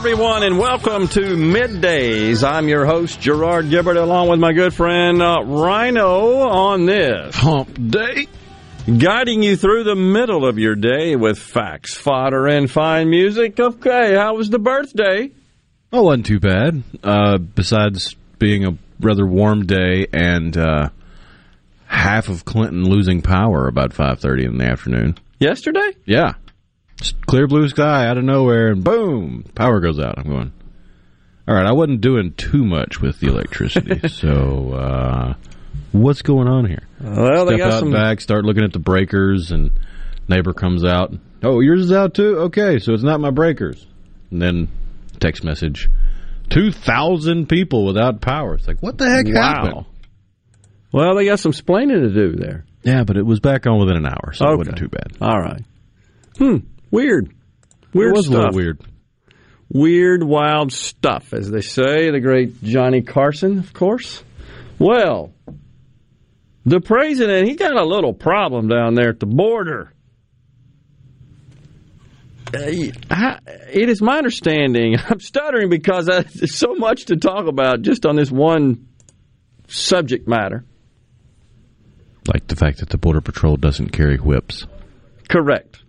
[0.00, 2.42] Everyone, and welcome to Middays.
[2.42, 7.78] I'm your host, Gerard Gibbert, along with my good friend uh, Rhino on this hump
[7.90, 8.26] day.
[8.86, 13.60] Guiding you through the middle of your day with facts, fodder, and fine music.
[13.60, 15.32] Okay, how was the birthday?
[15.92, 16.82] Oh, wasn't too bad.
[17.04, 20.88] Uh, besides being a rather warm day and uh,
[21.84, 25.18] half of Clinton losing power about five thirty in the afternoon.
[25.40, 25.92] Yesterday?
[26.06, 26.36] Yeah,
[27.00, 30.18] Just clear blue sky out of nowhere, and boom, power goes out.
[30.18, 30.52] I'm going.
[31.48, 35.34] All right, I wasn't doing too much with the electricity, so uh,
[35.92, 36.82] what's going on here?
[37.00, 37.92] Well, they Step got out some.
[37.92, 39.70] back, start looking at the breakers, and
[40.28, 41.12] neighbor comes out.
[41.42, 42.36] Oh, yours is out too.
[42.42, 43.84] Okay, so it's not my breakers.
[44.30, 44.68] And then
[45.18, 45.88] text message:
[46.50, 48.54] two thousand people without power.
[48.56, 49.86] It's like what the heck happened?
[50.92, 52.64] Well, they got some splaining to do there.
[52.82, 54.54] Yeah, but it was back on within an hour, so Okay.
[54.54, 55.16] it wasn't too bad.
[55.20, 55.62] All right.
[56.38, 56.56] Hmm.
[56.90, 57.32] Weird.
[57.92, 58.34] Weird it was stuff.
[58.36, 58.80] a little weird.
[59.72, 62.10] Weird, wild stuff, as they say.
[62.10, 64.22] The great Johnny Carson, of course.
[64.78, 65.32] Well,
[66.66, 69.92] the president, he got a little problem down there at the border.
[72.52, 72.58] Uh,
[73.10, 73.38] I-
[73.72, 74.96] It is my understanding.
[75.08, 78.88] I'm stuttering because I, there's so much to talk about just on this one
[79.68, 80.64] subject matter.
[82.32, 84.66] Like the fact that the border patrol doesn't carry whips.
[85.28, 85.79] Correct.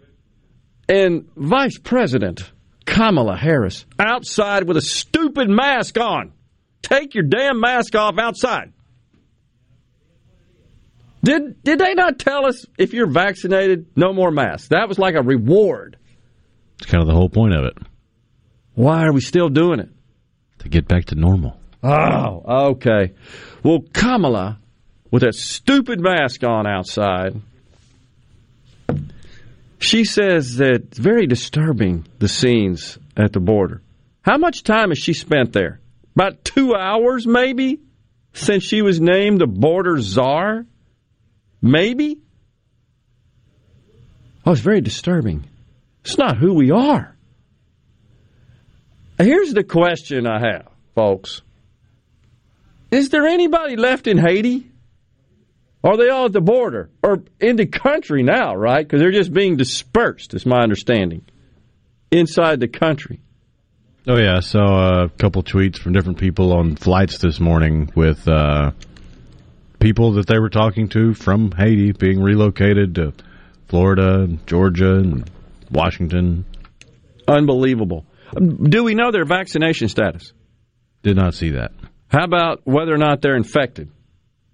[0.90, 2.52] And Vice President
[2.86, 6.34] Kamala Harris outside with a stupid mask on.
[6.82, 8.74] Take your damn mask off outside.
[11.24, 14.70] Did did they not tell us if you're vaccinated, no more masks?
[14.70, 15.98] That was like a reward.
[16.80, 17.78] It's kind of the whole point of it
[18.74, 19.90] Why are we still doing it?
[20.60, 21.58] to get back to normal.
[21.84, 23.14] Oh, okay.
[23.64, 24.60] Well, Kamala,
[25.10, 27.34] with that stupid mask on outside,
[29.84, 33.82] she says that it's very disturbing the scenes at the border.
[34.22, 35.80] How much time has she spent there?
[36.16, 37.80] About two hours, maybe,
[38.34, 40.66] since she was named the border czar?
[41.62, 42.20] Maybe?
[44.46, 45.46] Oh, it's very disturbing.
[46.04, 47.16] It's not who we are.
[49.18, 51.42] Here's the question I have, folks.
[52.90, 54.71] Is there anybody left in Haiti?
[55.84, 58.88] Are they all at the border or in the country now, right?
[58.88, 61.26] Because they're just being dispersed, is my understanding,
[62.12, 63.20] inside the country.
[64.08, 68.28] Oh yeah, I saw a couple tweets from different people on flights this morning with
[68.28, 68.72] uh,
[69.80, 73.14] people that they were talking to from Haiti being relocated to
[73.68, 75.30] Florida, Georgia, and
[75.70, 76.46] Washington.
[77.28, 78.06] Unbelievable.
[78.34, 80.34] Do we know their vaccination status?
[81.04, 81.72] Did not see that.
[82.08, 83.90] How about whether or not they're infected?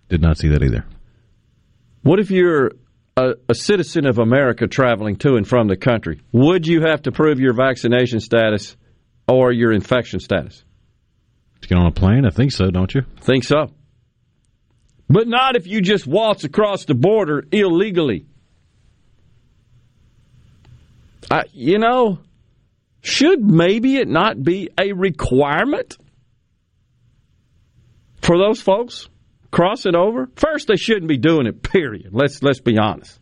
[0.09, 0.85] Did not see that either.
[2.03, 2.71] What if you're
[3.17, 6.21] a, a citizen of America traveling to and from the country?
[6.31, 8.77] Would you have to prove your vaccination status
[9.27, 10.63] or your infection status?
[11.61, 13.01] To get on a plane, I think so, don't you?
[13.21, 13.71] Think so.
[15.09, 18.25] But not if you just waltz across the border illegally.
[21.31, 22.19] I, you know,
[23.01, 25.97] should maybe it not be a requirement
[28.21, 29.09] for those folks
[29.51, 30.29] crossing over?
[30.35, 31.63] First, they shouldn't be doing it.
[31.63, 32.09] Period.
[32.11, 33.19] Let's let's be honest.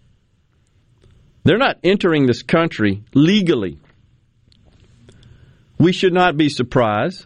[1.43, 3.79] They're not entering this country legally.
[5.77, 7.25] We should not be surprised.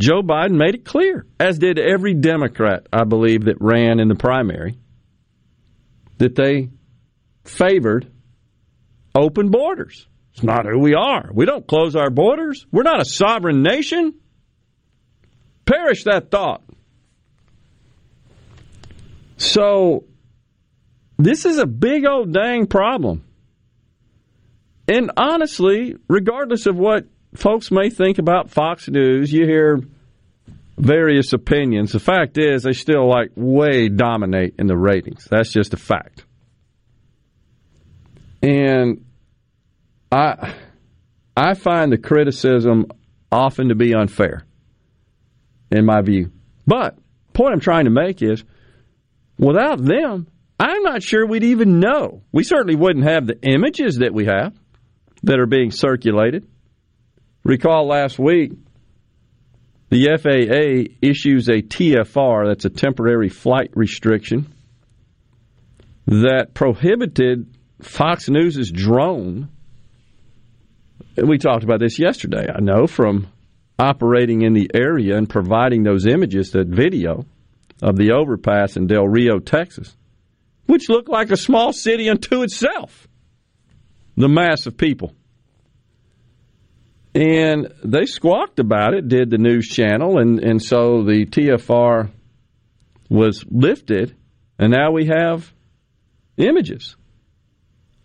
[0.00, 4.14] Joe Biden made it clear, as did every Democrat, I believe, that ran in the
[4.14, 4.78] primary,
[6.18, 6.70] that they
[7.44, 8.10] favored
[9.14, 10.08] open borders.
[10.32, 11.30] It's not who we are.
[11.32, 12.66] We don't close our borders.
[12.72, 14.14] We're not a sovereign nation.
[15.64, 16.63] Perish that thought.
[19.36, 20.04] So,
[21.18, 23.24] this is a big old dang problem.
[24.86, 29.80] And honestly, regardless of what folks may think about Fox News, you hear
[30.76, 31.92] various opinions.
[31.92, 35.26] The fact is, they still like way dominate in the ratings.
[35.30, 36.24] That's just a fact.
[38.42, 39.04] And
[40.12, 40.54] I
[41.36, 42.86] I find the criticism
[43.32, 44.44] often to be unfair,
[45.70, 46.30] in my view.
[46.66, 46.98] But
[47.32, 48.44] point I'm trying to make is,
[49.38, 50.26] without them,
[50.58, 52.22] I'm not sure we'd even know.
[52.32, 54.54] We certainly wouldn't have the images that we have
[55.24, 56.46] that are being circulated.
[57.42, 58.52] Recall last week,
[59.90, 64.52] the FAA issues a TFR, that's a temporary flight restriction,
[66.06, 69.48] that prohibited Fox News' drone.
[71.16, 73.28] We talked about this yesterday, I know, from
[73.78, 77.26] operating in the area and providing those images, that video
[77.82, 79.96] of the overpass in Del Rio, Texas,
[80.66, 83.08] which looked like a small city unto itself.
[84.16, 85.14] The mass of people.
[87.14, 92.10] And they squawked about it, did the news channel, and, and so the TFR
[93.08, 94.16] was lifted,
[94.58, 95.52] and now we have
[96.36, 96.96] images.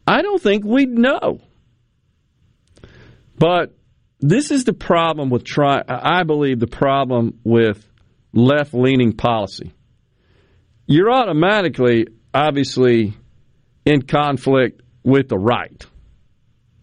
[0.06, 1.40] I don't think we'd know.
[3.38, 3.76] But
[4.20, 5.82] this is the problem with try.
[5.88, 7.89] I believe the problem with
[8.34, 9.74] left leaning policy.
[10.86, 13.14] You're automatically, obviously,
[13.86, 15.86] in conflict with the right.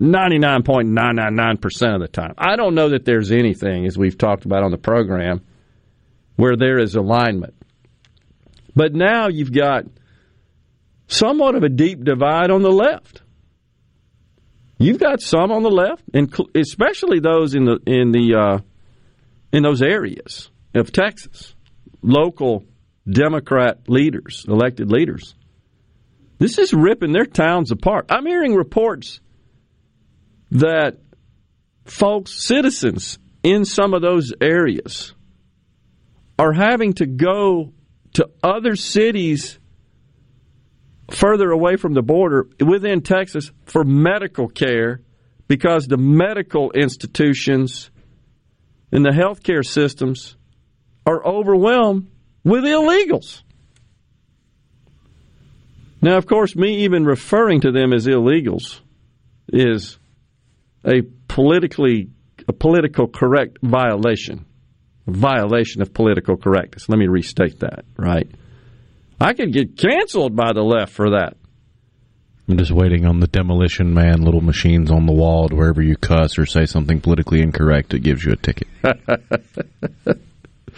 [0.00, 2.34] 99.999% of the time.
[2.37, 5.40] I don't know that there's anything, as we've talked about on the program,
[6.37, 7.54] where there is alignment.
[8.75, 9.84] But now you've got
[11.08, 13.22] somewhat of a deep divide on the left.
[14.78, 16.02] You've got some on the left,
[16.54, 18.58] especially those in the in the uh,
[19.50, 21.55] in those areas of Texas,
[22.02, 22.64] local
[23.08, 25.34] Democrat leaders, elected leaders.
[26.38, 28.06] This is ripping their towns apart.
[28.11, 29.20] I'm hearing reports
[30.50, 30.99] that
[31.84, 35.14] folks, citizens in some of those areas,
[36.38, 37.72] are having to go
[38.14, 39.58] to other cities
[41.11, 45.00] further away from the border within Texas for medical care
[45.49, 47.90] because the medical institutions
[48.90, 50.37] and the healthcare systems
[51.06, 52.08] are overwhelmed
[52.44, 53.43] with illegals.
[56.03, 58.81] Now, of course, me even referring to them as illegals
[59.49, 59.99] is
[60.85, 62.11] a politically
[62.49, 64.44] a political correct violation,
[65.06, 66.88] violation of political correctness.
[66.88, 68.31] Let me restate that, right?
[69.20, 71.37] I could get canceled by the left for that.
[72.49, 75.97] I'm just waiting on the demolition man, little machines on the wall to wherever you
[75.97, 78.69] cuss or say something politically incorrect, it gives you a ticket.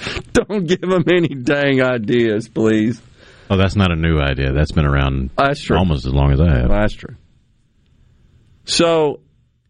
[0.33, 3.01] Don't give them any dang ideas, please.
[3.51, 4.53] Oh, that's not a new idea.
[4.53, 5.77] That's been around that's true.
[5.77, 6.69] almost as long as I have.
[6.69, 7.17] That's true.
[8.65, 9.21] So,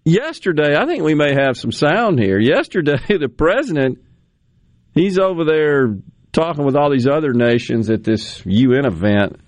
[0.04, 2.38] yesterday, I think we may have some sound here.
[2.38, 3.98] Yesterday, the president,
[4.94, 5.96] he's over there
[6.32, 9.40] talking with all these other nations at this UN event.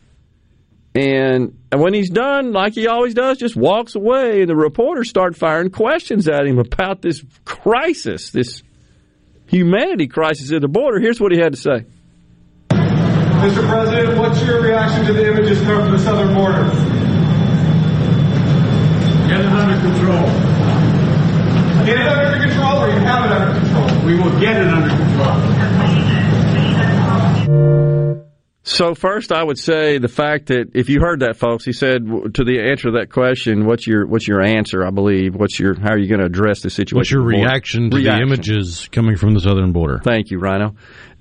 [0.94, 5.36] And when he's done, like he always does, just walks away, and the reporters start
[5.36, 8.62] firing questions at him about this crisis, this
[9.50, 11.00] humanity crisis at the border.
[11.00, 11.84] Here's what he had to say.
[12.70, 13.66] Mr.
[13.68, 16.64] President, what's your reaction to the images coming from the southern border?
[19.28, 20.26] Get it under control.
[21.84, 24.04] Get it under control, or you have it under control?
[24.04, 24.90] We will get it under
[27.46, 27.99] control.
[28.62, 32.06] So first, I would say the fact that if you heard that, folks, he said
[32.34, 35.34] to the answer to that question, "What's your what's your answer?" I believe.
[35.34, 36.96] What's your how are you going to address the situation?
[36.96, 38.28] What's your reaction to reaction.
[38.28, 40.00] the images coming from the southern border?
[40.04, 40.74] Thank you, Rhino.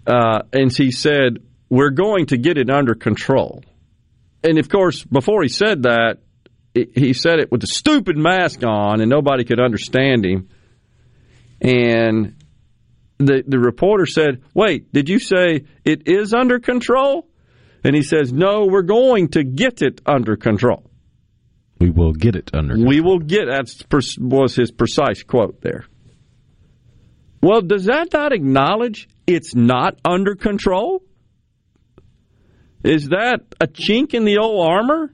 [0.06, 3.64] Uh, and he said, "We're going to get it under control."
[4.44, 6.18] And of course, before he said that,
[6.74, 10.50] he said it with a stupid mask on, and nobody could understand him.
[11.62, 12.36] And
[13.18, 17.29] the the reporter said, "Wait, did you say it is under control?"
[17.84, 20.90] And he says, No, we're going to get it under control.
[21.80, 22.90] We will get it under control.
[22.90, 25.86] We will get that was his precise quote there.
[27.42, 31.04] Well, does that not acknowledge it's not under control?
[32.84, 35.14] Is that a chink in the old armor?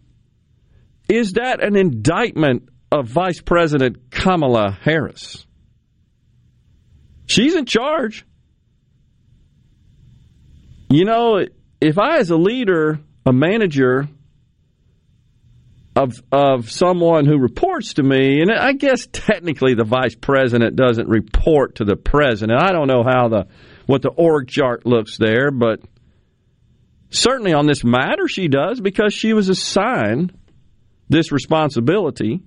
[1.07, 5.45] Is that an indictment of Vice President Kamala Harris?
[7.27, 8.25] She's in charge.
[10.89, 11.45] You know,
[11.81, 14.07] if I, as a leader, a manager
[15.95, 21.07] of of someone who reports to me, and I guess technically the vice president doesn't
[21.07, 22.61] report to the president.
[22.61, 23.47] I don't know how the
[23.85, 25.79] what the org chart looks there, but
[27.09, 30.37] certainly on this matter she does because she was assigned
[31.07, 32.41] this responsibility,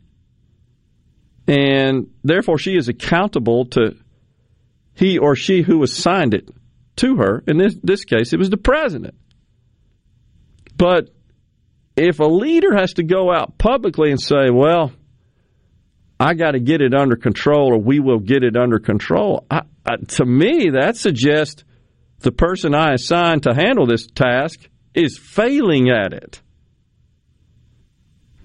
[1.46, 3.96] and therefore she is accountable to
[4.94, 6.50] he or she who assigned it
[6.98, 7.42] to her.
[7.46, 9.14] In this, this case, it was the president.
[10.76, 11.10] But
[11.96, 14.92] if a leader has to go out publicly and say, well,
[16.20, 19.62] I got to get it under control or we will get it under control, I,
[19.84, 21.64] I, to me, that suggests
[22.20, 26.40] the person I assigned to handle this task is failing at it.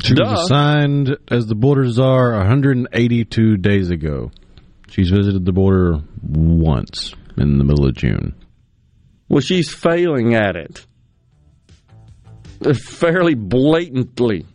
[0.04, 0.24] She Duh.
[0.26, 4.32] was assigned as the border czar 182 days ago.
[4.90, 8.36] She's visited the border once in the middle of June.
[9.34, 10.86] Well, she's failing at it.
[12.78, 14.46] Fairly blatantly.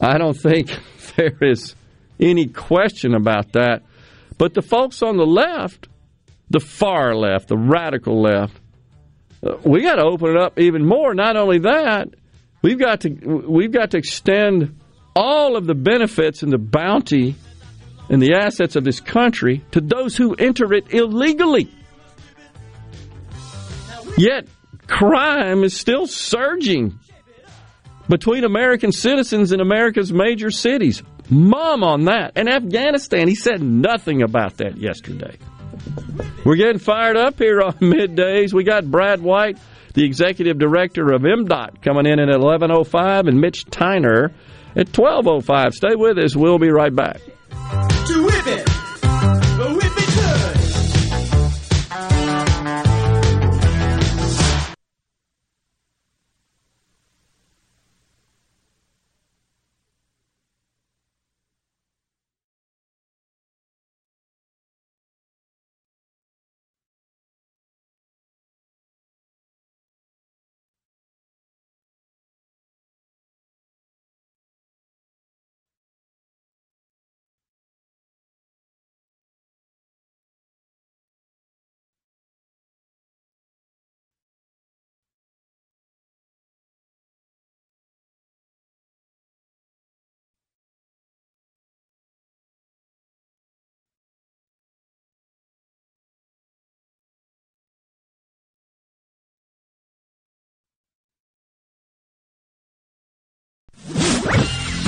[0.00, 0.76] I don't think
[1.16, 1.76] there is
[2.18, 3.84] any question about that.
[4.36, 5.86] But the folks on the left,
[6.50, 8.58] the far left, the radical left,
[9.46, 11.14] uh, we got to open it up even more.
[11.14, 12.08] Not only that,
[12.62, 13.10] we've got to
[13.48, 14.76] we've got to extend
[15.14, 17.36] all of the benefits and the bounty
[18.08, 21.70] and the assets of this country to those who enter it illegally.
[24.16, 24.48] Yet
[24.86, 26.98] crime is still surging
[28.08, 31.02] between American citizens in America's major cities.
[31.30, 32.32] Mom on that.
[32.34, 35.38] And Afghanistan, he said nothing about that yesterday.
[36.44, 38.52] We're getting fired up here on middays.
[38.52, 39.58] We got Brad White,
[39.94, 44.32] the executive director of MDOT, coming in at 11:05, and Mitch Tyner
[44.74, 45.72] at 12:05.
[45.72, 46.34] Stay with us.
[46.34, 47.20] We'll be right back.
[48.06, 48.69] To whip it,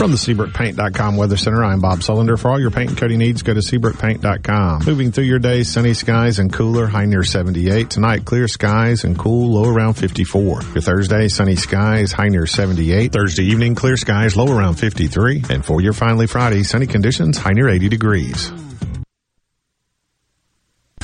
[0.02, 2.36] From the SeabrookPaint.com Weather Center, I'm Bob Sullender.
[2.36, 4.82] For all your paint and coating needs, go to SeabrookPaint.com.
[4.84, 7.88] Moving through your day, sunny skies and cooler, high near 78.
[7.88, 10.62] Tonight, clear skies and cool, low around 54.
[10.74, 13.12] Your Thursday, sunny skies, high near 78.
[13.12, 15.44] Thursday evening, clear skies, low around 53.
[15.48, 18.50] And for your finally Friday, sunny conditions, high near 80 degrees.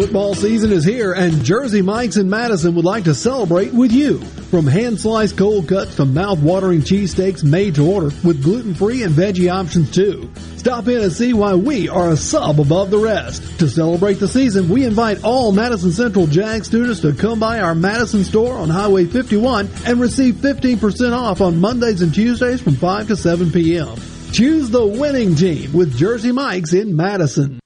[0.00, 4.18] Football season is here, and Jersey Mike's in Madison would like to celebrate with you.
[4.50, 9.02] From hand sliced cold cuts to mouth watering cheesesteaks made to order with gluten free
[9.02, 10.30] and veggie options too.
[10.56, 13.42] Stop in and see why we are a sub above the rest.
[13.58, 17.74] To celebrate the season, we invite all Madison Central Jag students to come by our
[17.74, 23.08] Madison store on Highway 51 and receive 15% off on Mondays and Tuesdays from 5
[23.08, 23.96] to 7 p.m.
[24.32, 27.60] Choose the winning team with Jersey Mike's in Madison.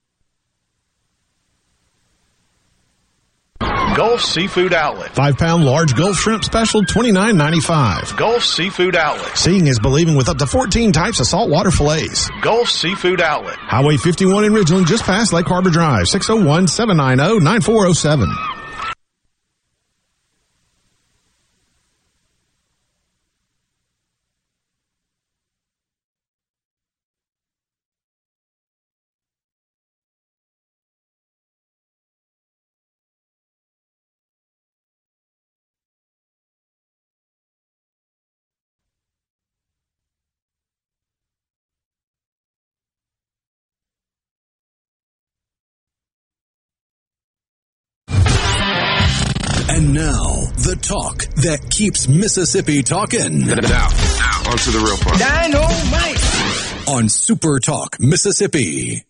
[3.96, 5.14] Gulf Seafood Outlet.
[5.14, 8.16] Five pound large Gulf shrimp special, twenty nine ninety five.
[8.16, 9.36] Gulf Seafood Outlet.
[9.36, 12.28] Seeing is believing with up to 14 types of saltwater fillets.
[12.42, 13.54] Gulf Seafood Outlet.
[13.56, 18.53] Highway 51 in Ridgeland, just past Lake Harbor Drive, 601 790 9407.
[49.94, 53.46] Now, the talk that keeps Mississippi talking.
[53.46, 55.18] Now, now, on to the real part.
[55.20, 56.88] Dynamite.
[56.88, 59.04] On Super Talk Mississippi.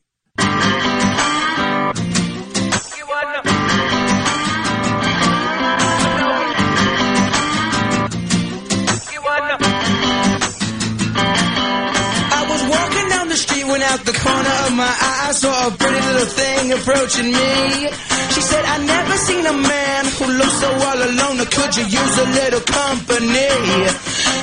[14.76, 17.88] My eye, I saw a pretty little thing approaching me.
[18.34, 21.40] She said, I never seen a man who looks so all alone.
[21.40, 23.54] Or could you use a little company?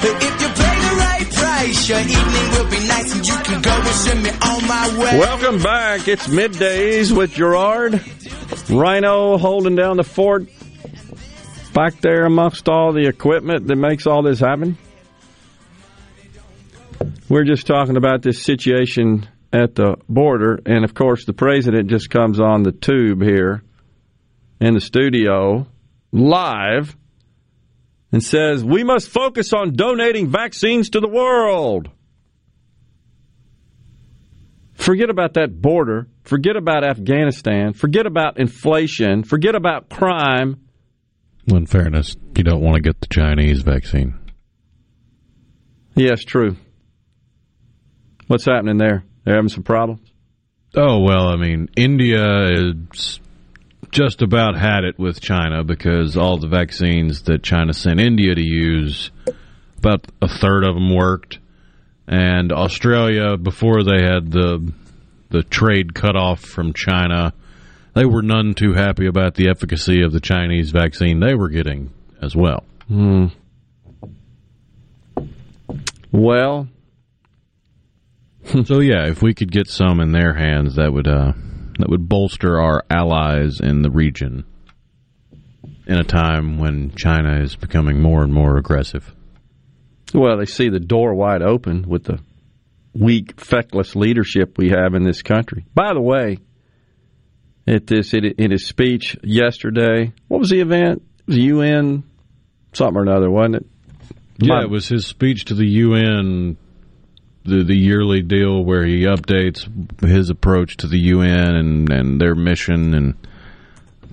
[0.03, 3.71] If you pay the right price, your evening will be nice and you can go
[3.71, 5.19] and send me on my way.
[5.19, 6.07] Welcome back.
[6.07, 8.01] It's middays with Gerard.
[8.69, 10.47] Rhino holding down the fort
[11.73, 14.77] back there amongst all the equipment that makes all this happen.
[17.29, 22.10] We're just talking about this situation at the border, and of course, the president just
[22.10, 23.63] comes on the tube here
[24.60, 25.67] in the studio
[26.12, 26.96] live
[28.12, 31.89] and says, We must focus on donating vaccines to the world.
[34.74, 36.08] Forget about that border.
[36.24, 37.74] Forget about Afghanistan.
[37.74, 39.24] Forget about inflation.
[39.24, 40.62] Forget about crime.
[41.48, 44.17] Well, in fairness, you don't want to get the Chinese vaccine.
[45.96, 46.55] Yes, true.
[48.27, 49.03] What's happening there?
[49.23, 50.11] They're having some problems?
[50.75, 53.19] Oh, well, I mean, India is
[53.91, 58.41] just about had it with China because all the vaccines that China sent India to
[58.41, 59.11] use,
[59.77, 61.39] about a third of them worked.
[62.07, 64.73] And Australia, before they had the
[65.29, 67.33] the trade cut off from China,
[67.93, 71.89] they were none too happy about the efficacy of the Chinese vaccine they were getting
[72.21, 72.63] as well.
[72.87, 73.27] Hmm.
[76.11, 76.67] Well,
[78.65, 81.33] so yeah, if we could get some in their hands, that would uh,
[81.79, 84.45] that would bolster our allies in the region
[85.88, 89.13] in a time when China is becoming more and more aggressive.
[90.13, 92.19] Well, they see the door wide open with the
[92.93, 95.65] weak, feckless leadership we have in this country.
[95.74, 96.39] By the way,
[97.67, 101.01] at this in his speech yesterday, what was the event?
[101.19, 102.03] It was UN
[102.74, 103.65] something or another, wasn't it?
[104.39, 106.57] Yeah, it was his speech to the UN
[107.43, 109.67] the the yearly deal where he updates
[110.01, 113.15] his approach to the UN and and their mission and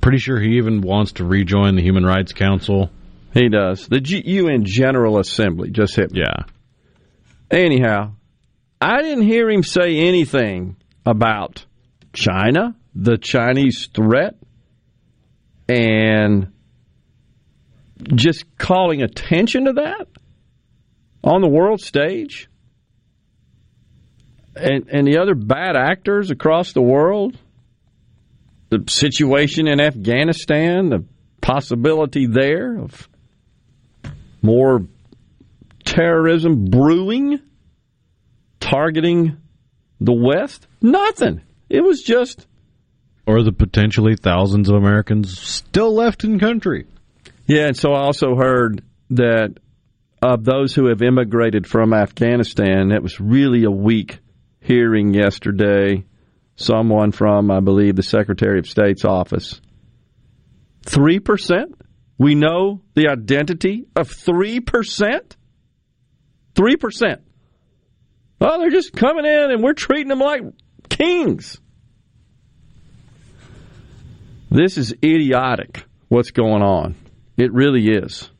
[0.00, 2.90] pretty sure he even wants to rejoin the Human Rights Council.
[3.34, 3.88] He does.
[3.88, 6.20] The G- UN General Assembly just hit me.
[6.20, 6.44] Yeah.
[7.50, 8.12] Anyhow,
[8.80, 11.64] I didn't hear him say anything about
[12.12, 14.36] China, the Chinese threat,
[15.68, 16.52] and
[18.14, 20.06] just calling attention to that
[21.24, 22.48] on the world stage
[24.58, 27.38] and, and the other bad actors across the world,
[28.70, 31.04] the situation in Afghanistan, the
[31.40, 33.08] possibility there of
[34.42, 34.86] more
[35.84, 37.40] terrorism brewing,
[38.60, 39.36] targeting
[40.00, 40.66] the West?
[40.80, 41.42] Nothing.
[41.68, 42.46] It was just.
[43.26, 46.86] Or the potentially thousands of Americans still left in country.
[47.46, 49.54] Yeah, and so I also heard that
[50.22, 54.18] of those who have immigrated from Afghanistan, it was really a weak
[54.68, 56.04] hearing yesterday
[56.56, 59.62] someone from, I believe, the Secretary of State's office.
[60.84, 61.72] 3%?
[62.18, 64.60] We know the identity of 3%?
[66.54, 67.20] 3%.
[68.42, 70.42] Oh, they're just coming in and we're treating them like
[70.90, 71.58] kings.
[74.50, 76.94] This is idiotic, what's going on.
[77.38, 78.30] It really is.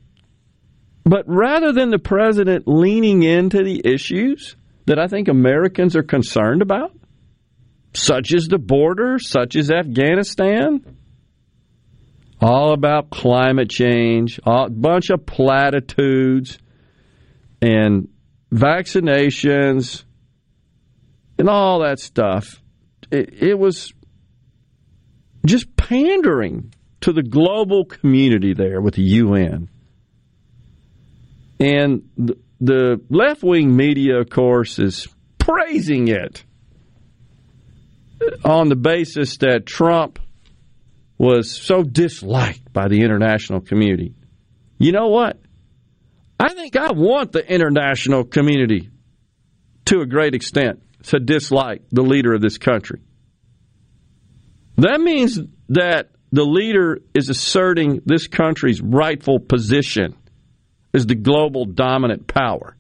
[1.05, 4.57] But rather than the president leaning into the issues,
[4.88, 6.92] that I think Americans are concerned about,
[7.92, 10.96] such as the border, such as Afghanistan.
[12.40, 16.59] All about climate change, a bunch of platitudes
[17.61, 18.09] and
[18.51, 20.05] vaccinations
[21.38, 22.62] and all that stuff.
[23.11, 23.92] It, it was
[25.44, 26.72] just pandering
[27.03, 29.68] to the global community there with the UN.
[31.61, 32.09] And
[32.61, 36.44] the left wing media, of course, is praising it
[38.44, 40.18] on the basis that Trump
[41.16, 44.14] was so disliked by the international community.
[44.79, 45.38] You know what?
[46.38, 48.90] I think I want the international community
[49.87, 53.01] to a great extent to dislike the leader of this country.
[54.77, 55.40] That means
[55.71, 60.14] that the leader is asserting this country's rightful position
[60.92, 62.77] is the global dominant power.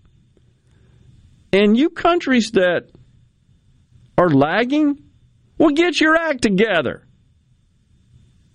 [1.52, 2.90] And you countries that
[4.16, 5.02] are lagging,
[5.56, 7.06] well, get your act together.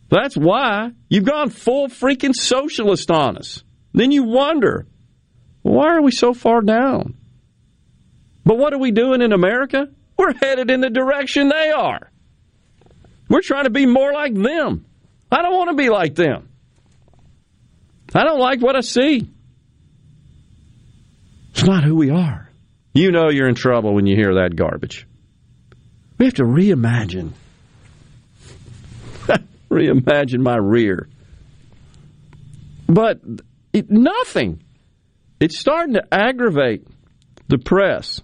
[0.09, 3.63] That's why you've gone full freaking socialist on us.
[3.93, 4.87] Then you wonder,
[5.61, 7.15] why are we so far down?
[8.45, 9.87] But what are we doing in America?
[10.17, 12.11] We're headed in the direction they are.
[13.29, 14.85] We're trying to be more like them.
[15.31, 16.49] I don't want to be like them.
[18.13, 19.32] I don't like what I see.
[21.53, 22.49] It's not who we are.
[22.93, 25.07] You know you're in trouble when you hear that garbage.
[26.17, 27.31] We have to reimagine.
[29.69, 31.07] reimagine my rear.
[32.87, 33.21] But
[33.71, 34.63] it, nothing.
[35.39, 36.87] It's starting to aggravate
[37.47, 38.21] the press.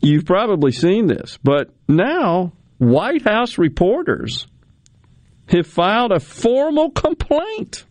[0.00, 4.46] You've probably seen this, but now White House reporters
[5.48, 7.84] have filed a formal complaint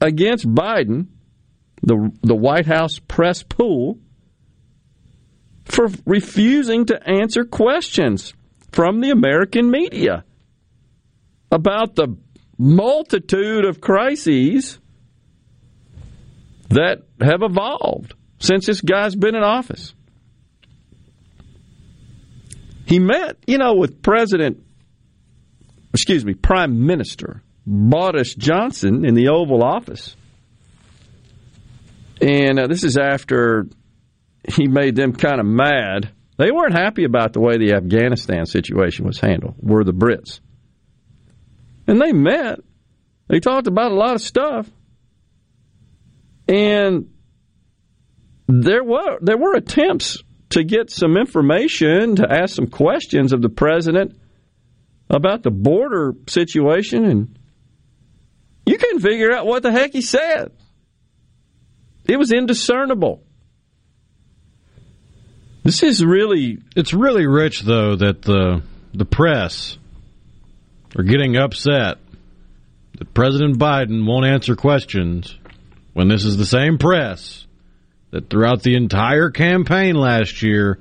[0.00, 1.06] against Biden,
[1.82, 3.98] the, the White House press pool,
[5.64, 8.34] for refusing to answer questions
[8.72, 10.24] from the American media
[11.50, 12.16] about the
[12.58, 14.78] multitude of crises
[16.68, 19.94] that have evolved since this guy's been in office.
[22.86, 24.62] He met, you know, with President,
[25.94, 30.16] excuse me, Prime Minister Boris Johnson in the Oval Office.
[32.22, 33.66] And uh, this is after
[34.48, 36.10] he made them kind of mad.
[36.38, 40.40] They weren't happy about the way the Afghanistan situation was handled, were the Brits.
[41.86, 42.60] And they met.
[43.28, 44.68] They talked about a lot of stuff.
[46.48, 47.10] And
[48.48, 53.48] there were there were attempts to get some information, to ask some questions of the
[53.48, 54.16] president
[55.08, 57.38] about the border situation, and
[58.66, 60.52] you couldn't figure out what the heck he said.
[62.06, 63.22] It was indiscernible.
[65.62, 68.62] This is really it's really rich though that the
[68.92, 69.78] the press
[70.96, 71.98] are getting upset
[72.98, 75.38] that President Biden won't answer questions
[75.92, 77.46] when this is the same press
[78.10, 80.78] that throughout the entire campaign last year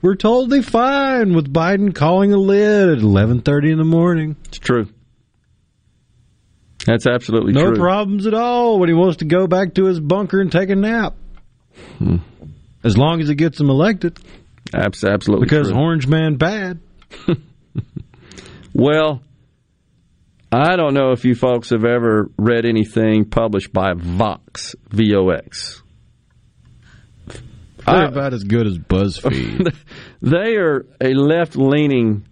[0.00, 4.36] we're totally fine with Biden calling a lid at 11:30 in the morning.
[4.46, 4.88] It's true.
[6.86, 7.74] That's absolutely no true.
[7.74, 10.70] No problems at all when he wants to go back to his bunker and take
[10.70, 11.14] a nap.
[11.98, 12.16] Hmm.
[12.82, 14.18] As long as it gets him elected.
[14.72, 15.44] Absolutely.
[15.44, 15.78] Because true.
[15.78, 16.80] Orange Man bad.
[18.74, 19.22] well,
[20.52, 25.28] I don't know if you folks have ever read anything published by Vox, V O
[25.28, 25.82] X.
[27.86, 29.74] They're about as good as BuzzFeed.
[30.22, 32.24] they are a left leaning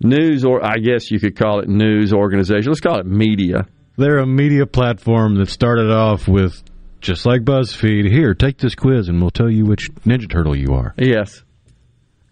[0.00, 2.68] news, or I guess you could call it news organization.
[2.68, 3.66] Let's call it media.
[3.96, 6.62] They're a media platform that started off with
[7.00, 8.10] just like BuzzFeed.
[8.10, 10.94] Here, take this quiz, and we'll tell you which Ninja Turtle you are.
[10.98, 11.42] Yes.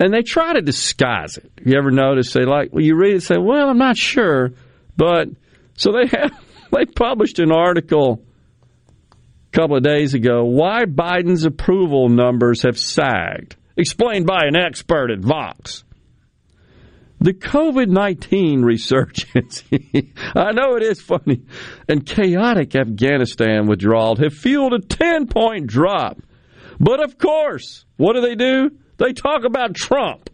[0.01, 1.51] And they try to disguise it.
[1.65, 4.51] You ever notice they like, well, you read it and say, well, I'm not sure.
[4.97, 5.29] But
[5.77, 6.33] so they have,
[6.73, 8.23] they published an article
[9.53, 15.11] a couple of days ago why Biden's approval numbers have sagged, explained by an expert
[15.11, 15.85] at Vox.
[17.25, 19.65] The COVID 19 resurgence,
[20.35, 21.41] I know it is funny,
[21.89, 26.19] and chaotic Afghanistan withdrawal have fueled a 10 point drop.
[26.79, 28.73] But of course, what do they do?
[28.99, 30.29] They talk about Trump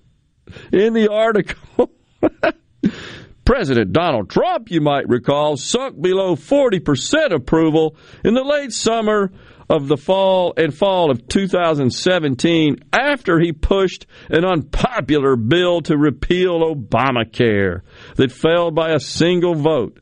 [0.73, 1.93] in the article.
[3.45, 9.31] President Donald Trump, you might recall, sunk below 40% approval in the late summer
[9.71, 16.75] of the fall and fall of 2017 after he pushed an unpopular bill to repeal
[16.75, 17.83] Obamacare
[18.17, 20.01] that fell by a single vote.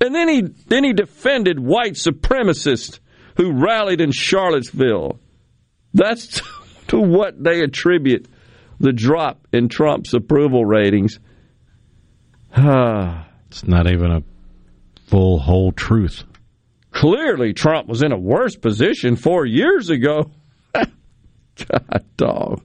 [0.00, 2.98] And then he then he defended white supremacists
[3.36, 5.20] who rallied in Charlottesville.
[5.92, 6.40] That's
[6.88, 8.26] to what they attribute
[8.80, 11.18] the drop in Trump's approval ratings.
[12.56, 14.22] it's not even a
[15.08, 16.24] full whole truth.
[16.96, 20.30] Clearly, Trump was in a worse position four years ago.
[20.74, 22.62] God, dog.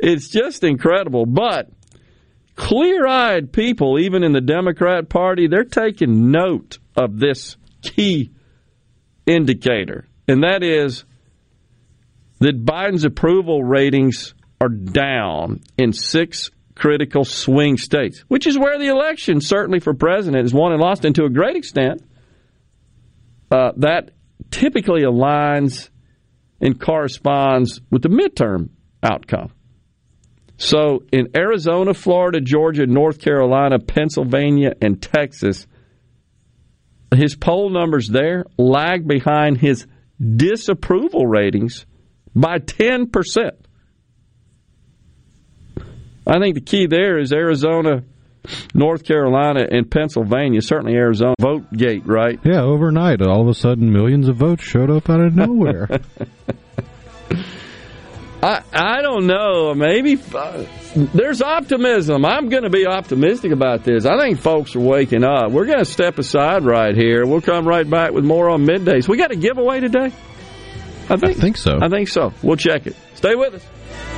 [0.00, 1.26] It's just incredible.
[1.26, 1.68] But
[2.56, 8.30] clear eyed people, even in the Democrat Party, they're taking note of this key
[9.26, 11.04] indicator, and that is
[12.38, 18.86] that Biden's approval ratings are down in six critical swing states, which is where the
[18.86, 22.02] election, certainly for president, is won and lost, and to a great extent,
[23.50, 24.10] uh, that
[24.50, 25.90] typically aligns
[26.60, 28.70] and corresponds with the midterm
[29.02, 29.52] outcome.
[30.56, 35.66] So in Arizona, Florida, Georgia, North Carolina, Pennsylvania, and Texas,
[37.14, 39.86] his poll numbers there lag behind his
[40.20, 41.86] disapproval ratings
[42.34, 43.50] by 10%.
[46.26, 48.02] I think the key there is Arizona,
[48.74, 51.34] North Carolina, and Pennsylvania, certainly Arizona.
[51.40, 52.38] Vote gate, right?
[52.44, 55.88] Yeah, overnight, all of a sudden, millions of votes showed up out of nowhere.
[58.42, 59.74] I I don't know.
[59.74, 62.24] Maybe uh, there's optimism.
[62.24, 64.06] I'm going to be optimistic about this.
[64.06, 65.50] I think folks are waking up.
[65.50, 67.26] We're going to step aside right here.
[67.26, 69.08] We'll come right back with more on middays.
[69.08, 70.12] We got a giveaway today.
[71.10, 71.38] I think.
[71.38, 71.78] I think so.
[71.80, 72.32] I think so.
[72.42, 72.94] We'll check it.
[73.14, 74.17] Stay with us.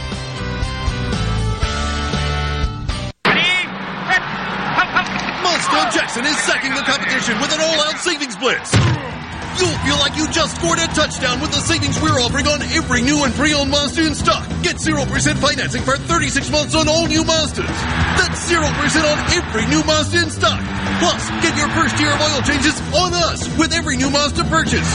[8.41, 8.73] Blitz.
[9.61, 13.05] You'll feel like you just scored a touchdown with the savings we're offering on every
[13.05, 14.47] new and pre-owned Mazda in stock.
[14.63, 15.05] Get 0%
[15.37, 17.69] financing for 36 months on all new Mazdas.
[18.17, 20.57] That's 0% on every new Mazda in stock.
[20.97, 24.89] Plus, get your first year of oil changes on us with every new Mazda purchase.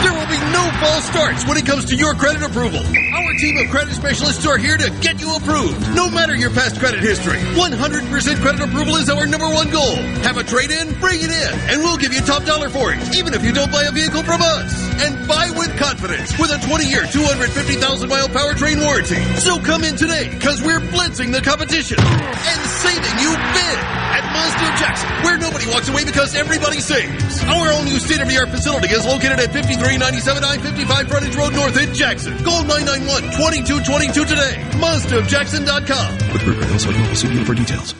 [0.00, 2.80] There will no false starts when it comes to your credit approval.
[2.80, 6.78] Our team of credit specialists are here to get you approved, no matter your past
[6.78, 7.38] credit history.
[7.58, 9.96] 100% credit approval is our number one goal.
[10.22, 10.98] Have a trade-in?
[11.00, 13.72] Bring it in, and we'll give you top dollar for it, even if you don't
[13.72, 14.72] buy a vehicle from us.
[15.02, 19.22] And buy with confidence with a 20-year, 250,000-mile powertrain warranty.
[19.40, 24.68] So come in today, because we're blitzing the competition and saving you big at Mazda
[24.82, 27.42] Jackson, where nobody walks away because everybody saves.
[27.44, 32.36] Our all new state-of-the-art facility is located at 5397 I-55 Frontage Road North in Jackson.
[32.42, 34.54] Call 991-2222 today.
[34.82, 36.32] MazdaofJackson.com.
[36.32, 37.14] With Ruger, also available.
[37.14, 37.94] See dealer for details.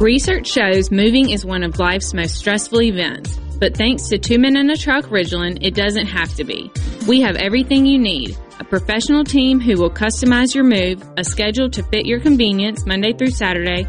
[0.00, 3.38] Research shows moving is one of life's most stressful events.
[3.58, 6.70] But thanks to Two Men in a Truck Ridgeland, it doesn't have to be.
[7.08, 8.36] We have everything you need.
[8.58, 13.12] A professional team who will customize your move, a schedule to fit your convenience Monday
[13.12, 13.88] through Saturday,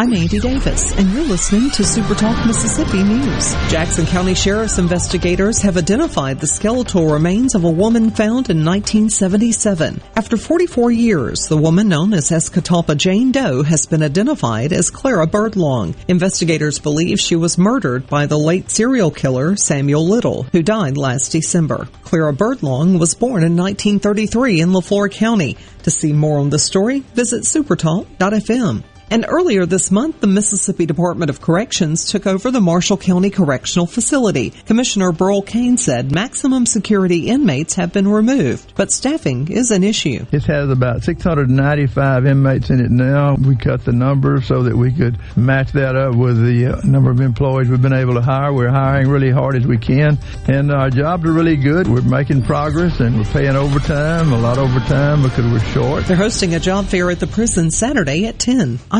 [0.00, 3.52] I'm Andy Davis, and you're listening to Super Talk Mississippi News.
[3.68, 10.00] Jackson County Sheriff's investigators have identified the skeletal remains of a woman found in 1977.
[10.16, 15.26] After 44 years, the woman known as Escatawpa Jane Doe has been identified as Clara
[15.26, 15.94] Birdlong.
[16.08, 21.30] Investigators believe she was murdered by the late serial killer Samuel Little, who died last
[21.30, 21.86] December.
[22.04, 25.58] Clara Birdlong was born in 1933 in Leflore County.
[25.82, 28.82] To see more on the story, visit supertalk.fm.
[29.10, 33.86] And earlier this month, the Mississippi Department of Corrections took over the Marshall County Correctional
[33.86, 34.50] Facility.
[34.50, 40.24] Commissioner Burl Cain said maximum security inmates have been removed, but staffing is an issue.
[40.30, 43.34] It has about 695 inmates in it now.
[43.34, 47.10] We cut the number so that we could match that up with the uh, number
[47.10, 48.52] of employees we've been able to hire.
[48.52, 51.88] We're hiring really hard as we can, and our jobs are really good.
[51.88, 56.04] We're making progress, and we're paying overtime, a lot of overtime because we're short.
[56.04, 58.78] They're hosting a job fair at the prison Saturday at 10.
[58.88, 58.99] I'm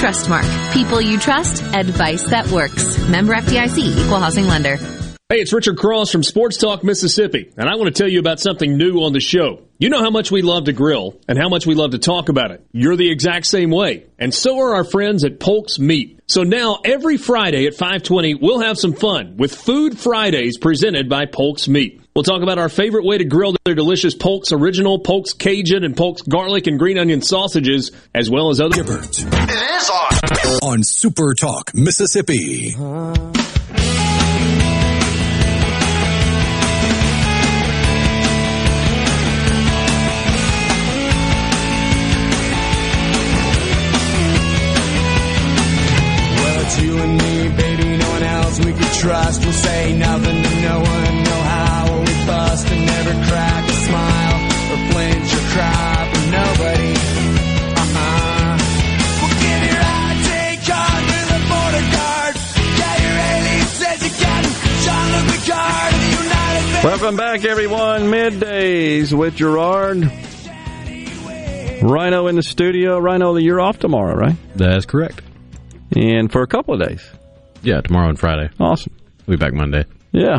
[0.00, 0.72] Trustmark.
[0.72, 1.62] People you trust.
[1.74, 2.98] Advice that works.
[3.10, 4.02] Member FDIC.
[4.02, 4.76] Equal housing lender.
[5.28, 8.40] Hey, it's Richard Cross from Sports Talk Mississippi, and I want to tell you about
[8.40, 9.60] something new on the show.
[9.78, 12.30] You know how much we love to grill and how much we love to talk
[12.30, 12.66] about it.
[12.72, 14.06] You're the exact same way.
[14.18, 16.18] And so are our friends at Polk's Meat.
[16.26, 21.26] So now every Friday at 520, we'll have some fun with Food Fridays presented by
[21.26, 21.99] Polk's Meat.
[22.14, 25.96] We'll talk about our favorite way to grill their delicious Polk's Original, Polk's Cajun, and
[25.96, 28.74] Polk's Garlic and Green Onion sausages, as well as other.
[28.74, 29.16] Gibbert.
[29.20, 30.70] It is on.
[30.70, 32.74] On Super Talk, Mississippi.
[46.40, 47.96] Well, it's you and me, baby.
[47.96, 50.18] No one else we could trust will say no
[66.82, 68.04] Welcome back, everyone.
[68.04, 70.02] Middays with Gerard.
[71.82, 72.98] Rhino in the studio.
[72.98, 74.34] Rhino, you're off tomorrow, right?
[74.56, 75.20] That's correct.
[75.94, 77.06] And for a couple of days.
[77.62, 78.48] Yeah, tomorrow and Friday.
[78.58, 78.94] Awesome.
[79.26, 79.84] We'll be back Monday.
[80.10, 80.38] Yeah.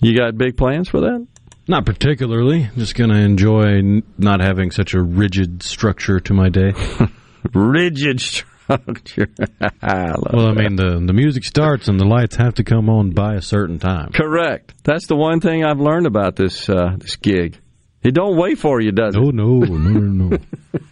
[0.00, 1.24] You got big plans for that?
[1.68, 2.68] Not particularly.
[2.76, 6.72] Just going to enjoy not having such a rigid structure to my day.
[7.54, 8.57] rigid structure.
[8.70, 10.56] I well, I that.
[10.56, 13.78] mean, the the music starts and the lights have to come on by a certain
[13.78, 14.12] time.
[14.12, 14.74] Correct.
[14.84, 17.58] That's the one thing I've learned about this uh, this gig.
[18.02, 19.20] It don't wait for you, does it?
[19.20, 20.38] No, no, no, no, no.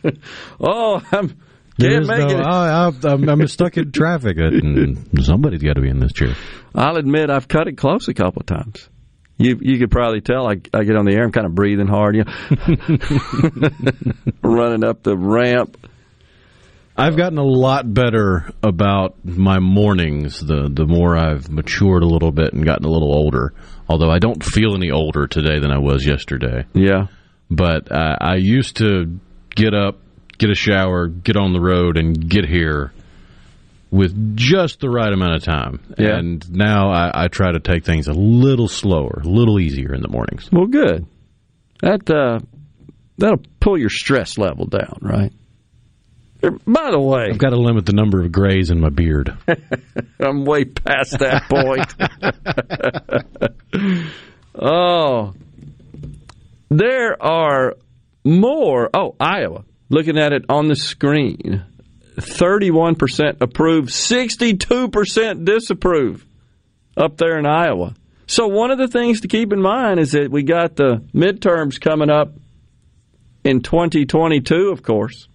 [0.60, 1.36] oh, I'm
[1.78, 2.46] can't make no, it.
[2.46, 4.38] I, I'm stuck in traffic.
[4.38, 6.34] and somebody's got to be in this chair.
[6.74, 8.88] I'll admit I've cut it close a couple of times.
[9.38, 11.24] You you could probably tell I, I get on the air.
[11.24, 12.32] I'm kind of breathing hard, you know,
[14.42, 15.76] running up the ramp.
[16.98, 22.32] I've gotten a lot better about my mornings the the more I've matured a little
[22.32, 23.52] bit and gotten a little older.
[23.88, 26.64] Although I don't feel any older today than I was yesterday.
[26.72, 27.06] Yeah.
[27.50, 29.20] But uh, I used to
[29.54, 30.00] get up,
[30.38, 32.92] get a shower, get on the road, and get here
[33.90, 35.94] with just the right amount of time.
[35.98, 36.16] Yeah.
[36.18, 40.02] And now I, I try to take things a little slower, a little easier in
[40.02, 40.50] the mornings.
[40.50, 41.06] Well, good.
[41.82, 42.40] That uh,
[43.18, 45.32] that'll pull your stress level down, right?
[46.40, 49.36] By the way, I've got to limit the number of grays in my beard.
[50.20, 51.94] I'm way past that point.
[54.54, 55.34] oh,
[56.68, 57.74] there are
[58.24, 58.90] more.
[58.94, 59.64] Oh, Iowa.
[59.88, 61.64] Looking at it on the screen,
[62.16, 66.26] 31% approve, 62% disapprove
[66.96, 67.94] up there in Iowa.
[68.26, 71.80] So, one of the things to keep in mind is that we got the midterms
[71.80, 72.32] coming up
[73.44, 75.28] in 2022, of course.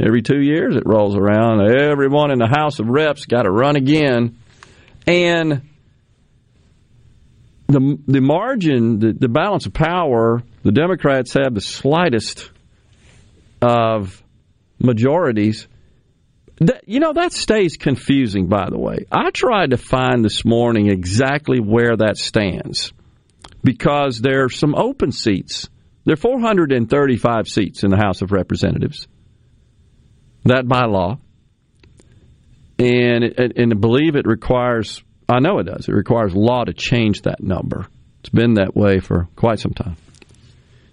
[0.00, 1.60] Every two years it rolls around.
[1.60, 4.38] Everyone in the House of Reps got to run again.
[5.06, 5.62] And
[7.66, 12.50] the the margin, the, the balance of power, the Democrats have the slightest
[13.60, 14.22] of
[14.78, 15.66] majorities.
[16.60, 19.06] That, you know, that stays confusing, by the way.
[19.12, 22.92] I tried to find this morning exactly where that stands
[23.62, 25.68] because there are some open seats.
[26.04, 29.06] There are 435 seats in the House of Representatives.
[30.44, 31.18] That by law.
[32.78, 37.22] And, and I believe it requires, I know it does, it requires law to change
[37.22, 37.86] that number.
[38.20, 39.96] It's been that way for quite some time.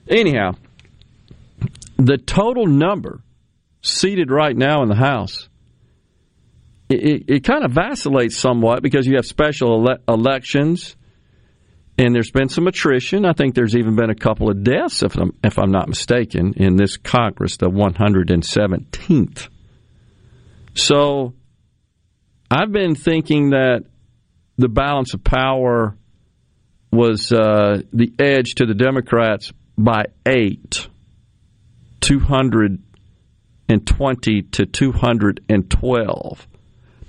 [0.08, 0.54] Anyhow,
[1.98, 3.22] the total number
[3.82, 5.48] seated right now in the House,
[6.90, 10.96] it, it, it kind of vacillates somewhat because you have special ele- elections
[11.98, 13.24] and there's been some attrition.
[13.26, 16.54] I think there's even been a couple of deaths, if I'm, if I'm not mistaken,
[16.58, 19.48] in this Congress, the 117th.
[20.74, 21.34] So
[22.52, 23.86] I've been thinking that
[24.58, 25.96] the balance of power
[26.92, 30.90] was uh, the edge to the Democrats by eight,
[32.02, 36.48] 220 to 212.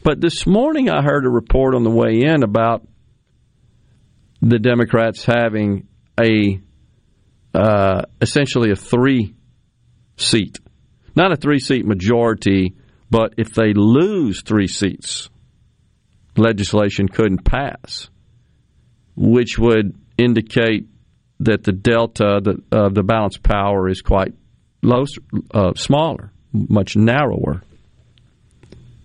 [0.02, 2.86] But this morning I heard a report on the way in about
[4.42, 5.86] the Democrats having
[6.20, 6.60] a
[7.54, 9.34] uh, essentially a three
[10.16, 10.58] seat,
[11.14, 12.74] not a three seat majority,
[13.10, 15.30] but if they lose three seats,
[16.36, 18.10] legislation couldn't pass,
[19.16, 20.86] which would indicate
[21.40, 24.34] that the delta of the, uh, the balance power is quite
[24.82, 25.04] low,
[25.54, 27.62] uh, smaller, much narrower.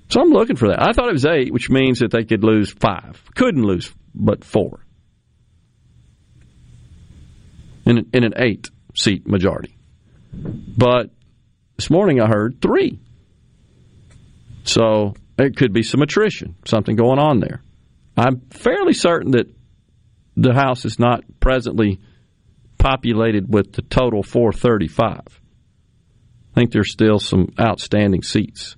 [0.09, 0.81] So I'm looking for that.
[0.81, 3.21] I thought it was eight, which means that they could lose five.
[3.35, 4.80] Couldn't lose but four
[7.91, 9.75] in an, in an eight seat majority.
[10.33, 11.11] But
[11.77, 12.99] this morning I heard three.
[14.63, 17.61] So it could be some attrition, something going on there.
[18.17, 19.47] I'm fairly certain that
[20.37, 21.99] the House is not presently
[22.77, 25.19] populated with the total 435.
[25.19, 28.75] I think there's still some outstanding seats.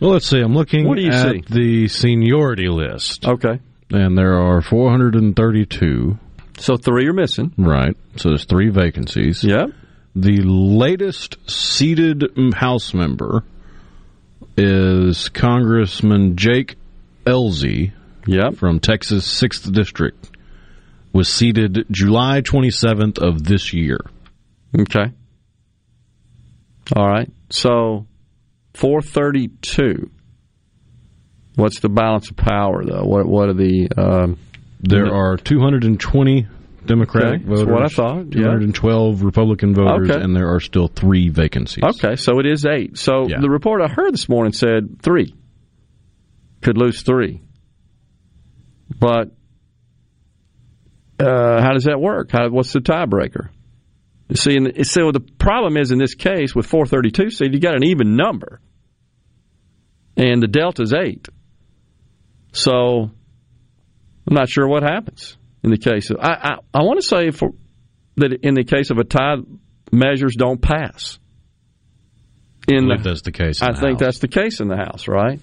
[0.00, 0.38] Well, let's see.
[0.38, 1.42] I'm looking What do you at see?
[1.50, 3.26] the seniority list.
[3.26, 3.60] Okay.
[3.90, 6.18] And there are 432.
[6.58, 7.52] So three are missing.
[7.56, 7.96] Right.
[8.16, 9.44] So there's three vacancies.
[9.44, 9.70] Yep.
[10.14, 13.44] The latest seated House member
[14.56, 16.76] is Congressman Jake
[17.24, 17.92] Ellzey
[18.26, 18.56] yep.
[18.56, 20.30] from Texas 6th District.
[21.12, 23.98] Was seated July 27th of this year.
[24.78, 25.12] Okay.
[26.94, 27.30] All right.
[27.50, 28.06] So
[28.74, 30.10] 432.
[31.54, 33.04] What's the balance of power, though?
[33.04, 33.88] What What are the?
[33.96, 34.38] Um,
[34.80, 36.46] There are 220
[36.86, 37.66] Democratic Okay, that's voters.
[37.66, 38.44] what I thought, yeah.
[38.44, 40.22] 212 Republican voters, Okay.
[40.22, 41.84] and there are still three vacancies.
[41.84, 42.96] Okay, so it is eight.
[42.96, 45.34] So the report I heard this morning said three
[46.62, 47.42] could lose three,
[48.98, 49.32] but
[51.20, 52.30] uh, how does that work?
[52.30, 53.48] How, what's the tiebreaker?
[54.34, 57.84] See, and so the problem is in this case with 432 seed, you got an
[57.84, 58.60] even number,
[60.16, 61.28] and the delta is eight.
[62.52, 63.10] So
[64.28, 66.18] I'm not sure what happens in the case of.
[66.20, 66.32] I
[66.74, 67.50] I, I want to say for
[68.16, 69.36] that in the case of a tie,
[69.90, 71.18] measures don't pass.
[72.68, 73.62] In that's the case.
[73.62, 74.00] in I the think House.
[74.00, 75.40] that's the case in the House, right?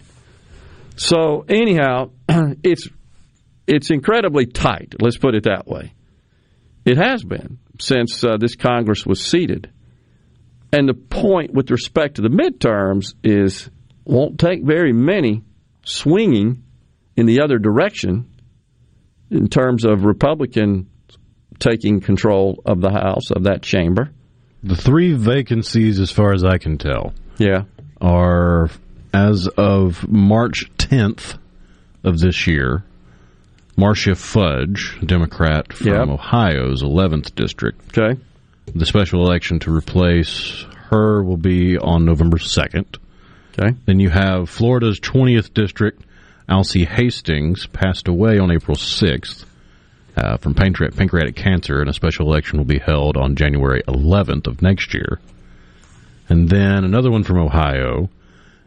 [0.98, 2.12] So anyhow,
[2.64, 2.88] it's
[3.66, 4.94] it's incredibly tight.
[5.02, 5.94] Let's put it that way.
[6.86, 9.72] It has been since uh, this Congress was seated,
[10.72, 13.68] and the point with respect to the midterms is
[14.04, 15.44] won't take very many
[15.84, 16.62] swinging
[17.18, 18.30] in the other direction
[19.32, 20.88] in terms of Republican
[21.59, 24.11] taking control of the House of that chamber.
[24.63, 27.63] The three vacancies, as far as I can tell, Yeah.
[28.01, 28.69] are
[29.13, 31.38] as of March 10th
[32.03, 32.84] of this year.
[33.78, 36.07] Marcia Fudge, Democrat from Yep.
[36.07, 37.97] Ohio's 11th district.
[37.97, 38.19] Okay.
[38.73, 42.97] The special election to replace her will be on November 2nd.
[43.57, 43.76] Okay.
[43.86, 46.03] Then you have Florida's 20th district.
[46.48, 49.46] Alcee Hastings passed away on April 6th
[50.16, 54.48] uh, from pancreatic, pancreatic cancer, and a special election will be held on January 11th
[54.48, 55.20] of next year.
[56.30, 58.10] And then another one from Ohio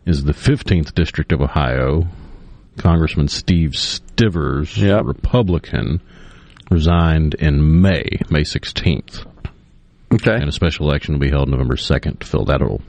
[0.06, 2.06] is the 15th district of Ohio.
[2.76, 6.00] Congressman Steve Stivers, Republican,
[6.70, 9.26] resigned in May, May 16th.
[10.12, 10.34] Okay.
[10.34, 12.80] And a special election will be held November 2nd to fill that role.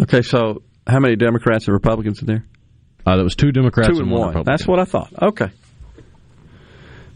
[0.00, 2.44] Okay, so how many Democrats and Republicans in there?
[3.06, 4.28] Uh, that was two Democrats Two and and one one.
[4.28, 4.52] Republican.
[4.52, 5.12] That's what I thought.
[5.22, 5.50] Okay.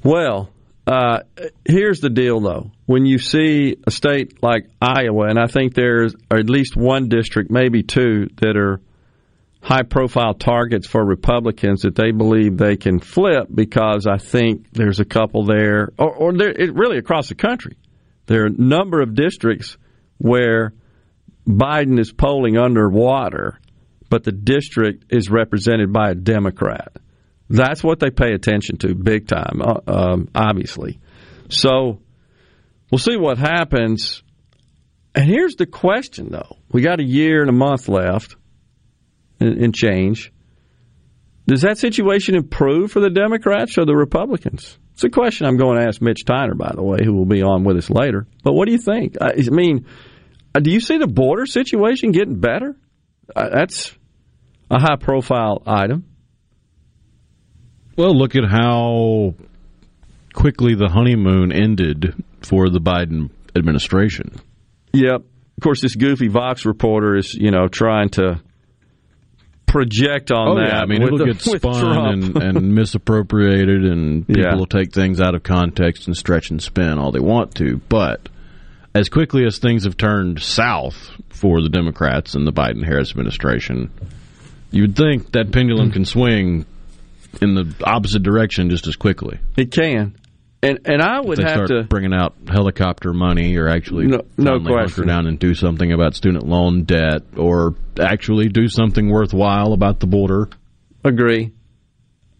[0.02, 0.50] Well,
[0.86, 1.20] uh,
[1.64, 2.70] here's the deal, though.
[2.86, 7.50] When you see a state like Iowa, and I think there's at least one district,
[7.50, 8.80] maybe two, that are
[9.60, 15.00] high profile targets for Republicans that they believe they can flip because I think there's
[15.00, 17.76] a couple there, or, or there, it, really across the country.
[18.26, 19.76] There are a number of districts
[20.18, 20.72] where
[21.48, 23.58] Biden is polling underwater,
[24.08, 26.92] but the district is represented by a Democrat.
[27.48, 30.98] That's what they pay attention to big time, uh, um, obviously.
[31.48, 32.00] So
[32.90, 34.22] we'll see what happens.
[35.14, 36.56] And here's the question, though.
[36.70, 38.36] We got a year and a month left
[39.38, 40.32] and change.
[41.46, 44.78] Does that situation improve for the Democrats or the Republicans?
[44.94, 47.42] It's a question I'm going to ask Mitch Tyner, by the way, who will be
[47.42, 48.26] on with us later.
[48.42, 49.16] But what do you think?
[49.20, 49.86] I, I mean,
[50.54, 52.74] uh, do you see the border situation getting better?
[53.34, 53.96] Uh, that's
[54.70, 56.04] a high profile item.
[57.96, 59.34] Well, look at how
[60.34, 64.32] quickly the honeymoon ended for the Biden administration.
[64.92, 65.22] Yep.
[65.22, 68.42] Of course, this goofy Vox reporter is, you know, trying to
[69.66, 70.68] project on oh, that.
[70.68, 70.80] yeah.
[70.80, 74.54] I mean, it'll the- get spun and, and misappropriated, and people Yeah.
[74.54, 77.80] will take things out of context and stretch and spin all they want to.
[77.88, 78.28] But
[78.96, 83.90] as quickly as things have turned south for the Democrats and the Biden Harris administration,
[84.70, 86.64] you would think that pendulum can swing
[87.42, 89.38] in the opposite direction just as quickly.
[89.56, 90.16] It can,
[90.62, 91.82] and and I would have start to.
[91.84, 95.06] bringing out helicopter money or actually No- no question.
[95.08, 100.06] down and do something about student loan debt or actually do something worthwhile about the
[100.06, 100.48] border.
[101.04, 101.52] Agree.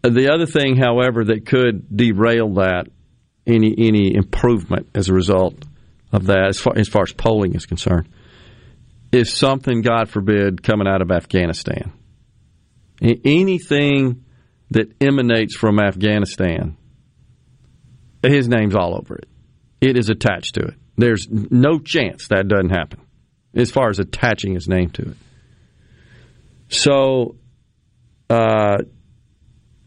[0.01, 2.87] The other thing, however, that could derail that
[3.45, 5.53] any any improvement as a result
[6.11, 8.09] of that, as far as, far as polling is concerned,
[9.11, 11.93] is something, God forbid, coming out of Afghanistan.
[13.01, 14.25] Anything
[14.71, 16.77] that emanates from Afghanistan,
[18.23, 19.27] his name's all over it.
[19.79, 20.73] It is attached to it.
[20.97, 23.01] There's no chance that doesn't happen,
[23.53, 25.17] as far as attaching his name to it.
[26.69, 27.35] So,
[28.29, 28.77] uh,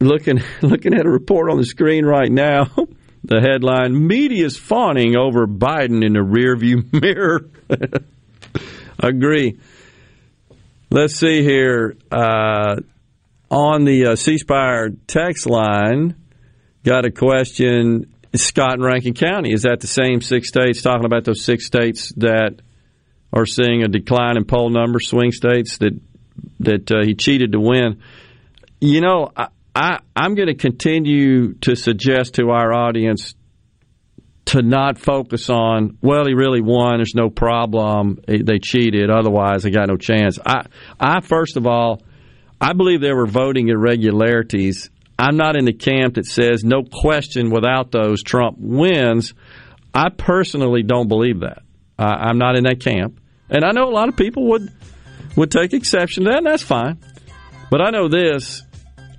[0.00, 2.70] looking looking at a report on the screen right now.
[3.30, 7.48] The headline: Media's fawning over Biden in the rearview mirror.
[8.98, 9.56] Agree.
[10.90, 11.96] Let's see here.
[12.10, 12.80] Uh,
[13.48, 16.16] on the uh, C Spire text line,
[16.82, 18.12] got a question.
[18.34, 20.82] Scott and Rankin County is that the same six states?
[20.82, 22.60] Talking about those six states that
[23.32, 25.96] are seeing a decline in poll numbers, swing states that
[26.58, 28.02] that uh, he cheated to win.
[28.80, 33.34] You know, I, I I'm going to continue to suggest to our audience
[34.46, 39.62] to not focus on well he really won there's no problem eh, they cheated otherwise
[39.62, 40.64] they got no chance i
[40.98, 42.00] i first of all
[42.60, 44.90] I believe there were voting irregularities.
[45.18, 49.32] I'm not in the camp that says no question without those Trump wins.
[49.94, 51.62] I personally don't believe that.
[51.98, 54.72] I'm not in that camp, and I know a lot of people would
[55.36, 56.98] would take exception to that, and that's fine.
[57.70, 58.62] But I know this.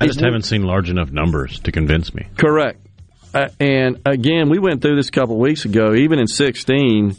[0.01, 2.27] I just haven't seen large enough numbers to convince me.
[2.37, 2.79] Correct.
[3.33, 5.93] Uh, and again, we went through this a couple of weeks ago.
[5.93, 7.15] Even in 16,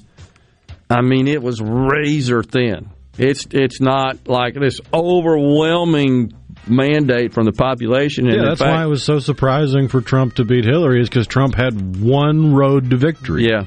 [0.91, 2.91] I mean, it was razor thin.
[3.19, 6.33] It's it's not like this overwhelming
[6.67, 8.27] mandate from the population.
[8.27, 11.09] And yeah, that's fact- why it was so surprising for Trump to beat Hillary, is
[11.09, 13.49] because Trump had one road to victory.
[13.49, 13.65] Yeah,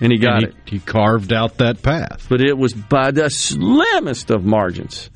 [0.00, 0.54] and he got he, it.
[0.66, 2.26] He carved out that path.
[2.28, 5.10] but it was by the slimmest of margins.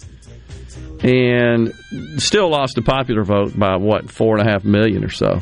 [1.03, 1.73] And
[2.19, 5.41] still lost the popular vote by what four and a half million or so.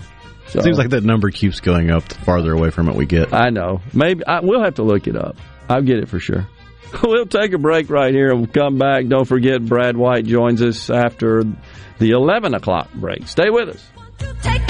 [0.49, 3.33] So Seems like that number keeps going up the farther away from it we get.
[3.33, 3.83] I know.
[3.93, 5.37] Maybe I, we'll have to look it up.
[5.69, 6.47] I'll get it for sure.
[7.05, 9.07] We'll take a break right here and we'll come back.
[9.07, 11.45] Don't forget, Brad White joins us after
[12.01, 13.29] the 11 o'clock break.
[13.29, 14.70] Stay with us.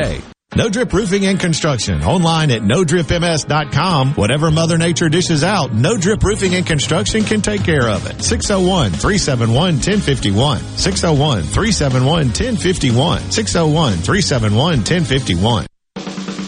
[0.53, 2.03] No Drip Roofing and Construction.
[2.03, 4.15] Online at NoDripMS.com.
[4.15, 8.17] Whatever Mother Nature dishes out, No Drip Roofing and Construction can take care of it.
[8.17, 10.57] 601-371-1051.
[10.57, 13.19] 601-371-1051.
[13.19, 15.65] 601-371-1051.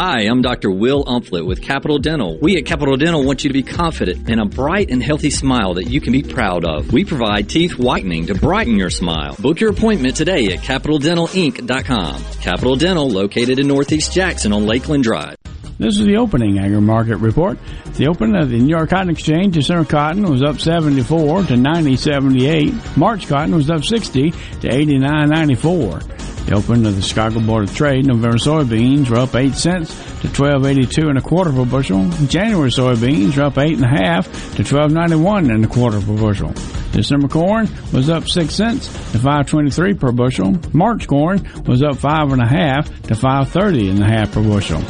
[0.00, 0.70] Hi, I'm Dr.
[0.70, 2.38] Will Umflett with Capital Dental.
[2.38, 5.74] We at Capital Dental want you to be confident in a bright and healthy smile
[5.74, 6.92] that you can be proud of.
[6.92, 9.34] We provide teeth whitening to brighten your smile.
[9.40, 12.22] Book your appointment today at CapitalDentalInc.com.
[12.40, 15.34] Capital Dental, located in Northeast Jackson on Lakeland Drive.
[15.78, 17.58] This is the opening agri market report.
[17.94, 22.96] The open of the New York Cotton Exchange, December cotton was up 74 to 90.78.
[22.96, 26.27] March cotton was up 60 to 89.94.
[26.48, 30.28] The open of the Chicago Board of Trade, November soybeans were up 8 cents to
[30.28, 32.08] 12.82 and a quarter per bushel.
[32.26, 36.54] January soybeans were up 8.5 to 12.91 and a quarter per bushel.
[36.90, 40.58] December corn was up 6 cents to 5.23 per bushel.
[40.72, 44.80] March corn was up 5.5 to 5.30 and a half per bushel.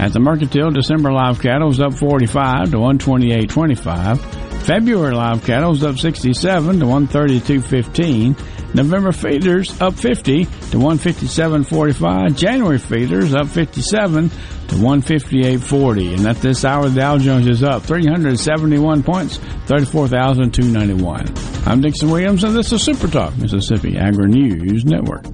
[0.00, 4.62] At the Mercantile, December live cattle was up 45 to 128.25.
[4.62, 8.59] February live cattle was up 67 to 132.15.
[8.74, 12.36] November feeders up 50 to 157.45.
[12.36, 16.18] January feeders up 57 to 158.40.
[16.18, 21.26] And at this hour, the Dow Jones is up 371 points, 34,291.
[21.66, 25.24] I'm Dixon Williams, and this is Super Talk, Mississippi Agri News Network.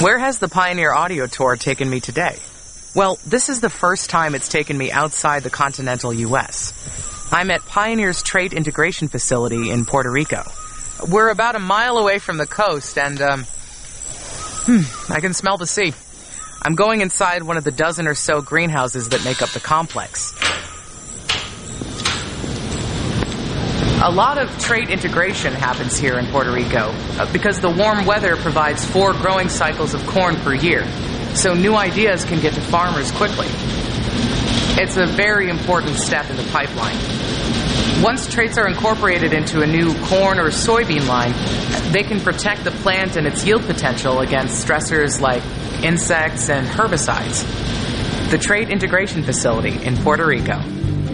[0.00, 2.36] Where has the Pioneer Audio Tour taken me today?
[2.94, 6.72] Well, this is the first time it's taken me outside the continental U.S.
[7.32, 10.42] I'm at Pioneer's Trait Integration Facility in Puerto Rico.
[11.08, 13.44] We're about a mile away from the coast, and, um,
[14.66, 15.94] hmm, I can smell the sea.
[16.62, 20.34] I'm going inside one of the dozen or so greenhouses that make up the complex.
[24.02, 28.36] A lot of trait integration happens here in Puerto Rico uh, because the warm weather
[28.36, 30.84] provides four growing cycles of corn per year,
[31.34, 33.46] so new ideas can get to farmers quickly.
[34.78, 36.96] It's a very important step in the pipeline.
[38.02, 41.34] Once traits are incorporated into a new corn or soybean line,
[41.92, 45.42] they can protect the plant and its yield potential against stressors like
[45.84, 47.44] insects and herbicides.
[48.30, 50.58] The Trait Integration Facility in Puerto Rico.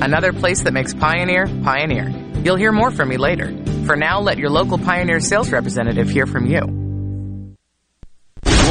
[0.00, 2.11] Another place that makes Pioneer, Pioneer.
[2.44, 3.48] You'll hear more from me later.
[3.84, 6.86] For now, let your local Pioneer sales representative hear from you.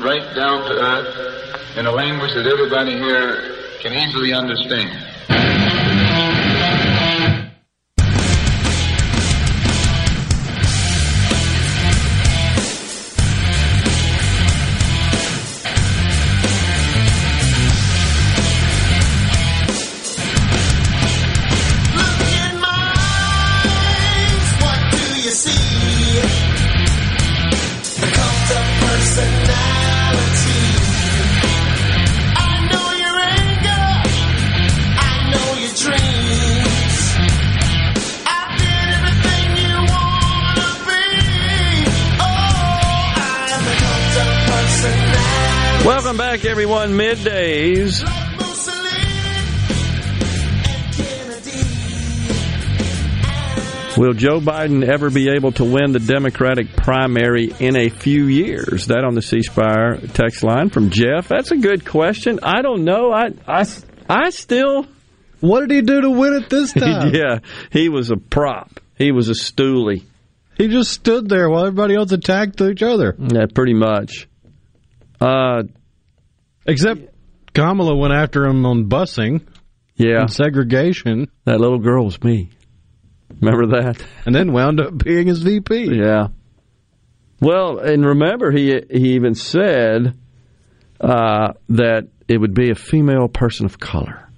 [0.00, 5.17] right down to earth in a language that everybody here can easily understand.
[46.58, 46.90] Everyone.
[46.90, 48.02] Middays.
[53.96, 58.86] Will Joe Biden ever be able to win the Democratic primary in a few years?
[58.86, 61.28] That on the C Spire text line from Jeff.
[61.28, 62.40] That's a good question.
[62.42, 63.12] I don't know.
[63.12, 63.64] I, I,
[64.08, 64.88] I still.
[65.38, 67.14] What did he do to win it this time?
[67.14, 67.38] yeah,
[67.70, 68.80] he was a prop.
[68.96, 70.02] He was a stoolie.
[70.56, 73.14] He just stood there while everybody else attacked each other.
[73.16, 74.26] Yeah, pretty much.
[75.20, 75.62] Uh,
[76.68, 77.00] Except
[77.54, 79.44] Kamala went after him on busing.
[79.96, 80.20] Yeah.
[80.20, 81.28] And segregation.
[81.44, 82.50] That little girl was me.
[83.40, 84.04] Remember that?
[84.26, 85.96] And then wound up being his VP.
[85.96, 86.28] Yeah.
[87.40, 90.18] Well, and remember, he he even said
[91.00, 94.28] uh, that it would be a female person of color.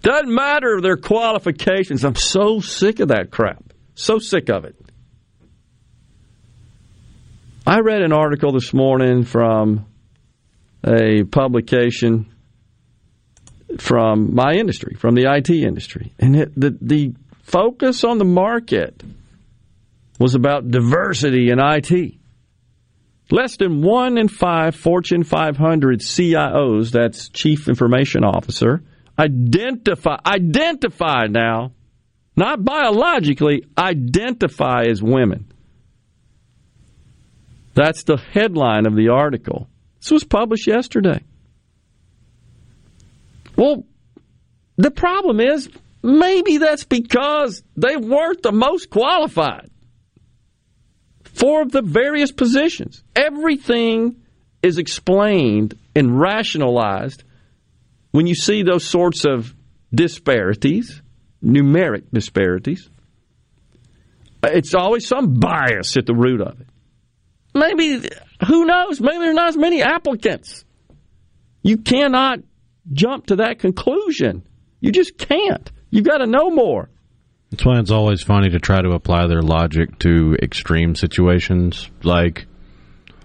[0.00, 2.04] Doesn't matter their qualifications.
[2.04, 3.62] I'm so sick of that crap.
[3.94, 4.76] So sick of it.
[7.66, 9.86] I read an article this morning from
[10.86, 12.26] a publication
[13.78, 19.02] from my industry, from the IT industry, and it, the the focus on the market
[20.18, 22.14] was about diversity in IT.
[23.30, 28.82] Less than one in five Fortune 500 CIOs, that's Chief Information Officer,
[29.18, 31.72] identify identify now,
[32.36, 35.50] not biologically, identify as women.
[37.74, 39.68] That's the headline of the article.
[40.04, 41.24] This was published yesterday.
[43.56, 43.86] Well,
[44.76, 45.70] the problem is
[46.02, 49.70] maybe that's because they weren't the most qualified
[51.22, 53.02] for the various positions.
[53.16, 54.20] Everything
[54.62, 57.24] is explained and rationalized
[58.10, 59.54] when you see those sorts of
[59.94, 61.00] disparities,
[61.42, 62.90] numeric disparities.
[64.42, 66.66] It's always some bias at the root of it.
[67.54, 68.08] Maybe,
[68.48, 69.00] who knows?
[69.00, 70.64] Maybe there's not as many applicants.
[71.62, 72.40] You cannot
[72.92, 74.46] jump to that conclusion.
[74.80, 75.70] You just can't.
[75.90, 76.90] You've got to know more.
[77.50, 81.88] That's why it's always funny to try to apply their logic to extreme situations.
[82.02, 82.46] Like,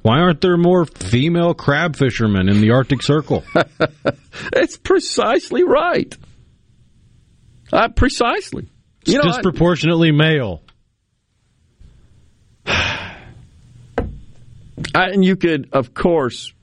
[0.04, 3.44] why aren't there more female crab fishermen in the Arctic Circle?
[4.54, 6.16] it's precisely right.
[7.74, 8.70] Uh, precisely.
[9.02, 10.62] It's You know, I- disproportionately male.
[14.94, 16.54] And you could, of course,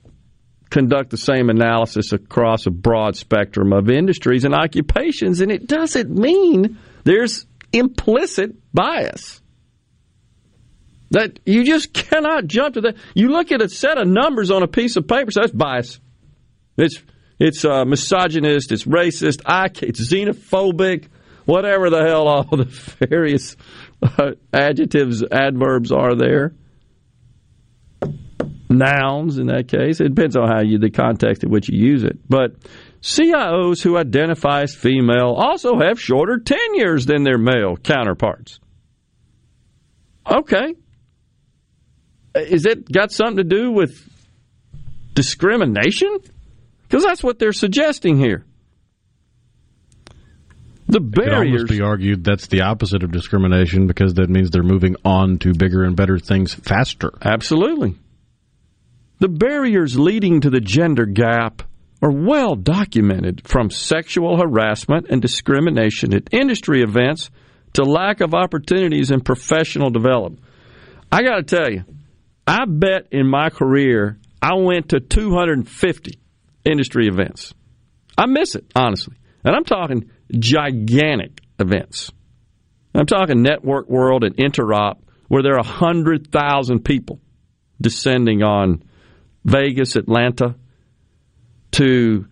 [0.69, 6.09] conduct the same analysis across a broad spectrum of industries and occupations, and it doesn't
[6.09, 9.41] mean there's implicit bias.
[11.11, 12.97] That you just cannot jump to that.
[13.13, 15.99] You look at a set of numbers on a piece of paper, so that's bias.
[16.75, 17.01] It's
[17.39, 19.41] it's uh, misogynist, it's racist,
[19.83, 21.07] it's xenophobic,
[21.45, 23.55] whatever the hell all the various
[24.01, 26.53] uh, adjectives, adverbs are there
[28.69, 29.99] nouns in that case.
[29.99, 32.17] It depends on how you the context in which you use it.
[32.27, 32.55] But
[33.01, 38.59] CIOs who identify as female also have shorter tenures than their male counterparts.
[40.29, 40.75] Okay.
[42.35, 43.97] Is it got something to do with
[45.13, 46.17] discrimination?
[46.87, 48.45] Because that's what they're suggesting here.
[50.89, 51.63] The It could barriers.
[51.65, 55.83] be argued that's the opposite of discrimination because that means they're moving on to bigger
[55.83, 57.11] and better things faster.
[57.21, 57.95] Absolutely.
[59.19, 61.63] The barriers leading to the gender gap
[62.01, 67.31] are well documented from sexual harassment and discrimination at industry events
[67.73, 70.43] to lack of opportunities in professional development.
[71.11, 71.83] I got to tell you,
[72.45, 76.19] I bet in my career I went to 250
[76.63, 77.53] industry events.
[78.17, 79.15] I miss it, honestly.
[79.43, 82.11] And I'm talking gigantic events.
[82.93, 87.19] I'm talking Network World and Interop, where there are 100,000 people
[87.79, 88.83] descending on
[89.47, 90.55] Vegas, Atlanta,
[91.71, 92.27] to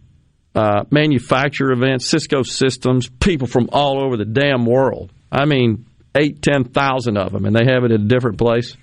[0.53, 5.11] uh, events, Cisco Systems, people from all over the damn world.
[5.31, 8.75] I mean, eight, ten thousand of them, and they have it at a different place,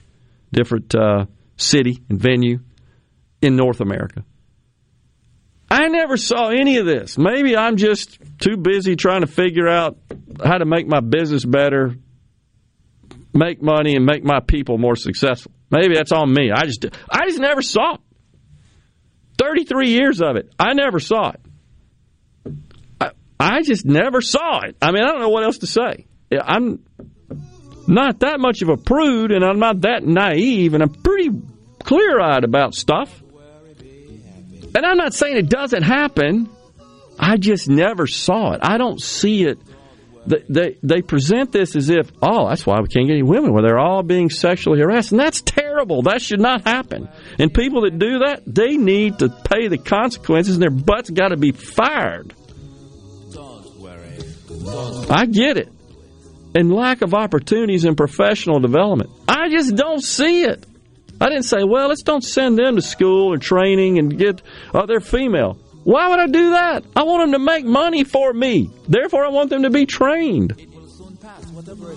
[0.50, 1.26] different uh,
[1.56, 2.60] city and venue
[3.42, 4.24] in North America.
[5.70, 7.16] I never saw any of this.
[7.16, 9.98] Maybe I'm just too busy trying to figure out
[10.42, 11.96] how to make my business better,
[13.32, 15.52] make money, and make my people more successful.
[15.70, 16.50] Maybe that's on me.
[16.50, 18.00] I just I just never saw it.
[19.38, 20.52] 33 years of it.
[20.58, 21.40] I never saw it.
[23.00, 24.76] I, I just never saw it.
[24.80, 26.06] I mean, I don't know what else to say.
[26.30, 26.84] I'm
[27.86, 31.30] not that much of a prude and I'm not that naive and I'm pretty
[31.82, 33.22] clear eyed about stuff.
[34.74, 36.48] And I'm not saying it doesn't happen.
[37.18, 38.60] I just never saw it.
[38.62, 39.58] I don't see it.
[40.24, 43.62] They, they, present this as if, oh, that's why we can't get any women, where
[43.62, 45.10] they're all being sexually harassed.
[45.10, 46.02] And that's terrible.
[46.02, 47.08] That should not happen.
[47.40, 51.28] And people that do that, they need to pay the consequences, and their butts got
[51.28, 52.34] to be fired.
[55.10, 55.68] I get it.
[56.54, 59.10] And lack of opportunities in professional development.
[59.26, 60.64] I just don't see it.
[61.20, 64.42] I didn't say, well, let's don't send them to school or training and get,
[64.74, 65.58] oh, they're female.
[65.84, 66.84] Why would I do that?
[66.94, 68.70] I want them to make money for me.
[68.88, 70.54] Therefore, I want them to be trained.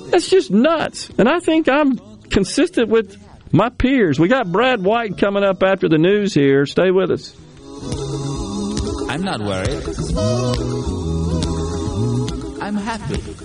[0.09, 1.09] That's just nuts.
[1.17, 1.97] And I think I'm
[2.29, 3.17] consistent with
[3.53, 4.19] my peers.
[4.19, 6.65] We got Brad White coming up after the news here.
[6.65, 7.36] Stay with us.
[9.09, 9.83] I'm not worried.
[12.61, 13.44] I'm happy.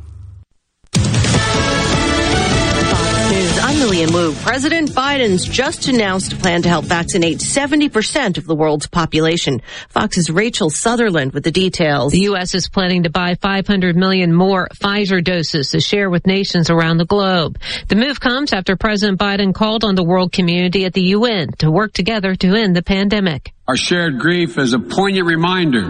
[3.81, 4.35] I'm Lillian Wu.
[4.35, 9.63] President Biden's just announced a plan to help vaccinate 70% of the world's population.
[9.89, 12.11] Fox's Rachel Sutherland with the details.
[12.11, 12.53] The U.S.
[12.53, 17.07] is planning to buy 500 million more Pfizer doses to share with nations around the
[17.07, 17.57] globe.
[17.87, 21.71] The move comes after President Biden called on the world community at the UN to
[21.71, 23.51] work together to end the pandemic.
[23.67, 25.89] Our shared grief is a poignant reminder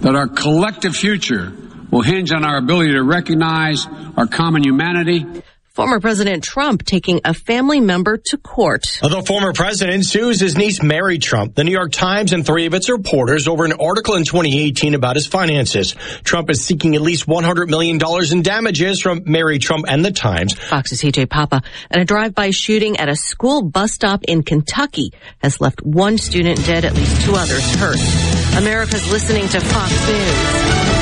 [0.00, 1.52] that our collective future
[1.90, 3.86] will hinge on our ability to recognize
[4.16, 5.26] our common humanity
[5.74, 8.82] Former President Trump taking a family member to court.
[9.00, 12.74] The former president sues his niece Mary Trump, the New York Times and three of
[12.74, 15.96] its reporters over an article in 2018 about his finances.
[16.24, 17.98] Trump is seeking at least $100 million
[18.30, 20.52] in damages from Mary Trump and the Times.
[20.52, 25.58] Fox's CJ Papa and a drive-by shooting at a school bus stop in Kentucky has
[25.58, 28.58] left one student dead, at least two others hurt.
[28.58, 31.01] America's listening to Fox News.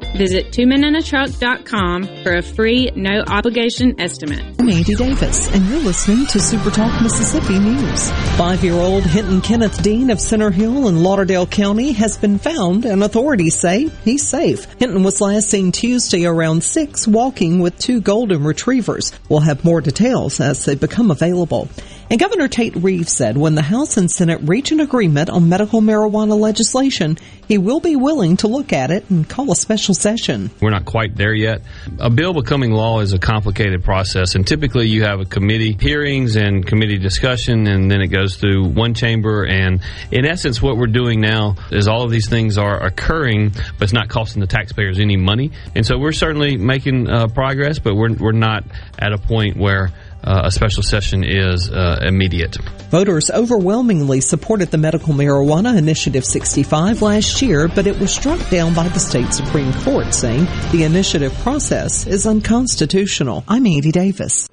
[0.15, 4.43] Visit twomeninatruck.com for a free, no obligation estimate.
[4.59, 8.11] I'm Andy Davis, and you're listening to Super Talk Mississippi News.
[8.37, 13.55] Five-year-old Hinton Kenneth Dean of Center Hill in Lauderdale County has been found, and authorities
[13.55, 14.65] say he's safe.
[14.79, 19.13] Hinton was last seen Tuesday around 6 walking with two golden retrievers.
[19.29, 21.69] We'll have more details as they become available.
[22.11, 25.79] And Governor Tate Reeves said when the House and Senate reach an agreement on medical
[25.79, 30.51] marijuana legislation, he will be willing to look at it and call a special session.
[30.61, 31.61] We're not quite there yet.
[31.99, 36.35] A bill becoming law is a complicated process, and typically you have a committee hearings
[36.35, 39.45] and committee discussion, and then it goes through one chamber.
[39.45, 39.79] And
[40.11, 43.93] in essence, what we're doing now is all of these things are occurring, but it's
[43.93, 45.51] not costing the taxpayers any money.
[45.75, 48.65] And so we're certainly making uh, progress, but we're, we're not
[48.99, 49.91] at a point where
[50.23, 52.57] uh, a special session is uh, immediate.
[52.89, 58.73] Voters overwhelmingly supported the Medical Marijuana Initiative 65 last year, but it was struck down
[58.73, 63.43] by the state Supreme Court, saying the initiative process is unconstitutional.
[63.47, 64.47] I'm Andy Davis.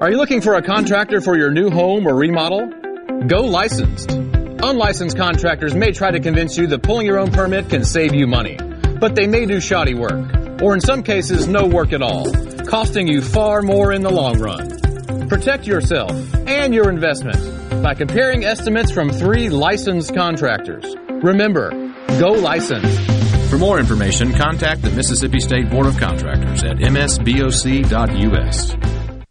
[0.00, 2.68] Are you looking for a contractor for your new home or remodel?
[3.26, 4.10] Go licensed.
[4.10, 8.26] Unlicensed contractors may try to convince you that pulling your own permit can save you
[8.26, 8.56] money,
[8.98, 12.32] but they may do shoddy work, or in some cases, no work at all,
[12.64, 14.93] costing you far more in the long run.
[15.28, 16.10] Protect yourself
[16.46, 20.84] and your investment by comparing estimates from three licensed contractors.
[21.08, 21.70] Remember,
[22.18, 23.00] go licensed.
[23.50, 28.76] For more information, contact the Mississippi State Board of Contractors at msboc.us.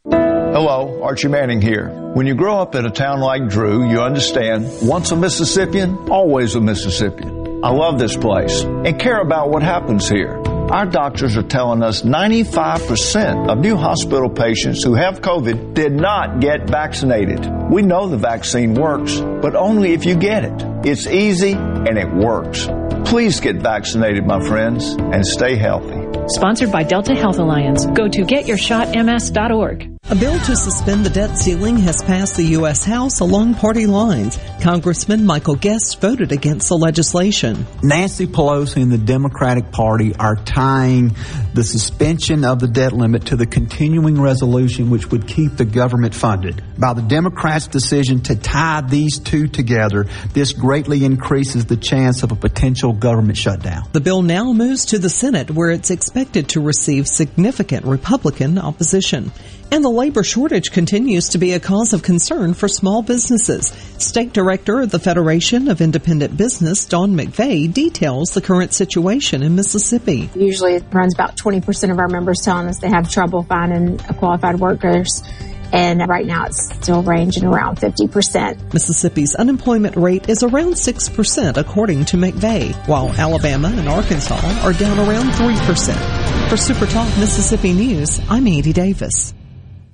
[0.10, 1.90] Hello, Archie Manning here.
[2.14, 6.56] When you grow up in a town like Drew, you understand once a Mississippian, always
[6.56, 7.64] a Mississippian.
[7.64, 10.43] I love this place and care about what happens here.
[10.72, 16.40] Our doctors are telling us 95% of new hospital patients who have COVID did not
[16.40, 17.48] get vaccinated.
[17.70, 20.64] We know the vaccine works, but only if you get it.
[20.86, 22.68] It's easy and it works.
[23.06, 26.02] Please get vaccinated, my friends, and stay healthy.
[26.28, 27.86] Sponsored by Delta Health Alliance.
[27.86, 29.93] Go to getyourshotms.org.
[30.14, 32.86] A bill to suspend the debt ceiling has passed the U.S.
[32.86, 34.38] House along party lines.
[34.62, 37.66] Congressman Michael Guest voted against the legislation.
[37.82, 41.16] Nancy Pelosi and the Democratic Party are tying
[41.56, 46.14] the suspension of the debt limit to the continuing resolution which would keep the government
[46.14, 46.62] funded.
[46.78, 52.32] By the Democrats' decision to tie these two together, this greatly increases the chance of
[52.32, 53.90] a potential government shutdown.
[53.94, 59.32] The bill now moves to the Senate where it's expected to receive significant Republican opposition.
[59.74, 63.74] And the labor shortage continues to be a cause of concern for small businesses.
[63.98, 69.56] State Director of the Federation of Independent Business, Don McVeigh, details the current situation in
[69.56, 70.30] Mississippi.
[70.36, 74.60] Usually it runs about 20% of our members telling us they have trouble finding qualified
[74.60, 75.24] workers.
[75.72, 78.74] And right now it's still ranging around 50%.
[78.74, 85.00] Mississippi's unemployment rate is around 6% according to McVeigh, while Alabama and Arkansas are down
[85.00, 86.50] around 3%.
[86.52, 89.34] For Super Talk Mississippi News, I'm Andy Davis.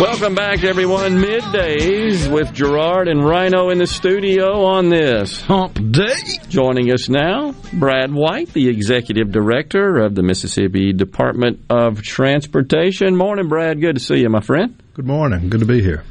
[0.00, 1.18] Welcome back, everyone.
[1.18, 6.16] Middays with Gerard and Rhino in the studio on this hump day.
[6.48, 13.16] Joining us now, Brad White, the executive director of the Mississippi Department of Transportation.
[13.16, 13.80] Morning, Brad.
[13.80, 14.82] Good to see you, my friend.
[14.94, 15.48] Good morning.
[15.48, 16.02] Good to be here.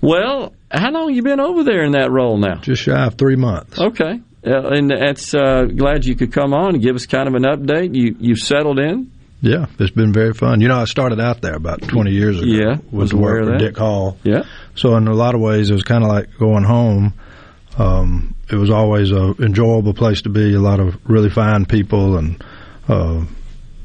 [0.00, 2.56] Well, how long you been over there in that role now?
[2.56, 3.78] Just shy of three months.
[3.78, 7.34] Okay, uh, and that's uh, glad you could come on and give us kind of
[7.34, 7.94] an update.
[7.94, 9.12] You you settled in.
[9.40, 10.60] Yeah, it's been very fun.
[10.60, 12.46] You know, I started out there about 20 years ago.
[12.46, 13.58] Yeah, with was work aware of that.
[13.58, 14.16] Dick Hall.
[14.24, 14.42] Yeah.
[14.74, 17.14] So in a lot of ways, it was kind of like going home.
[17.78, 20.54] Um, it was always a enjoyable place to be.
[20.54, 22.42] A lot of really fine people and
[22.88, 23.24] uh,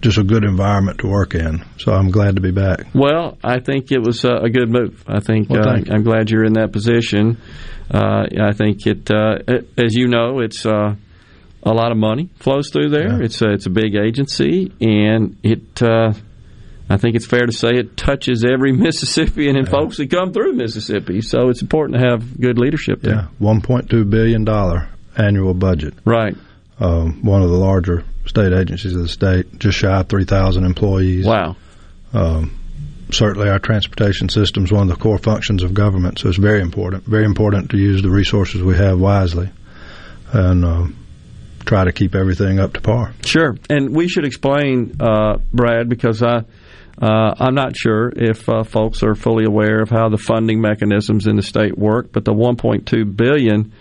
[0.01, 1.63] just a good environment to work in.
[1.77, 2.87] So I'm glad to be back.
[2.95, 5.03] Well, I think it was a good move.
[5.07, 7.37] I think well, uh, I'm glad you're in that position.
[7.91, 9.37] Uh, I think it, uh,
[9.77, 10.95] as you know, it's uh,
[11.65, 13.19] a lot of money flows through there.
[13.19, 13.25] Yeah.
[13.25, 15.81] It's a, it's a big agency, and it.
[15.81, 16.13] Uh,
[16.89, 19.71] I think it's fair to say it touches every Mississippian and yeah.
[19.71, 21.21] folks that come through Mississippi.
[21.21, 23.15] So it's important to have good leadership there.
[23.15, 25.93] Yeah, one point two billion dollar annual budget.
[26.05, 26.35] Right.
[26.79, 30.65] Um, one of the larger state agencies of the state, just shy of three thousand
[30.65, 31.25] employees.
[31.25, 31.55] Wow.
[32.11, 32.59] Um,
[33.11, 36.61] certainly, our transportation system is one of the core functions of government, so it's very
[36.61, 37.05] important.
[37.05, 39.49] Very important to use the resources we have wisely,
[40.33, 40.65] and.
[40.65, 40.97] Um,
[41.63, 43.13] try to keep everything up to par.
[43.25, 46.43] Sure, and we should explain, uh, Brad, because I
[47.01, 51.25] uh, I'm not sure if uh, folks are fully aware of how the funding mechanisms
[51.25, 53.73] in the state work, but the 1.2 billion,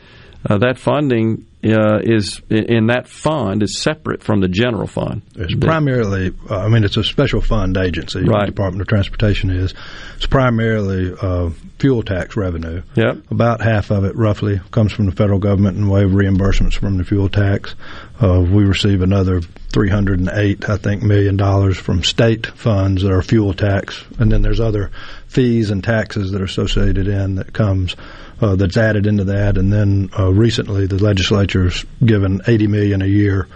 [0.49, 5.23] uh, that funding uh, is in that fund is separate from the general fund.
[5.37, 8.21] It's primarily, uh, I mean, it's a special fund agency.
[8.21, 8.41] Right.
[8.41, 9.73] The Department of Transportation is.
[10.17, 12.83] It's primarily uh, fuel tax revenue.
[12.97, 13.31] Yep.
[13.31, 16.97] About half of it, roughly, comes from the federal government in way of reimbursements from
[16.97, 17.75] the fuel tax.
[18.21, 23.55] Uh, we receive another 308, I think, million dollars from state funds that are fuel
[23.55, 24.91] tax, and then there's other
[25.29, 27.97] fees and taxes that are associated in that comes
[28.43, 33.07] uh, that's added into that, and then uh, recently the legislature's given 80 million a
[33.07, 33.47] year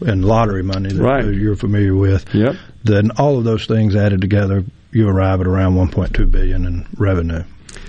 [0.00, 1.24] in lottery money that right.
[1.24, 2.32] you're familiar with.
[2.32, 2.54] Yep.
[2.84, 7.42] Then all of those things added together, you arrive at around 1.2 billion in revenue.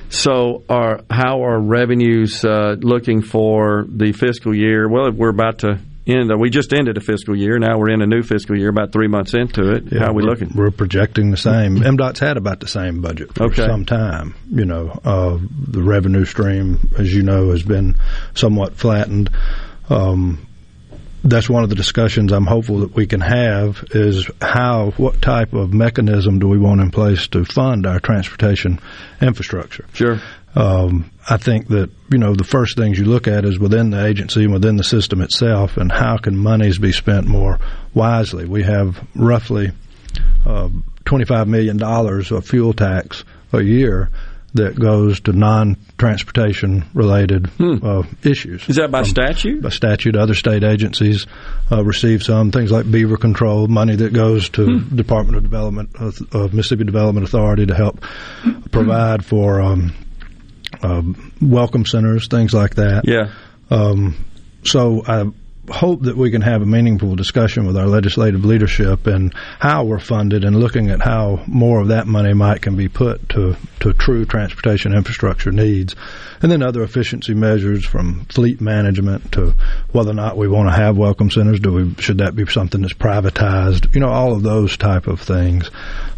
[0.09, 4.89] So, are how are revenues uh, looking for the fiscal year?
[4.89, 6.31] Well, we're about to end.
[6.39, 7.59] We just ended a fiscal year.
[7.59, 8.69] Now we're in a new fiscal year.
[8.69, 9.91] About three months into it.
[9.91, 10.51] Yeah, how are we looking?
[10.55, 11.77] We're projecting the same.
[11.77, 13.65] MDOT's had about the same budget for okay.
[13.65, 14.35] some time.
[14.49, 15.37] You know, uh,
[15.67, 17.95] the revenue stream, as you know, has been
[18.33, 19.29] somewhat flattened.
[19.89, 20.47] Um,
[21.23, 25.53] that's one of the discussions I'm hopeful that we can have is how, what type
[25.53, 28.79] of mechanism do we want in place to fund our transportation
[29.21, 29.85] infrastructure?
[29.93, 30.21] Sure.
[30.55, 34.05] Um, I think that you know the first things you look at is within the
[34.05, 37.59] agency and within the system itself, and how can monies be spent more
[37.93, 38.45] wisely.
[38.45, 39.71] We have roughly
[40.45, 40.69] uh,
[41.05, 44.09] twenty-five million dollars of fuel tax a year
[44.53, 47.77] that goes to non-transportation related hmm.
[47.83, 48.67] uh, issues.
[48.67, 49.61] Is that by statute?
[49.61, 51.27] By statute, other state agencies
[51.71, 54.95] uh, receive some things like beaver control money that goes to hmm.
[54.95, 58.03] Department of Development of, Mississippi Development Authority to help
[58.71, 59.61] provide for.
[59.61, 59.95] Um, um,
[61.41, 63.03] welcome centers, things like that.
[63.05, 63.31] Yeah.
[63.69, 64.25] Um,
[64.63, 65.29] so I
[65.69, 69.99] hope that we can have a meaningful discussion with our legislative leadership and how we're
[69.99, 73.93] funded and looking at how more of that money might can be put to, to
[73.93, 75.95] true transportation infrastructure needs.
[76.41, 79.55] And then other efficiency measures from fleet management to
[79.91, 81.59] whether or not we want to have welcome centers.
[81.59, 83.93] Do we, should that be something that's privatized?
[83.93, 85.69] You know, all of those type of things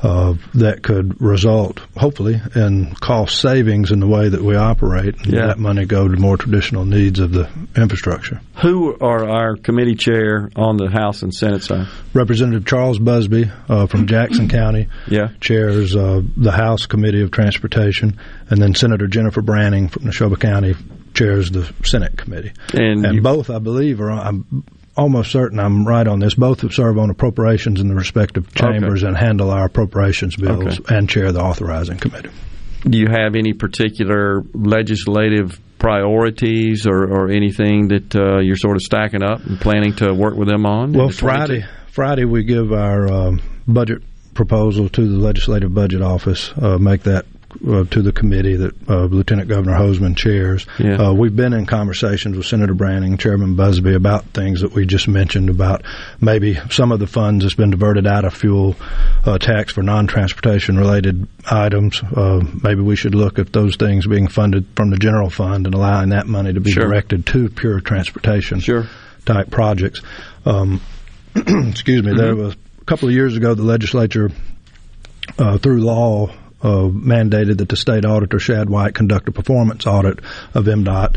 [0.01, 5.33] uh, that could result, hopefully, in cost savings in the way that we operate, and
[5.33, 5.47] yeah.
[5.47, 8.41] that money go to more traditional needs of the infrastructure.
[8.61, 11.87] Who are our committee chair on the House and Senate side?
[12.13, 15.29] Representative Charles Busby uh, from Jackson County yeah.
[15.39, 18.19] chairs uh, the House Committee of Transportation,
[18.49, 20.75] and then Senator Jennifer Branning from Neshoba County
[21.13, 22.51] chairs the Senate Committee.
[22.73, 24.11] And, and both, I believe, are.
[24.11, 24.63] I'm,
[24.97, 26.33] almost certain I'm right on this.
[26.33, 29.07] Both serve on appropriations in the respective chambers okay.
[29.07, 30.95] and handle our appropriations bills okay.
[30.95, 32.31] and chair the authorizing committee.
[32.84, 38.82] Do you have any particular legislative priorities or, or anything that uh, you're sort of
[38.82, 40.93] stacking up and planning to work with them on?
[40.93, 44.03] Well, Friday, Friday we give our um, budget
[44.34, 47.25] proposal to the legislative budget office, uh, make that
[47.67, 50.65] uh, to the committee that uh, Lieutenant Governor Hosemann chairs.
[50.77, 50.95] Yeah.
[50.95, 55.07] Uh, we've been in conversations with Senator Branning, Chairman Busby about things that we just
[55.07, 55.83] mentioned about
[56.21, 58.75] maybe some of the funds that's been diverted out of fuel
[59.25, 62.01] uh, tax for non-transportation related items.
[62.03, 65.75] Uh, maybe we should look at those things being funded from the general fund and
[65.75, 66.83] allowing that money to be sure.
[66.83, 68.87] directed to pure transportation sure.
[69.25, 70.01] type projects.
[70.45, 70.81] Um,
[71.35, 72.11] excuse me.
[72.11, 72.17] Mm-hmm.
[72.17, 74.31] There was a couple of years ago the legislature
[75.37, 76.31] uh, through law
[76.62, 80.20] Uh, mandated that the state auditor, Shad White, conduct a performance audit
[80.53, 81.16] of MDOT.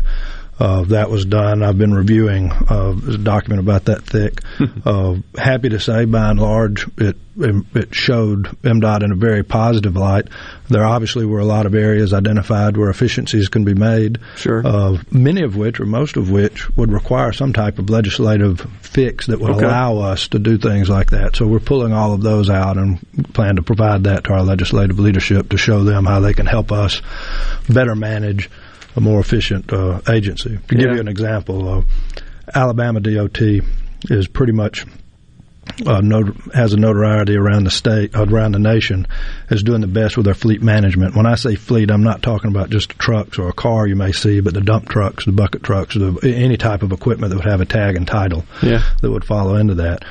[0.59, 1.63] Uh, that was done.
[1.63, 4.39] I've been reviewing uh, a document about that thick.
[4.85, 9.95] uh, happy to say, by and large, it it showed MDOT in a very positive
[9.95, 10.27] light.
[10.69, 14.19] There obviously were a lot of areas identified where efficiencies can be made.
[14.35, 14.61] Sure.
[14.63, 19.25] Uh, many of which, or most of which, would require some type of legislative fix
[19.27, 19.65] that would Okay.
[19.65, 21.35] allow us to do things like that.
[21.35, 22.99] So we're pulling all of those out and
[23.33, 26.71] plan to provide that to our legislative leadership to show them how they can help
[26.71, 27.01] us
[27.67, 28.51] better manage
[28.95, 30.57] a more efficient uh, agency.
[30.67, 30.93] To give Yeah.
[30.95, 31.81] you an example, uh,
[32.53, 33.41] Alabama DOT
[34.09, 34.85] is pretty much
[35.85, 39.07] uh, not, has a notoriety around the state, around the nation,
[39.49, 41.15] as doing the best with their fleet management.
[41.15, 44.11] When I say fleet, I'm not talking about just trucks or a car you may
[44.11, 47.49] see, but the dump trucks, the bucket trucks, the, any type of equipment that would
[47.49, 48.83] have a tag and title Yeah.
[49.01, 50.03] that would follow into that.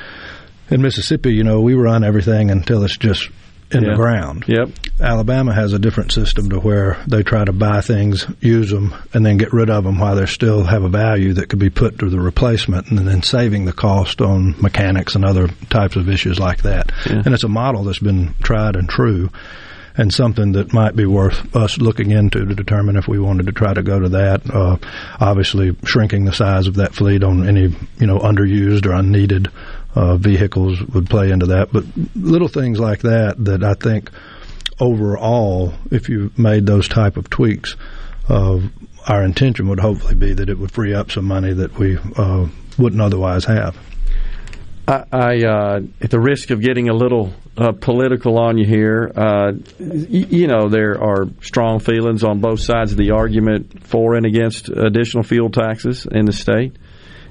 [0.71, 3.29] In Mississippi, you know, we run everything until it's just
[3.73, 3.89] in Yeah.
[3.91, 4.45] the ground.
[4.47, 4.69] Yep.
[5.01, 9.25] Alabama has a different system to where they try to buy things, use them, and
[9.25, 11.99] then get rid of them while they still have a value that could be put
[11.99, 16.39] to the replacement, and then saving the cost on mechanics and other types of issues
[16.39, 16.91] like that.
[17.09, 17.21] Yeah.
[17.25, 19.29] And it's a model that's been tried and true.
[19.95, 23.51] And something that might be worth us looking into to determine if we wanted to
[23.51, 24.41] try to go to that.
[24.49, 24.77] Uh,
[25.19, 29.49] obviously, shrinking the size of that fleet on any you know underused or unneeded
[29.95, 31.71] uh, vehicles would play into that.
[31.71, 31.85] But
[32.15, 34.09] little things like that that I think
[34.79, 37.75] overall, if you made those type of tweaks,
[38.29, 38.59] uh,
[39.07, 42.47] our intention would hopefully be that it would free up some money that we uh,
[42.77, 43.77] wouldn't otherwise have.
[44.87, 49.11] I, I uh, at the risk of getting a little uh, political on you here,
[49.15, 54.15] uh, y- you know there are strong feelings on both sides of the argument for
[54.15, 56.75] and against additional fuel taxes in the state,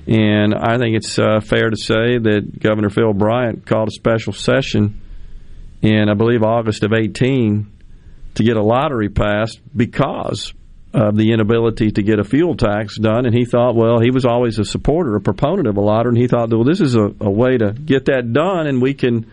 [0.06, 4.32] and I think it's uh, fair to say that Governor Phil Bryant called a special
[4.32, 5.00] session
[5.80, 7.72] in I believe August of eighteen
[8.34, 10.54] to get a lottery passed because
[10.94, 13.24] of the inability to get a fuel tax done.
[13.24, 16.18] And he thought, well, he was always a supporter, a proponent of a lottery, and
[16.18, 19.30] he thought, well, this is a, a way to get that done, and we can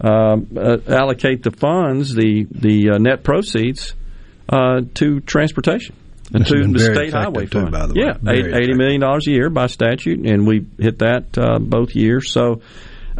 [0.00, 3.94] um, uh, allocate the funds, the the uh, net proceeds,
[4.48, 5.94] uh, to transportation.
[6.34, 8.04] And to the state highway too, fund, by the way.
[8.06, 11.94] yeah, Very eighty million dollars a year by statute, and we hit that uh, both
[11.94, 12.32] years.
[12.32, 12.62] So,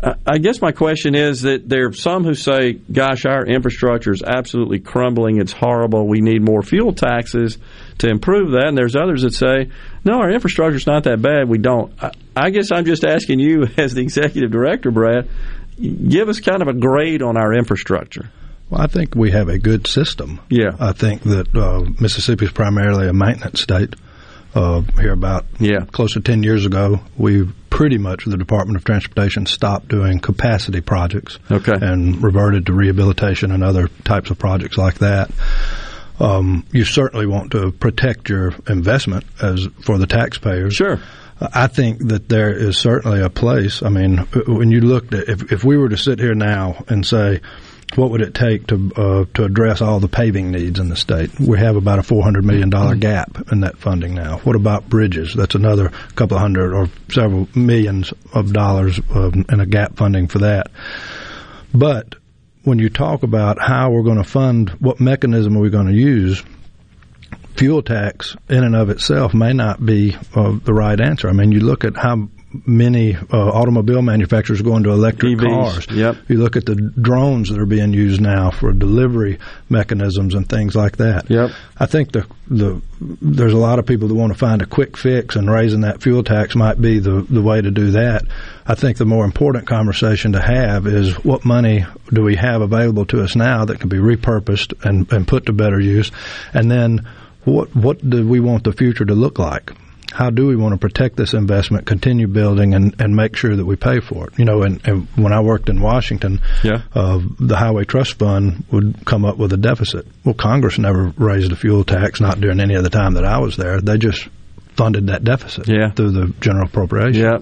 [0.02, 4.12] uh, I guess my question is that there are some who say, "Gosh, our infrastructure
[4.12, 5.40] is absolutely crumbling.
[5.40, 6.08] It's horrible.
[6.08, 7.58] We need more fuel taxes
[7.98, 9.70] to improve that." And there's others that say,
[10.04, 11.48] "No, our infrastructure is not that bad.
[11.48, 15.28] We don't." I, I guess I'm just asking you, as the executive director, Brad,
[15.80, 18.30] give us kind of a grade on our infrastructure.
[18.72, 20.40] Well, I think we have a good system.
[20.48, 20.70] Yeah.
[20.80, 23.94] I think that uh, Mississippi is primarily a maintenance state.
[24.54, 25.84] Uh, here about yeah.
[25.92, 30.80] close to 10 years ago, we pretty much, the Department of Transportation, stopped doing capacity
[30.80, 31.72] projects okay.
[31.80, 35.30] and reverted to rehabilitation and other types of projects like that.
[36.18, 40.74] Um, you certainly want to protect your investment as for the taxpayers.
[40.74, 40.98] Sure.
[41.40, 43.82] I think that there is certainly a place.
[43.82, 47.04] I mean, when you looked at if if we were to sit here now and
[47.04, 47.40] say,
[47.96, 51.38] what would it take to uh, to address all the paving needs in the state?
[51.38, 54.38] We have about a four hundred million dollar gap in that funding now.
[54.38, 55.34] What about bridges?
[55.34, 60.28] That's another couple of hundred or several millions of dollars of, in a gap funding
[60.28, 60.70] for that.
[61.74, 62.14] But
[62.64, 65.94] when you talk about how we're going to fund, what mechanism are we going to
[65.94, 66.42] use?
[67.56, 71.28] Fuel tax in and of itself may not be uh, the right answer.
[71.28, 72.28] I mean, you look at how
[72.66, 75.86] many uh, automobile manufacturers going to electric EVs, cars.
[75.90, 76.16] Yep.
[76.28, 79.38] You look at the drones that are being used now for delivery
[79.68, 81.30] mechanisms and things like that.
[81.30, 81.50] Yep.
[81.78, 84.96] I think the the there's a lot of people that want to find a quick
[84.96, 88.22] fix, and raising that fuel tax might be the the way to do that.
[88.66, 93.06] I think the more important conversation to have is what money do we have available
[93.06, 96.12] to us now that can be repurposed and, and put to better use,
[96.52, 97.06] and then
[97.44, 99.72] what what do we want the future to look like?
[100.12, 103.64] How do we want to protect this investment, continue building, and, and make sure that
[103.64, 104.38] we pay for it?
[104.38, 106.82] You know, and, and when I worked in Washington, Yeah.
[106.94, 110.06] uh, the Highway Trust Fund would come up with a deficit.
[110.24, 113.38] Well, Congress never raised a fuel tax, not during any of the time that I
[113.38, 113.80] was there.
[113.80, 114.28] They just
[114.76, 115.90] funded that deficit Yeah.
[115.90, 117.38] through the general appropriation Yeah.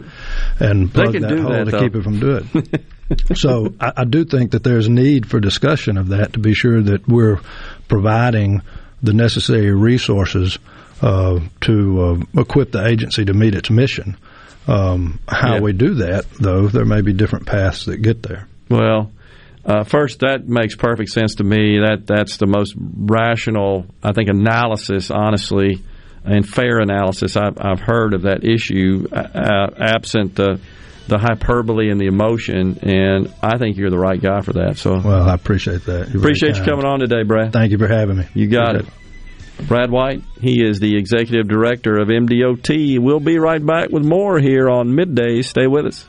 [0.58, 1.80] and plugged that hole that, to though.
[1.80, 2.82] keep it from doing it.
[3.36, 6.80] so I, I do think that there's need for discussion of that to be sure
[6.80, 7.40] that we're
[7.88, 8.62] providing
[9.02, 10.58] the necessary resources
[11.00, 12.02] to
[12.36, 14.16] uh, equip the agency to meet its mission.
[14.68, 15.60] Um, how Yeah.
[15.60, 18.46] we do that, though, there may be different paths that get there.
[18.68, 19.10] Well,
[19.64, 21.78] uh, first, that makes perfect sense to me.
[21.80, 25.82] That that's the most rational, I think, analysis, honestly,
[26.24, 30.60] and fair analysis I've, I've heard of that issue, uh, uh, absent the
[31.08, 32.78] the hyperbole and the emotion.
[32.82, 34.76] And I think you're the right guy for that.
[34.78, 36.08] So, well, I appreciate that.
[36.10, 37.52] You're appreciate you coming on today, Brad.
[37.52, 38.26] Thank you for having me.
[38.34, 38.86] You got it.
[39.66, 42.98] Brad White, he is the executive director of MDOT.
[42.98, 45.42] We'll be right back with more here on Midday.
[45.42, 46.06] Stay with us.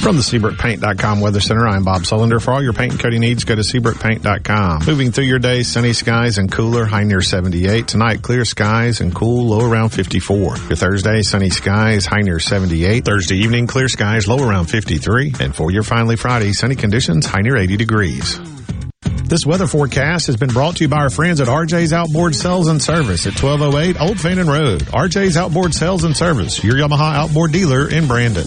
[0.00, 2.40] From the SeabrookPaint.com Weather Center, I'm Bob Sullender.
[2.42, 4.86] For all your paint and coating needs, go to SeabrookPaint.com.
[4.86, 7.86] Moving through your day, sunny skies and cooler, high near 78.
[7.86, 10.56] Tonight, clear skies and cool, low around 54.
[10.56, 13.04] Your Thursday, sunny skies, high near 78.
[13.04, 15.34] Thursday evening, clear skies, low around 53.
[15.38, 18.40] And for your finally Friday, sunny conditions, high near 80 degrees.
[19.24, 22.68] This weather forecast has been brought to you by our friends at RJ's Outboard Sales
[22.68, 24.80] and Service at 1208 Old Fannin Road.
[24.80, 28.46] RJ's Outboard Sales and Service, your Yamaha outboard dealer in Brandon.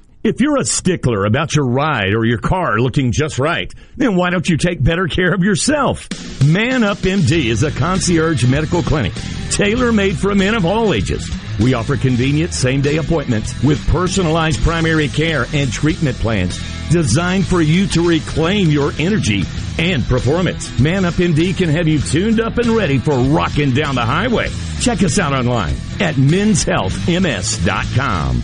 [0.23, 4.29] if you're a stickler about your ride or your car looking just right, then why
[4.29, 6.07] don't you take better care of yourself?
[6.45, 9.13] Man Up MD is a concierge medical clinic
[9.49, 11.29] tailor made for men of all ages.
[11.59, 17.61] We offer convenient same day appointments with personalized primary care and treatment plans designed for
[17.61, 19.43] you to reclaim your energy
[19.79, 20.79] and performance.
[20.79, 24.49] Man Up MD can have you tuned up and ready for rocking down the highway.
[24.79, 28.43] Check us out online at menshealthms.com.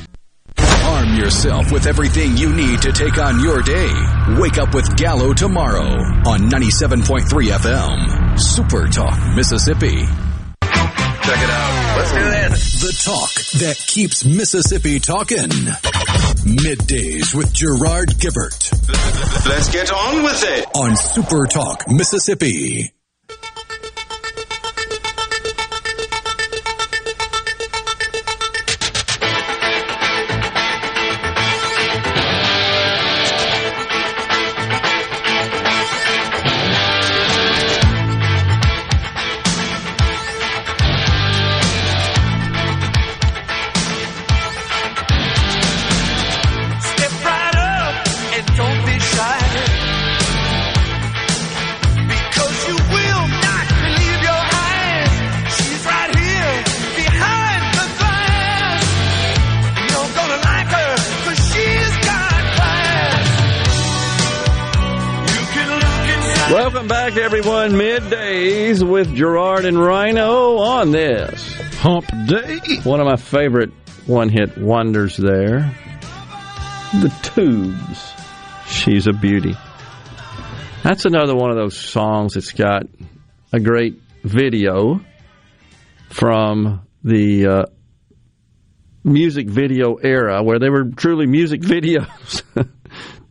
[0.87, 3.91] Arm yourself with everything you need to take on your day.
[4.39, 5.83] Wake up with Gallo tomorrow
[6.25, 8.39] on 97.3 FM.
[8.39, 10.05] Super Talk, Mississippi.
[11.27, 11.97] Check it out.
[11.97, 12.81] Let's do this.
[12.81, 15.49] The talk that keeps Mississippi talking.
[16.47, 18.71] Middays with Gerard Gibert
[19.45, 20.65] Let's get on with it.
[20.73, 22.93] on Super Talk, Mississippi.
[67.07, 67.71] Back, everyone.
[67.71, 72.59] Middays with Gerard and Rhino on this Hump Day.
[72.83, 73.71] One of my favorite
[74.05, 75.73] one hit wonders there.
[76.91, 78.11] The Tubes.
[78.67, 79.55] She's a beauty.
[80.83, 82.83] That's another one of those songs that's got
[83.53, 84.99] a great video
[86.09, 87.65] from the uh,
[89.05, 92.43] music video era where they were truly music videos.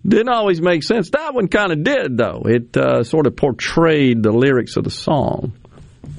[0.07, 1.11] Didn't always make sense.
[1.11, 2.43] That one kind of did, though.
[2.45, 5.53] It uh, sort of portrayed the lyrics of the song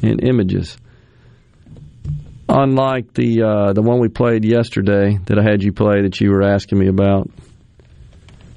[0.01, 0.77] in images.
[2.49, 6.31] Unlike the uh, the one we played yesterday that I had you play that you
[6.31, 7.29] were asking me about.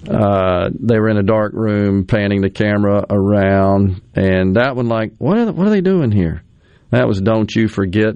[0.09, 5.13] Uh, they were in a dark room, panning the camera around, and that one, like,
[5.19, 6.43] what are, what are they doing here?
[6.91, 8.15] That was "Don't You Forget."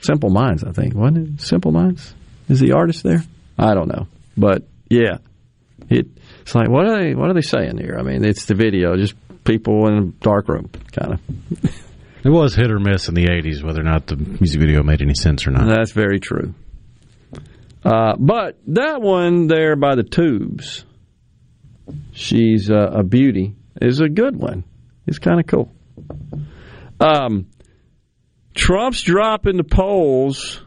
[0.00, 1.42] Simple Minds, I think, wasn't it?
[1.42, 2.14] Simple Minds
[2.48, 3.22] is the artist there.
[3.58, 5.18] I don't know, but yeah,
[5.90, 6.06] it,
[6.50, 7.96] it's like what are they what are they saying here?
[7.96, 9.14] I mean, it's the video, just
[9.44, 11.20] people in a dark room, kind of.
[12.22, 15.00] It was hit or miss in the 80s whether or not the music video made
[15.00, 15.66] any sense or not.
[15.66, 16.52] That's very true.
[17.82, 20.84] Uh, but that one there by the tubes,
[22.12, 24.64] she's uh, a beauty, is a good one.
[25.06, 25.72] It's kind of cool.
[27.00, 27.46] Um,
[28.54, 30.62] Trump's drop in the polls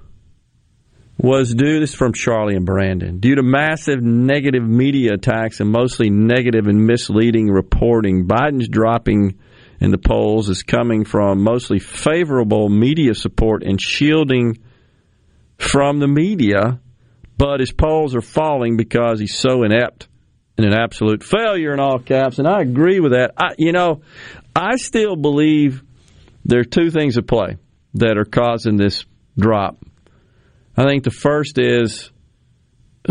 [1.18, 5.70] was due, this is from Charlie and Brandon, due to massive negative media attacks and
[5.70, 8.28] mostly negative and misleading reporting.
[8.28, 9.38] Biden's dropping
[9.80, 14.58] in the polls is coming from mostly favorable media support and shielding
[15.58, 16.80] from the media,
[17.38, 20.08] but his polls are falling because he's so inept
[20.58, 22.40] and an absolute failure in all caps.
[22.40, 23.34] And I agree with that.
[23.38, 24.02] I, you know,
[24.56, 25.84] I still believe
[26.46, 27.58] there are two things at play
[27.96, 29.06] that are causing this
[29.38, 29.78] drop.
[30.76, 32.12] I think the first is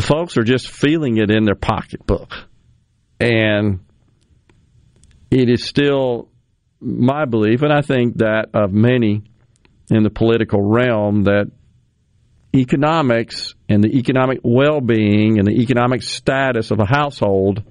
[0.00, 2.32] folks are just feeling it in their pocketbook.
[3.20, 3.80] And
[5.30, 6.28] it is still
[6.80, 9.22] my belief, and I think that of many
[9.90, 11.50] in the political realm, that
[12.54, 17.62] economics and the economic well being and the economic status of a household,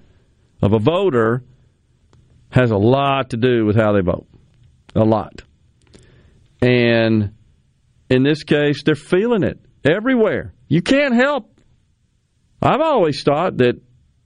[0.61, 1.43] of a voter,
[2.49, 4.27] has a lot to do with how they vote.
[4.95, 5.41] A lot.
[6.61, 7.34] And
[8.09, 10.53] in this case, they're feeling it everywhere.
[10.67, 11.59] You can't help.
[12.61, 13.81] I've always thought that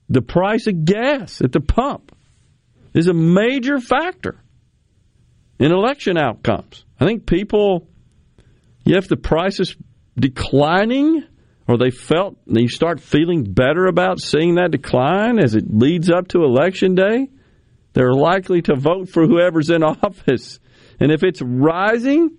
[0.08, 2.14] the price of gas at the pump
[2.94, 4.40] is a major factor
[5.58, 6.84] in election outcomes.
[7.00, 7.88] I think people,
[8.84, 9.76] if the price is
[10.18, 11.24] declining
[11.66, 16.28] or they felt, you start feeling better about seeing that decline as it leads up
[16.28, 17.28] to election day,
[17.92, 20.60] they're likely to vote for whoever's in office.
[21.00, 22.38] And if it's rising,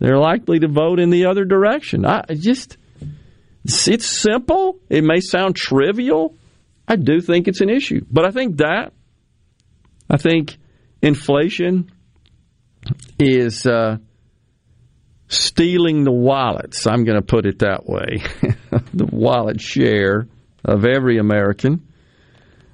[0.00, 2.04] they're likely to vote in the other direction.
[2.04, 2.78] I just,
[3.64, 4.80] it's simple.
[4.88, 6.34] It may sound trivial.
[6.88, 8.04] I do think it's an issue.
[8.10, 8.92] But I think that,
[10.08, 10.56] I think
[11.02, 11.92] inflation
[13.18, 13.98] is uh,
[15.28, 16.86] stealing the wallets.
[16.86, 18.22] I'm going to put it that way
[18.94, 20.26] the wallet share
[20.64, 21.86] of every American.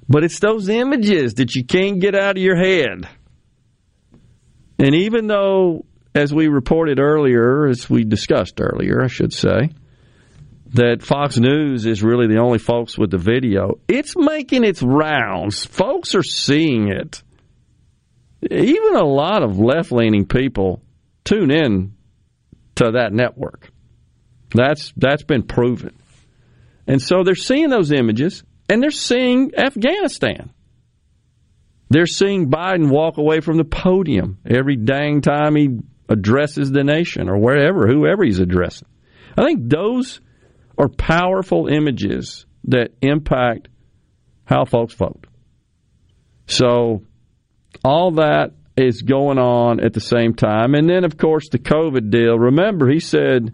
[0.09, 3.07] But it's those images that you can't get out of your head.
[4.79, 5.85] And even though,
[6.17, 9.69] as we reported earlier, as we discussed earlier, I should say,
[10.73, 15.65] that Fox News is really the only folks with the video, it's making its rounds.
[15.65, 17.23] Folks are seeing it
[18.41, 20.81] even a lot of left leaning people
[21.23, 21.93] tune in
[22.75, 23.71] to that network.
[24.53, 25.97] That's that's been proven.
[26.85, 30.51] And so they're seeing those images and they're seeing Afghanistan.
[31.89, 37.29] They're seeing Biden walk away from the podium every dang time he addresses the nation
[37.29, 38.87] or wherever, whoever he's addressing.
[39.37, 40.19] I think those
[40.77, 43.67] are powerful images that impact
[44.45, 45.25] how folks vote.
[46.47, 47.03] So
[47.83, 50.75] all that is going on at the same time.
[50.75, 52.37] And then, of course, the COVID deal.
[52.37, 53.53] Remember, he said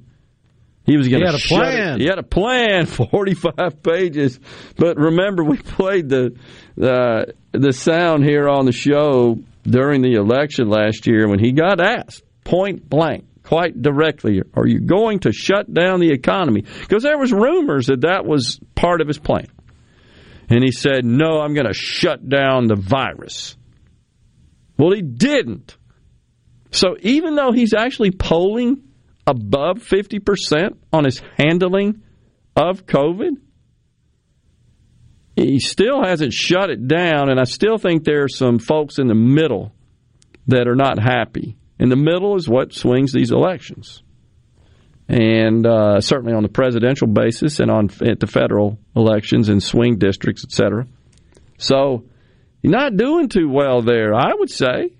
[0.85, 1.95] he was going to plan.
[1.95, 2.01] It.
[2.01, 4.39] He had a plan, 45 pages.
[4.77, 6.35] But remember, we played the,
[6.81, 11.79] uh, the sound here on the show during the election last year when he got
[11.79, 17.17] asked point blank quite directly are you going to shut down the economy because there
[17.17, 19.47] was rumors that that was part of his plan
[20.49, 23.57] and he said no i'm going to shut down the virus
[24.77, 25.77] well, he didn't.
[26.71, 28.83] So even though he's actually polling
[29.27, 32.01] above 50% on his handling
[32.55, 33.37] of COVID,
[35.35, 37.29] he still hasn't shut it down.
[37.29, 39.73] And I still think there are some folks in the middle
[40.47, 41.55] that are not happy.
[41.83, 44.01] In the middle is what swings these elections.
[45.09, 49.97] And uh, certainly on the presidential basis and on at the federal elections and swing
[49.97, 50.87] districts, et cetera.
[51.57, 52.05] So
[52.61, 54.93] you're not doing too well there, I would say.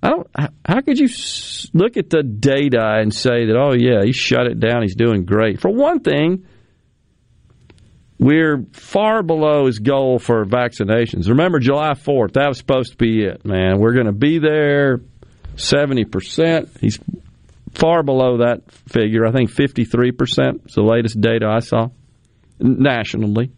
[0.00, 0.28] I don't.
[0.64, 1.08] How could you
[1.74, 3.56] look at the data and say that?
[3.56, 4.82] Oh yeah, he shut it down.
[4.82, 5.60] He's doing great.
[5.60, 6.46] For one thing,
[8.16, 11.28] we're far below his goal for vaccinations.
[11.28, 12.34] Remember, July fourth.
[12.34, 13.80] That was supposed to be it, man.
[13.80, 15.00] We're going to be there,
[15.58, 16.70] seventy percent.
[16.80, 16.98] He's
[17.74, 19.26] far below that figure.
[19.26, 21.88] I think fifty three percent is the latest data I saw
[22.58, 23.52] nationally.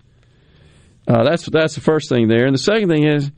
[1.08, 3.30] Uh, that's that's the first thing there, and the second thing is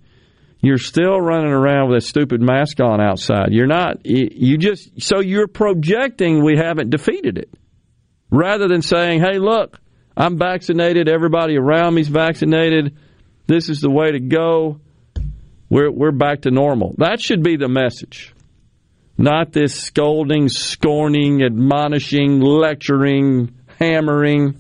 [0.65, 3.49] you're still running around with a stupid mask on outside.
[3.51, 7.51] You're not, you just, so you're projecting we haven't defeated it.
[8.31, 9.81] Rather than saying, hey, look,
[10.17, 12.97] I'm vaccinated, everybody around me's vaccinated,
[13.47, 14.81] This is the way to go.
[15.69, 16.95] We're we're back to normal.
[16.99, 18.35] That should be the message.
[19.19, 24.57] Not this scolding, scorning, admonishing, lecturing, hammering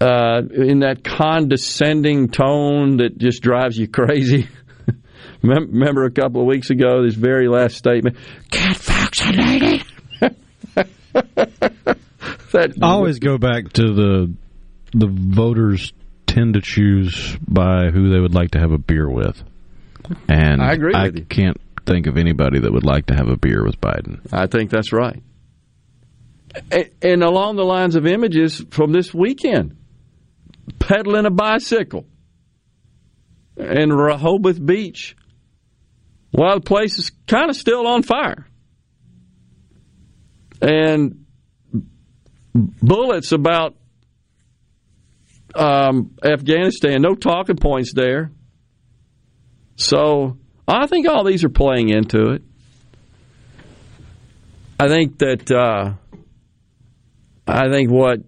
[0.00, 4.48] uh, in that condescending tone that just drives you crazy.
[5.42, 8.16] Remember a couple of weeks ago, this very last statement,
[8.50, 9.84] get vaccinated.
[12.52, 14.34] that I always go back to the
[14.94, 15.92] the voters
[16.26, 19.42] tend to choose by who they would like to have a beer with,
[20.28, 21.24] and I agree I you.
[21.28, 24.20] can't think of anybody that would like to have a beer with Biden.
[24.32, 25.22] I think that's right.
[27.02, 29.76] And along the lines of images from this weekend,
[30.78, 32.06] pedaling a bicycle
[33.56, 35.16] in Rehoboth Beach
[36.30, 38.46] while the place is kind of still on fire.
[40.60, 41.26] And
[42.54, 43.76] bullets about
[45.54, 48.32] um, Afghanistan, no talking points there.
[49.76, 52.42] So I think all these are playing into it.
[54.78, 55.94] I think that uh,
[57.46, 58.20] I think what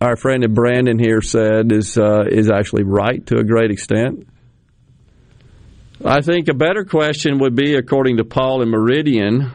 [0.00, 4.28] our friend Brandon here said is uh, is actually right to a great extent.
[6.04, 9.50] I think a better question would be, according to Paul and Meridian,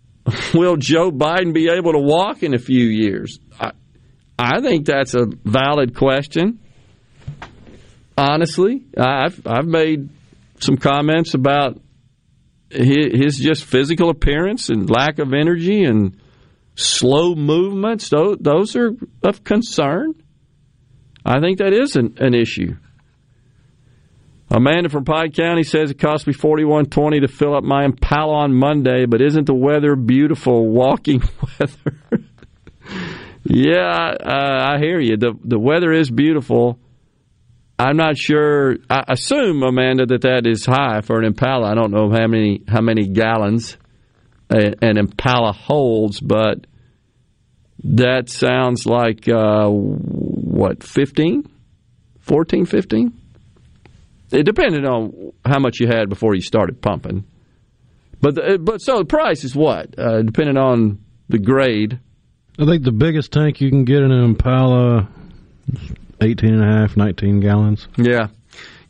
[0.54, 3.38] will Joe Biden be able to walk in a few years?
[3.60, 3.72] I,
[4.38, 6.58] I think that's a valid question.
[8.18, 10.10] Honestly, I've I've made
[10.62, 11.80] some comments about
[12.70, 16.16] his, just physical appearance and lack of energy and
[16.74, 18.08] slow movements.
[18.08, 20.14] Those, those are of concern.
[21.24, 22.76] I think that is an, an issue.
[24.50, 27.86] Amanda from Pike County says it cost me forty one twenty to fill up my
[27.86, 30.68] Impala on Monday, but isn't the weather beautiful?
[30.68, 31.22] Walking
[31.58, 31.98] weather.
[33.44, 35.16] yeah, uh, I hear you.
[35.16, 36.78] the The weather is beautiful.
[37.82, 38.76] I'm not sure.
[38.88, 41.70] I assume Amanda that that is high for an Impala.
[41.70, 43.76] I don't know how many how many gallons
[44.48, 46.66] an Impala holds, but
[47.84, 51.50] that sounds like uh, what 15,
[52.20, 53.12] 14, 15?
[54.30, 57.24] It depended on how much you had before you started pumping.
[58.20, 61.98] But the, but so the price is what uh, depending on the grade.
[62.58, 65.08] I think the biggest tank you can get in an Impala,
[66.22, 67.88] 18 and a half, 19 gallons.
[67.96, 68.28] Yeah.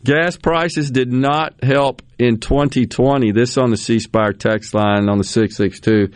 [0.04, 3.30] Gas prices did not help in 2020.
[3.32, 6.12] This on the C Spire text line on the 662.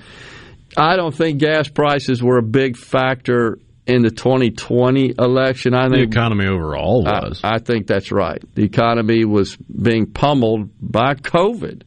[0.77, 5.73] I don't think gas prices were a big factor in the 2020 election.
[5.75, 7.41] I think The economy overall I- was.
[7.45, 8.43] I, think that's right.
[8.57, 11.83] The economy was being pummeled by COVID.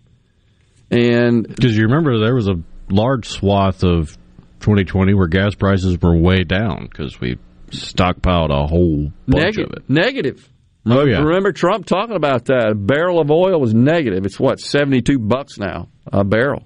[0.92, 2.56] And Because you remember there was a
[2.90, 4.18] large swath of
[4.62, 7.38] 2020 where gas prices were way down because we
[7.72, 9.90] stockpiled a whole bunch Neg- of it.
[9.90, 10.50] Negative.
[10.86, 11.20] Oh, yeah.
[11.20, 12.70] Remember Trump talking about that?
[12.72, 14.26] A barrel of oil was negative.
[14.26, 16.64] It's what seventy two bucks now a barrel.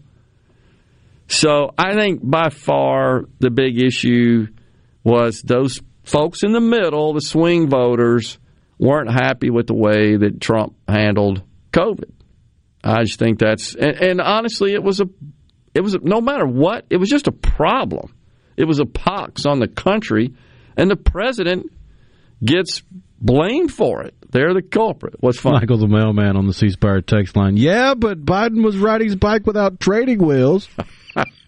[1.27, 4.47] So I think by far the big issue
[5.03, 8.37] was those folks in the middle, the swing voters,
[8.77, 12.11] weren't happy with the way that Trump handled COVID.
[12.83, 15.05] I just think that's and, and honestly, it was a
[15.73, 18.13] it was a, no matter what, it was just a problem.
[18.55, 20.33] It was a pox on the country,
[20.77, 21.71] and the president
[22.43, 22.81] gets
[23.19, 24.15] blamed for it.
[24.31, 25.15] They're the culprit.
[25.19, 25.59] What's funny?
[25.59, 27.55] Michael the mailman on the C Spire text line.
[27.55, 30.67] Yeah, but Biden was riding his bike without trading wheels.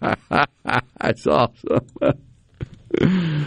[0.00, 1.86] That's awesome.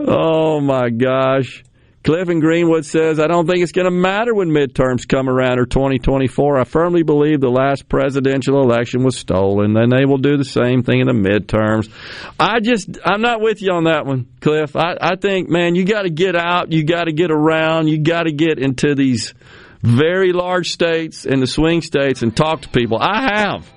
[0.00, 1.64] oh my gosh.
[2.08, 5.58] Cliff in Greenwood says, I don't think it's going to matter when midterms come around
[5.58, 6.58] or 2024.
[6.58, 10.82] I firmly believe the last presidential election was stolen, and they will do the same
[10.82, 11.92] thing in the midterms.
[12.40, 14.74] I just, I'm not with you on that one, Cliff.
[14.74, 17.98] I, I think, man, you got to get out, you got to get around, you
[17.98, 19.34] got to get into these
[19.82, 22.96] very large states and the swing states and talk to people.
[22.98, 23.70] I have.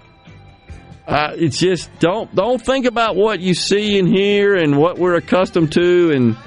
[1.06, 5.16] Uh, it's just don't don't think about what you see and hear and what we're
[5.16, 6.38] accustomed to and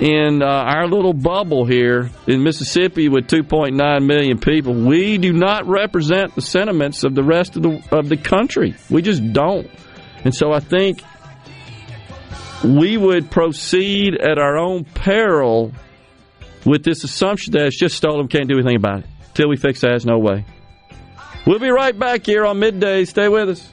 [0.00, 4.74] in uh, our little bubble here in Mississippi with 2.9 million people.
[4.74, 8.74] We do not represent the sentiments of the rest of the of the country.
[8.90, 9.70] We just don't.
[10.24, 11.02] And so I think
[12.64, 15.72] we would proceed at our own peril
[16.64, 19.06] with this assumption that it's just stolen, can't do anything about it.
[19.34, 20.44] Till we fix that, no way.
[21.46, 23.04] We'll be right back here on midday.
[23.04, 23.72] Stay with us.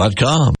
[0.01, 0.60] nomoreroofleak.com.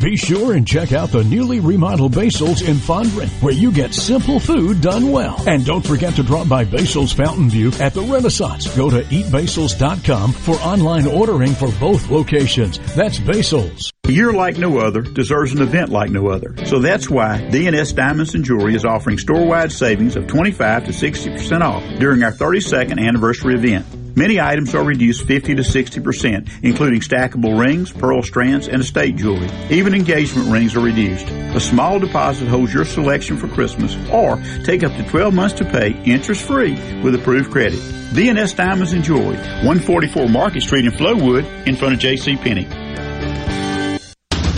[0.00, 4.40] Be sure and check out the newly remodeled Basil's in Fondren, where you get simple
[4.40, 5.40] food done well.
[5.46, 8.66] And don't forget to drop by Basil's Fountain View at the Renaissance.
[8.76, 12.78] Go to eatbasils.com for online ordering for both locations.
[12.96, 13.92] That's Basil's.
[14.06, 16.56] A year like no other deserves an event like no other.
[16.66, 21.60] So that's why DNS Diamonds and Jewelry is offering store-wide savings of 25 to 60%
[21.62, 23.86] off during our 32nd anniversary event.
[24.16, 29.50] Many items are reduced 50 to 60%, including stackable rings, pearl strands, and estate jewelry.
[29.70, 31.26] Even engagement rings are reduced.
[31.28, 35.64] A small deposit holds your selection for Christmas, or take up to 12 months to
[35.64, 37.80] pay interest-free with approved credit.
[38.14, 42.36] DNS Diamonds and Jewelry, 144 Market Street in Flowood, in front of J.C.
[42.36, 42.83] Penney.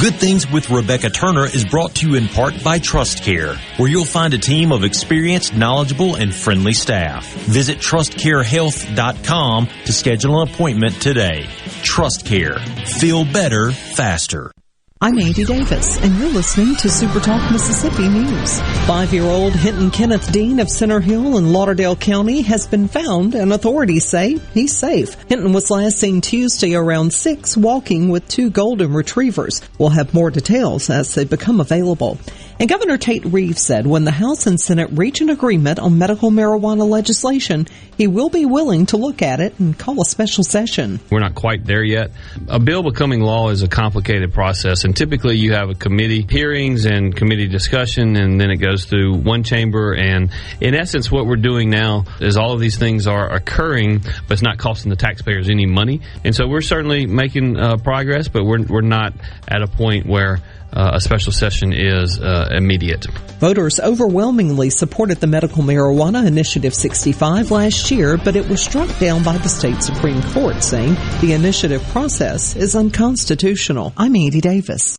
[0.00, 3.88] Good Things with Rebecca Turner is brought to you in part by Trust Care, where
[3.88, 7.26] you'll find a team of experienced, knowledgeable, and friendly staff.
[7.46, 11.48] Visit trustcarehealth.com to schedule an appointment today.
[11.82, 12.60] Trust Care.
[12.60, 14.52] Feel better, faster.
[15.00, 18.60] I'm Andy Davis, and you're listening to Super Talk Mississippi News.
[18.88, 24.04] Five-year-old Hinton Kenneth Dean of Center Hill in Lauderdale County has been found, and authorities
[24.04, 25.14] say he's safe.
[25.28, 29.62] Hinton was last seen Tuesday around 6 walking with two golden retrievers.
[29.78, 32.18] We'll have more details as they become available.
[32.60, 36.32] And Governor Tate Reeves said when the House and Senate reach an agreement on medical
[36.32, 40.98] marijuana legislation, he will be willing to look at it and call a special session.
[41.08, 42.10] We're not quite there yet.
[42.48, 46.84] A bill becoming law is a complicated process, and typically you have a committee hearings
[46.84, 49.94] and committee discussion, and then it goes through one chamber.
[49.94, 54.32] And in essence, what we're doing now is all of these things are occurring, but
[54.32, 56.00] it's not costing the taxpayers any money.
[56.24, 59.12] And so we're certainly making uh, progress, but we're, we're not
[59.46, 60.40] at a point where
[60.72, 63.06] uh, a special session is uh, immediate.
[63.40, 69.22] Voters overwhelmingly supported the Medical Marijuana Initiative 65 last year, but it was struck down
[69.22, 73.92] by the state Supreme Court, saying the initiative process is unconstitutional.
[73.96, 74.98] I'm Andy Davis.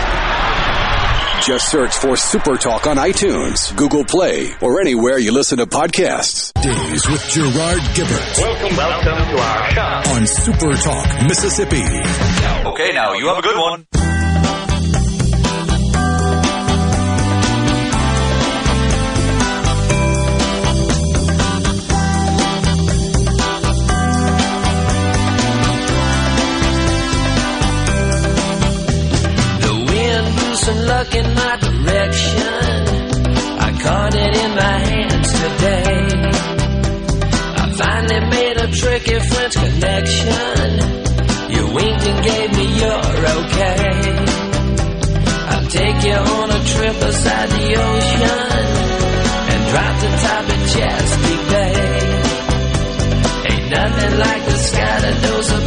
[1.45, 6.53] Just search for Super Talk on iTunes, Google Play, or anywhere you listen to podcasts.
[6.61, 8.37] Days with Gerard Gibert.
[8.37, 10.11] Welcome, welcome to our show.
[10.11, 11.81] On Super Talk Mississippi.
[11.81, 13.87] Okay, now you have a good one.
[30.71, 32.77] Some luck in my direction.
[33.67, 36.01] I caught it in my hands today.
[37.61, 40.69] I finally made a tricky French connection.
[41.53, 43.01] You winked and gave me your
[43.37, 43.85] okay.
[45.51, 48.65] I'll take you on a trip beside the ocean
[49.51, 51.79] and drop the top of Chesapeake Bay.
[53.49, 55.61] Ain't nothing like the sky to dose a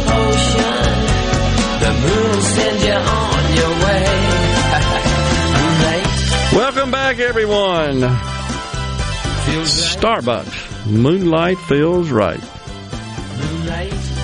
[6.95, 7.99] back, everyone.
[9.65, 10.87] Starbucks.
[10.89, 12.39] Moonlight feels right.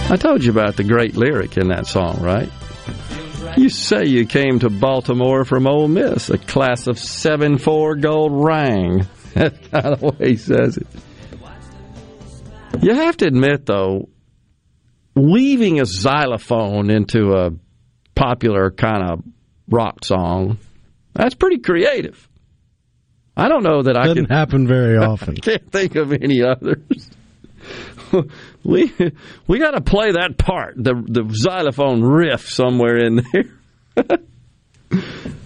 [0.10, 2.49] I told you about the great lyric in that song, right?
[3.57, 8.31] You say you came to Baltimore from Ole Miss, a class of 7 4 gold
[8.31, 9.06] ring.
[9.34, 10.88] That's kind of the way he says it.
[12.81, 14.07] You have to admit, though,
[15.14, 17.52] weaving a xylophone into a
[18.15, 19.23] popular kind of
[19.68, 20.57] rock song,
[21.14, 22.30] that's pretty creative.
[23.36, 25.36] I don't know that I Doesn't can happen very often.
[25.36, 27.10] can't think of any others.
[28.64, 28.91] we
[29.48, 34.18] we got to play that part, the the xylophone riff somewhere in there.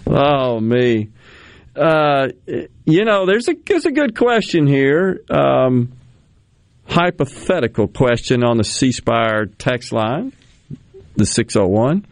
[0.06, 1.10] oh me,
[1.76, 2.28] uh,
[2.84, 5.20] you know, there's a there's a good question here.
[5.30, 5.92] Um,
[6.88, 10.32] hypothetical question on the C Spire text line,
[11.16, 12.06] the six hundred one.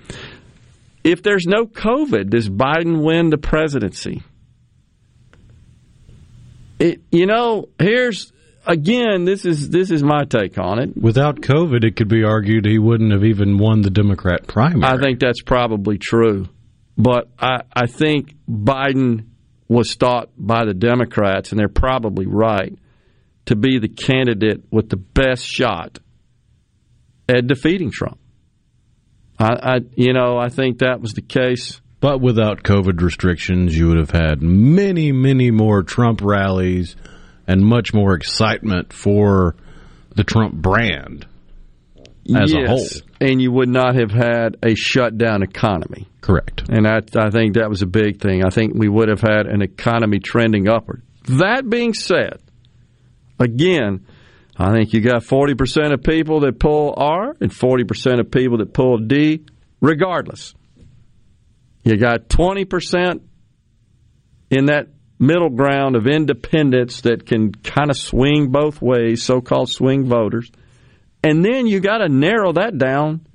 [1.02, 4.22] If there's no COVID, does Biden win the presidency?
[6.84, 8.30] It, you know, here's
[8.66, 9.24] again.
[9.24, 10.94] This is this is my take on it.
[10.94, 14.84] Without COVID, it could be argued he wouldn't have even won the Democrat primary.
[14.84, 16.46] I think that's probably true,
[16.98, 19.28] but I I think Biden
[19.66, 22.76] was thought by the Democrats, and they're probably right,
[23.46, 26.00] to be the candidate with the best shot
[27.30, 28.18] at defeating Trump.
[29.38, 31.80] I, I you know I think that was the case.
[32.04, 36.96] But without COVID restrictions, you would have had many, many more Trump rallies
[37.46, 39.56] and much more excitement for
[40.14, 41.26] the Trump brand
[42.28, 42.76] as a whole.
[42.76, 46.06] Yes, and you would not have had a shutdown economy.
[46.20, 46.64] Correct.
[46.68, 48.44] And I, I think that was a big thing.
[48.44, 51.00] I think we would have had an economy trending upward.
[51.28, 52.38] That being said,
[53.40, 54.06] again,
[54.58, 58.74] I think you got 40% of people that pull R and 40% of people that
[58.74, 59.46] pull D,
[59.80, 60.54] regardless.
[61.84, 63.20] You got 20%
[64.50, 64.88] in that
[65.18, 70.50] middle ground of independents that can kind of swing both ways, so called swing voters.
[71.22, 73.26] And then you got to narrow that down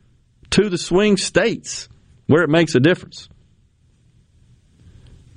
[0.51, 1.87] to the swing states
[2.25, 3.29] where it makes a difference.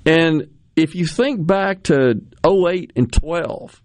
[0.05, 3.81] And if you think back to 08 and 12,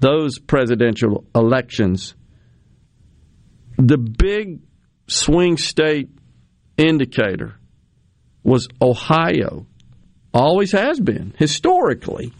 [0.00, 2.14] those presidential elections,
[3.76, 4.60] the big
[5.06, 6.10] swing state
[6.76, 7.58] indicator
[8.48, 9.66] was Ohio.
[10.32, 12.32] Always has been, historically.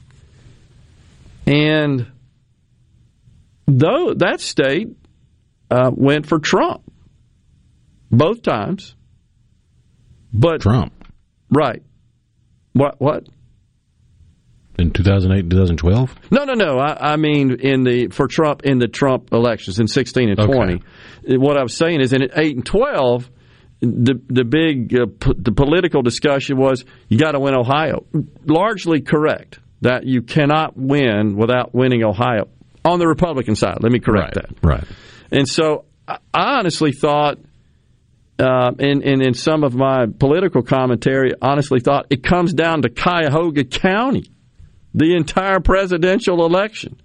[1.46, 2.06] And
[3.66, 4.88] though that state
[5.70, 6.82] uh, went for Trump
[8.10, 8.94] both times.
[10.32, 10.92] But Trump.
[11.50, 11.82] Right.
[12.72, 13.26] What what?
[14.78, 16.14] In 2008 and 2012?
[16.30, 16.78] No, no, no.
[16.78, 20.52] I, I mean, in the for Trump in the Trump elections in 16 and Okay.
[20.52, 21.38] 20.
[21.38, 23.30] What I was saying is in 8 and 12,
[23.80, 28.04] the the big uh, p- the political discussion was you got to win Ohio.
[28.44, 32.48] Largely correct that you cannot win without winning Ohio
[32.84, 33.78] on the Republican side.
[33.80, 34.50] Let me correct that.
[34.62, 34.84] Right.
[35.30, 37.38] And so I I honestly thought,
[38.38, 42.88] uh, and, and in some of my political commentary, honestly thought it comes down to
[42.88, 44.24] Cuyahoga County,
[44.94, 47.00] the entire presidential election,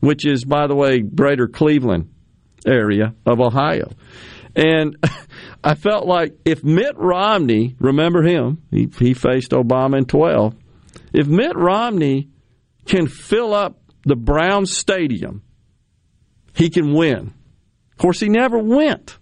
[0.00, 2.12] which is, by the way, greater Cleveland
[2.66, 3.90] area of Ohio.
[4.54, 4.96] And
[5.66, 10.54] I felt like if Mitt Romney, remember him, he, he faced Obama in 12,
[11.14, 12.28] if Mitt Romney
[12.84, 15.42] can fill up the Browns Stadium,
[16.54, 17.32] he can win.
[17.92, 19.16] Of course, he never went.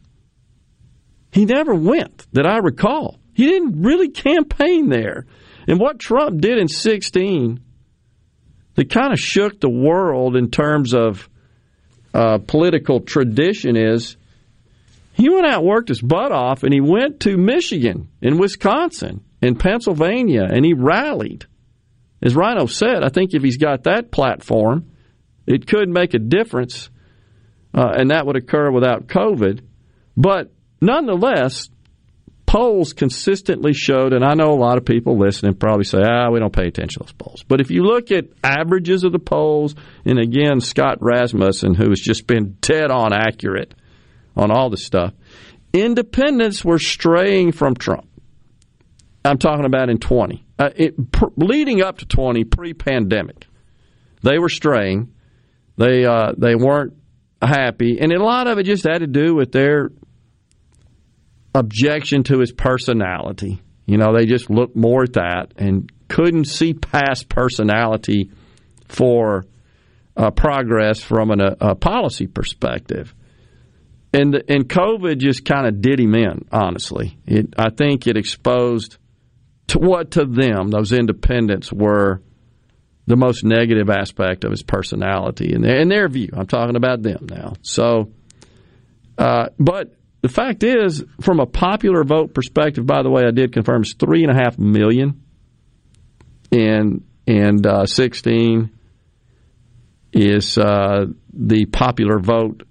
[1.31, 3.21] He never went that I recall.
[3.35, 5.27] He didn't really campaign there.
[5.69, 7.61] And what Trump did in 16
[8.75, 11.29] that kind of shook the world in terms of
[12.13, 14.17] uh, political tradition is
[15.13, 19.23] he went out and worked his butt off and he went to Michigan and Wisconsin
[19.41, 21.47] and Pennsylvania and he rallied.
[22.23, 24.93] As Rhino said, I think if he's got that platform,
[25.47, 26.89] it could make a difference,
[27.75, 29.61] uh, and that would occur without COVID.
[30.17, 31.69] But nonetheless,
[32.47, 36.39] polls consistently showed, and I know a lot of people listening probably say, ah, we
[36.39, 37.43] don't pay attention to those polls.
[37.43, 39.75] But if you look at averages of the polls,
[40.05, 43.75] and again, Scott Rasmussen, who has just been dead on accurate
[44.37, 45.13] on all this stuff,
[45.73, 48.09] independents were straying from Trump.
[49.25, 50.45] I'm talking about in 20.
[50.59, 53.47] Uh, it, pr- leading up to 20, pre pandemic,
[54.23, 55.15] they were straying.
[55.77, 56.95] They, uh, they weren't
[57.41, 57.99] happy.
[58.01, 59.91] And a lot of it just had to do with their
[61.55, 63.61] objection to his personality.
[63.87, 68.31] You know, they just looked more at that and couldn't see past personality
[68.89, 69.45] for
[70.17, 73.15] uh, progress from an, a, a policy perspective.
[74.13, 76.47] And and COVID just kind of did him in.
[76.53, 78.99] Honestly, it, I think it exposed
[79.69, 82.21] to what to them those independents were
[83.07, 86.29] the most negative aspect of his personality in their, in their view.
[86.33, 87.55] I'm talking about them now.
[87.63, 88.13] So,
[89.19, 93.53] uh, but the fact is, from a popular vote perspective, by the way, I did
[93.53, 95.23] confirm it's three and a half million
[96.51, 98.71] in and uh, 16
[100.13, 102.65] is uh, the popular vote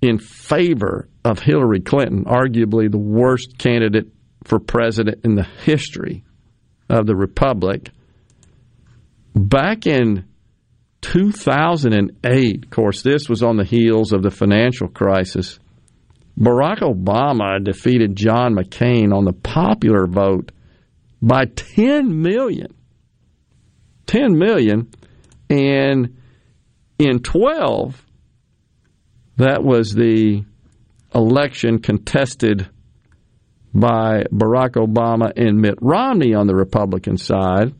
[0.00, 4.06] in favor of Hillary Clinton, arguably the worst candidate
[4.44, 6.24] for president in the history
[6.88, 7.90] of the republic.
[9.34, 10.24] Back in
[11.02, 15.58] 2008, of course, this was on the heels of the financial crisis.
[16.38, 20.52] Barack Obama defeated John McCain on the popular vote
[21.20, 22.74] by 10 million.
[24.06, 24.90] 10 million.
[25.50, 26.16] And
[26.98, 28.04] in 12,
[29.38, 30.44] that was the
[31.14, 32.68] election contested
[33.72, 37.72] by Barack Obama and Mitt Romney on the Republican side.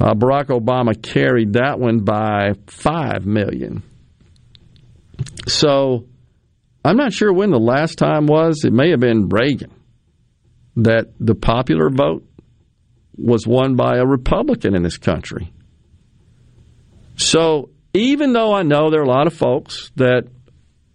[0.00, 3.82] Uh, Barack Obama carried that one by 5 million.
[5.46, 6.06] So
[6.84, 8.64] I'm not sure when the last time was.
[8.64, 9.72] It may have been Reagan
[10.76, 12.26] that the popular vote
[13.16, 15.52] was won by a Republican in this country.
[17.16, 20.28] So even though I know there are a lot of folks that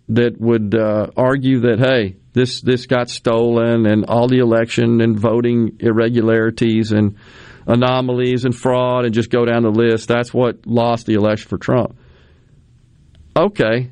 [0.09, 5.19] that would uh, argue that hey, this this got stolen and all the election and
[5.19, 7.17] voting irregularities and
[7.67, 10.07] anomalies and fraud and just go down the list.
[10.07, 11.97] That's what lost the election for Trump.
[13.35, 13.91] Okay,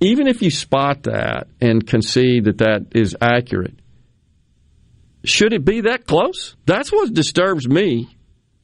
[0.00, 3.78] even if you spot that and concede that that is accurate,
[5.24, 6.56] should it be that close?
[6.66, 8.08] That's what disturbs me.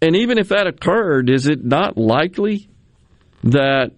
[0.02, 2.70] And even if that occurred, is it not likely
[3.42, 3.92] that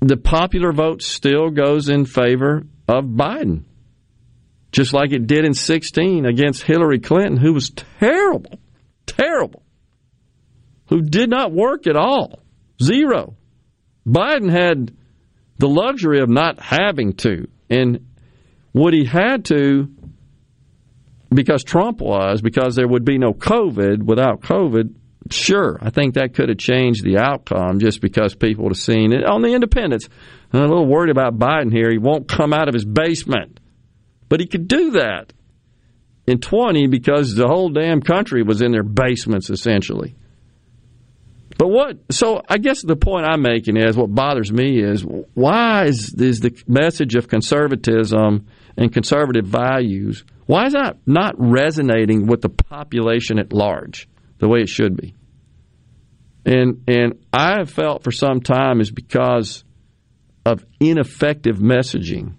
[0.00, 3.64] the popular vote still goes in favor of Biden?
[4.72, 7.70] Just like it did in 16 against Hillary Clinton, who was
[8.00, 8.58] terrible,
[9.06, 9.62] terrible,
[10.88, 12.40] who did not work at all.
[12.82, 13.36] Zero.
[14.06, 14.94] Biden had
[15.58, 17.46] the luxury of not having to.
[17.70, 18.06] And
[18.72, 19.88] what he had to,
[21.32, 24.94] because Trump was, because there would be no COVID without COVID,
[25.30, 29.12] sure, I think that could have changed the outcome just because people would have seen
[29.12, 29.24] it.
[29.24, 30.08] On the independents,
[30.52, 31.90] I'm a little worried about Biden here.
[31.90, 33.60] He won't come out of his basement.
[34.28, 35.32] But he could do that
[36.26, 40.16] in 20 because the whole damn country was in their basements, essentially.
[41.56, 41.98] But what?
[42.10, 46.40] So I guess the point I'm making is what bothers me is why is, is
[46.40, 53.38] the message of conservatism and conservative values why is that not resonating with the population
[53.38, 54.08] at large
[54.44, 55.14] the way it should be?
[56.44, 59.64] And and I have felt for some time is because
[60.44, 62.34] of ineffective messaging.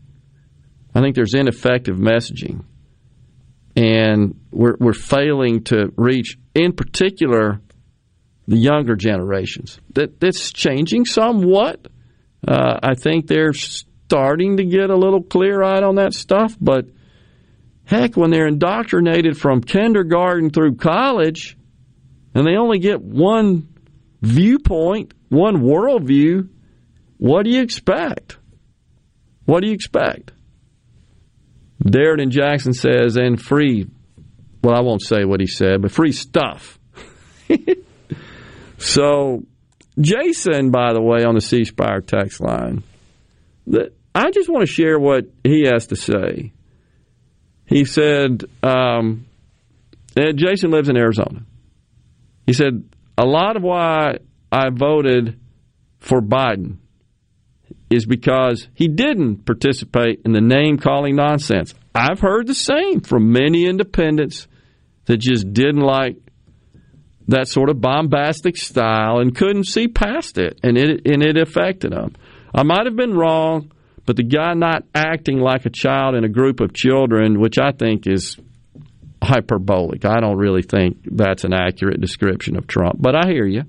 [0.93, 2.63] I think there's ineffective messaging,
[3.75, 7.59] and we're we're failing to reach, in particular
[8.47, 9.79] the younger generations.
[9.95, 11.87] That that's changing somewhat.
[12.47, 16.85] Uh, I think they're starting to get a little clear eyed on that stuff, but
[17.85, 21.57] heck, when they're indoctrinated from kindergarten through college,
[22.35, 23.67] and they only get one
[24.21, 26.49] viewpoint, one worldview,
[27.17, 28.37] what do you expect?
[29.45, 30.31] What do you expect?
[31.83, 33.87] Darren and Jackson says, and free,
[34.63, 36.77] well, I won't say what he said, but free stuff.
[38.77, 39.43] So,
[39.99, 42.83] Jason, by the way, on the C Spire text line,
[43.67, 46.51] that I just want to share what he has to say.
[47.65, 49.25] He said, um,
[50.15, 51.45] Jason lives in Arizona.
[52.45, 52.83] He said,
[53.17, 54.17] A lot of why
[54.51, 55.39] I voted
[55.99, 56.77] for Biden
[57.89, 61.73] is because he didn't participate in the name calling nonsense.
[61.93, 64.47] I've heard the same from many independents
[65.05, 66.17] that just didn't like
[67.27, 71.91] that sort of bombastic style and couldn't see past it, and it and it affected
[71.91, 72.15] them.
[72.53, 73.71] I might have been wrong,
[74.05, 77.71] but the guy not acting like a child in a group of children, which I
[77.71, 78.37] think is
[79.25, 80.05] hyperbolic.
[80.05, 83.63] I don't really think that's an accurate description of Trump, but I hear you.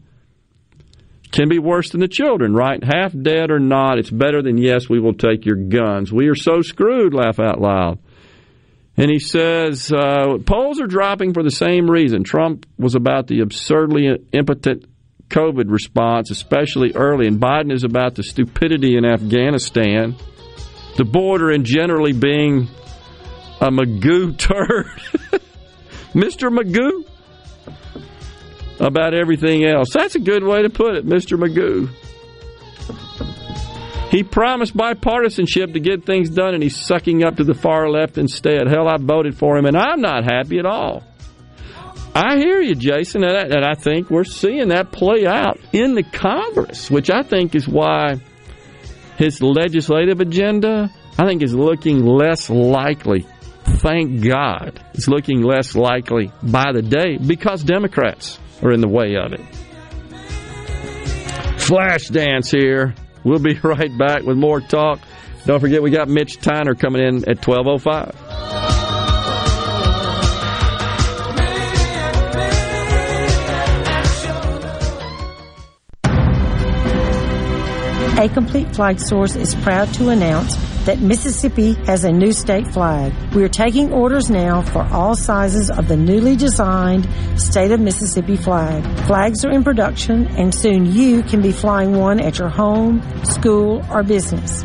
[1.33, 2.83] Can be worse than the children, right?
[2.83, 6.13] Half dead or not, it's better than yes, we will take your guns.
[6.13, 7.99] We are so screwed, laugh out loud.
[8.97, 12.25] And he says uh, polls are dropping for the same reason.
[12.25, 14.87] Trump was about the absurdly impotent
[15.29, 20.17] COVID response, especially early, and Biden is about the stupidity in Afghanistan,
[20.97, 22.69] the border, and generally being
[23.61, 24.87] a Magoo turd.
[26.17, 26.49] Mr.
[26.51, 27.05] Magoo
[28.81, 29.91] about everything else.
[29.93, 31.39] That's a good way to put it, Mr.
[31.39, 31.91] Magoo.
[34.11, 38.17] He promised bipartisanship to get things done, and he's sucking up to the far left
[38.17, 38.67] instead.
[38.67, 41.03] Hell, I voted for him, and I'm not happy at all.
[42.15, 45.95] I hear you, Jason, and I, and I think we're seeing that play out in
[45.95, 48.21] the Congress, which I think is why
[49.19, 53.27] his legislative agenda, I think, is looking less likely.
[53.67, 59.17] Thank God, it's looking less likely by the day because Democrats are in the way
[59.17, 59.41] of it.
[61.61, 62.95] Flash dance here.
[63.25, 65.01] We'll be right back with more talk.
[65.45, 68.37] Don't forget, we got Mitch Tyner coming in at 1205.
[78.19, 83.13] A Complete Flag Source is proud to announce that Mississippi has a new state flag.
[83.35, 87.09] We are taking orders now for all sizes of the newly designed
[87.39, 88.85] State of Mississippi flag.
[89.07, 93.85] Flags are in production and soon you can be flying one at your home, school,
[93.91, 94.65] or business.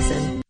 [0.01, 0.30] Jackson.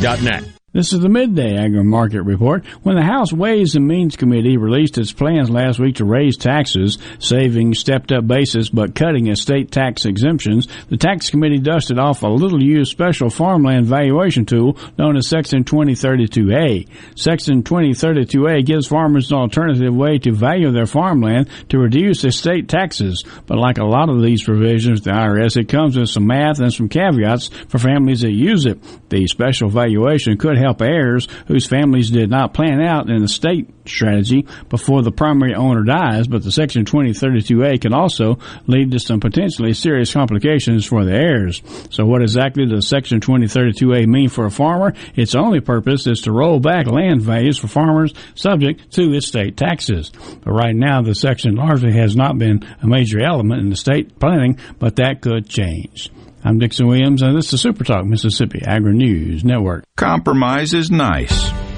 [0.00, 0.59] esisupply.net.
[0.72, 2.64] This is the Midday Agri Market Report.
[2.84, 6.96] When the House Ways and Means Committee released its plans last week to raise taxes,
[7.18, 12.28] saving stepped up basis but cutting estate tax exemptions, the Tax Committee dusted off a
[12.28, 16.86] little used special farmland valuation tool known as Section 2032A.
[17.16, 23.24] Section 2032A gives farmers an alternative way to value their farmland to reduce estate taxes.
[23.46, 26.72] But like a lot of these provisions, the IRS, it comes with some math and
[26.72, 28.78] some caveats for families that use it.
[29.08, 34.46] The special valuation could help heirs whose families did not plan out an estate strategy
[34.68, 39.72] before the primary owner dies, but the Section 2032A can also lead to some potentially
[39.72, 41.62] serious complications for the heirs.
[41.90, 44.94] So what exactly does Section 2032A mean for a farmer?
[45.14, 50.10] Its only purpose is to roll back land values for farmers subject to estate taxes.
[50.42, 54.58] But right now, the section largely has not been a major element in estate planning,
[54.78, 56.10] but that could change.
[56.42, 59.84] I'm Dixon Williams, and this is Super Talk Mississippi Agri News Network.
[59.98, 61.50] Compromise is nice,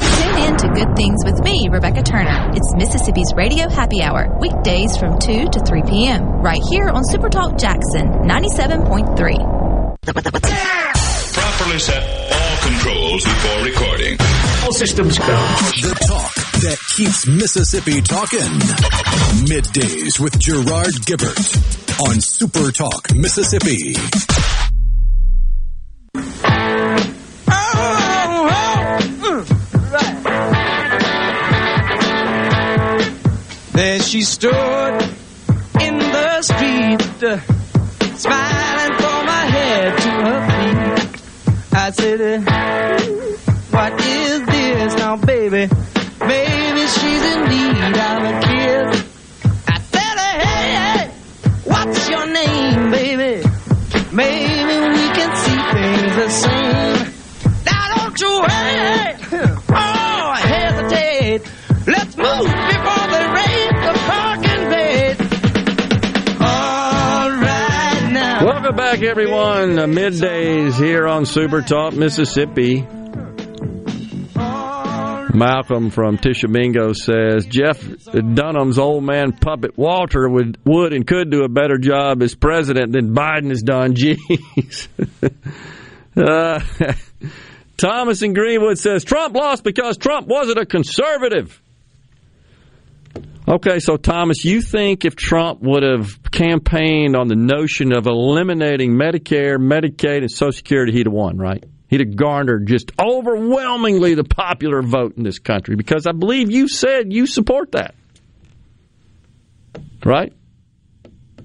[0.00, 2.50] Tune in to Good Things with me, Rebecca Turner.
[2.52, 7.60] It's Mississippi's Radio Happy Hour, weekdays from 2 to 3 p.m., right here on Supertalk
[7.60, 10.02] Jackson 97.3.
[11.32, 12.02] Properly set
[12.32, 14.16] all controls before recording.
[14.64, 15.26] All systems go.
[15.26, 18.50] The talk that keeps Mississippi talking.
[19.46, 21.38] Middays with Gerard Gibert
[22.08, 23.94] on Super Talk Mississippi.
[33.72, 35.02] There she stood
[35.80, 37.00] in the street,
[38.18, 41.22] smiling from her head to her feet.
[41.72, 42.20] I said,
[43.70, 45.68] What is this now, baby?
[46.20, 49.04] Maybe she's in need of a kiss.
[49.66, 51.10] I said, Hey, hey,
[51.64, 53.42] what's your name, baby?
[54.12, 57.12] Maybe we can see things the same.
[57.64, 59.01] Now don't you hey,
[68.92, 69.76] back, everyone.
[69.76, 72.86] Middays here on Super Talk Mississippi.
[75.34, 77.80] Malcolm from Tishomingo says Jeff
[78.12, 82.92] Dunham's old man puppet Walter would would and could do a better job as president
[82.92, 83.94] than Biden has done.
[83.94, 84.88] Jeez.
[86.16, 86.60] uh,
[87.78, 91.62] Thomas in Greenwood says Trump lost because Trump wasn't a conservative.
[93.46, 98.92] Okay, so Thomas, you think if Trump would have campaigned on the notion of eliminating
[98.92, 101.64] Medicare, Medicaid, and Social Security, he'd have won, right?
[101.88, 106.68] He'd have garnered just overwhelmingly the popular vote in this country because I believe you
[106.68, 107.94] said you support that.
[110.04, 110.32] Right?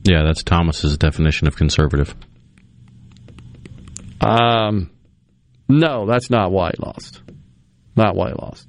[0.03, 2.15] Yeah, that's Thomas's definition of conservative.
[4.21, 4.91] Um,
[5.67, 7.21] no, that's not why he lost.
[7.95, 8.67] Not why he lost.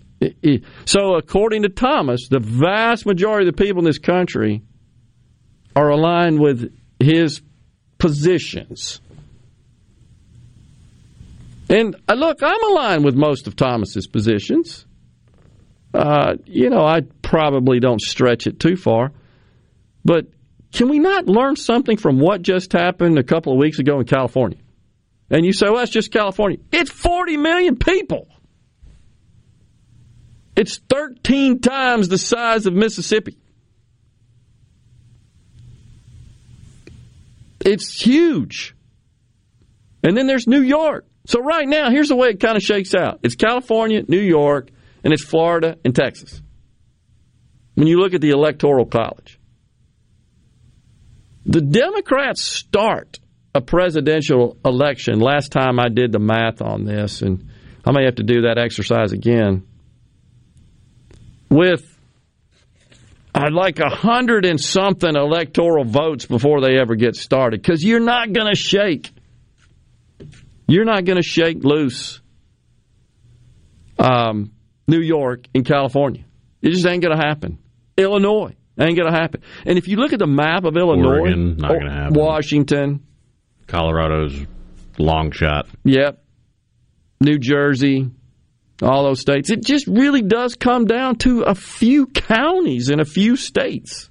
[0.84, 4.62] So, according to Thomas, the vast majority of the people in this country
[5.76, 7.40] are aligned with his
[7.98, 9.00] positions.
[11.70, 14.86] And uh, look, I'm aligned with most of Thomas's positions.
[15.94, 19.12] Uh, you know, I probably don't stretch it too far.
[20.04, 20.26] But
[20.72, 24.06] can we not learn something from what just happened a couple of weeks ago in
[24.06, 24.58] California?
[25.30, 26.58] And you say, well, that's just California.
[26.72, 28.28] It's 40 million people.
[30.58, 33.38] It's 13 times the size of Mississippi.
[37.64, 38.74] It's huge.
[40.02, 41.06] And then there's New York.
[41.26, 43.20] So right now, here's the way it kind of shakes out.
[43.22, 44.70] It's California, New York,
[45.04, 46.42] and it's Florida and Texas.
[47.76, 49.38] When you look at the electoral college.
[51.46, 53.20] The Democrats start
[53.54, 55.20] a presidential election.
[55.20, 57.48] Last time I did the math on this, and
[57.84, 59.64] I may have to do that exercise again,
[61.48, 61.82] with
[63.34, 68.00] I'd like a hundred and something electoral votes before they ever get started because you're
[68.00, 69.10] not going to shake.
[70.66, 72.20] You're not going to shake loose
[73.98, 74.52] um,
[74.86, 76.24] New York and California.
[76.62, 77.58] It just ain't going to happen.
[77.96, 79.42] Illinois ain't going to happen.
[79.64, 82.14] And if you look at the map of Illinois, Oregon, not gonna happen.
[82.14, 83.06] Washington,
[83.66, 84.46] Colorado's
[84.98, 85.66] long shot.
[85.84, 86.22] Yep.
[87.20, 88.10] New Jersey,
[88.82, 89.50] all those states.
[89.50, 94.08] It just really does come down to a few counties in a few states.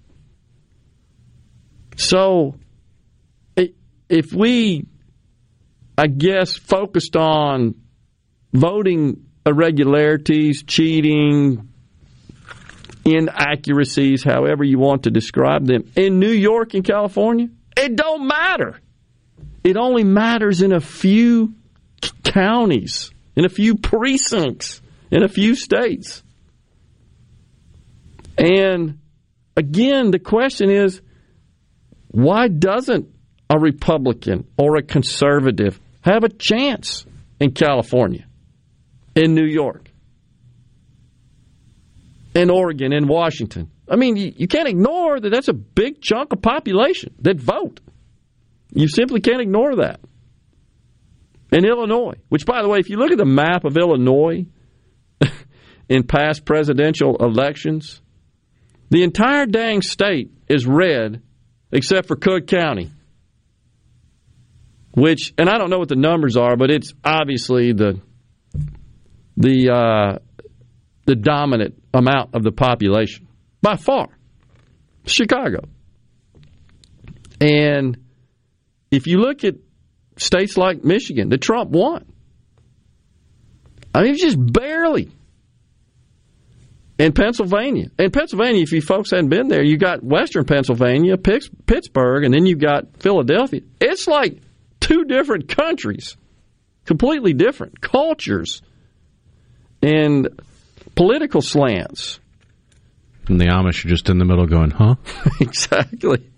[1.95, 2.56] So,
[4.10, 4.85] if we,
[5.98, 7.76] I guess, focused on
[8.53, 11.69] voting irregularities, cheating,
[13.06, 18.80] inaccuracies, however you want to describe them, in New York and California, it don't matter.
[19.64, 21.53] It only matters in a few
[22.23, 24.81] counties, in a few precincts,
[25.11, 26.23] in a few states.
[28.35, 28.99] And
[29.55, 31.01] again, the question is
[32.07, 33.07] why doesn't
[33.47, 37.05] a Republican or a conservative have a chance
[37.39, 38.26] in California,
[39.15, 39.91] in New York,
[42.34, 43.69] in Oregon, in Washington?
[43.88, 47.81] I mean, you, can't ignore that that's a big chunk of population that vote.
[48.73, 49.99] You simply can't ignore that.
[51.52, 54.45] In Illinois, which, by the way, if you look at the map of Illinois
[55.90, 58.02] in past presidential elections,
[58.90, 61.22] the entire dang state is red
[61.72, 62.91] except for Cook County.
[64.91, 68.02] Which, and I don't know what the numbers are, but it's obviously the
[69.38, 70.19] the uh,
[71.06, 73.28] the dominant amount of the population
[73.61, 74.07] by far.
[75.06, 75.60] Chicago.
[77.40, 77.98] And
[78.90, 79.56] if you look at
[80.18, 82.06] states like Michigan that Trump won,
[83.94, 85.11] I mean, just barely
[86.99, 87.89] in Pennsylvania.
[87.98, 92.45] In Pennsylvania, if you folks hadn't been there, you got Western Pennsylvania, Pittsburgh, and then
[92.45, 93.61] you got Philadelphia.
[93.80, 94.39] It's like
[94.80, 96.18] two different countries,
[96.85, 98.61] completely different cultures
[99.81, 100.30] and
[100.95, 102.19] political slants.
[103.27, 104.95] And the Amish are just in the middle going, huh?
[105.41, 106.30] exactly.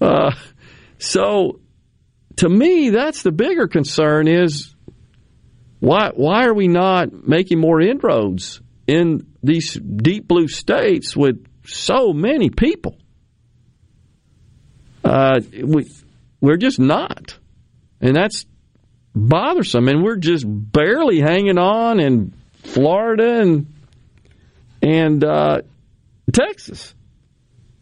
[0.00, 0.32] Uh,
[0.98, 1.60] so,
[2.40, 4.74] to me, that's the bigger concern is
[5.78, 12.14] why, why are we not making more inroads in these deep blue states with so
[12.14, 12.96] many people.
[15.04, 15.90] Uh, we,
[16.40, 17.36] we're just not.
[18.00, 18.46] And that's
[19.14, 19.88] bothersome.
[19.88, 23.66] And we're just barely hanging on in Florida and,
[24.80, 25.60] and uh,
[26.32, 26.94] Texas.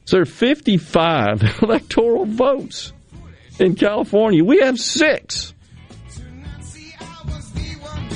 [0.05, 2.93] So there are 55 electoral votes
[3.59, 4.45] in California.
[4.45, 5.55] We have six.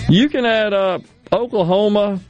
[0.09, 1.03] You can add up
[1.33, 2.21] Oklahoma,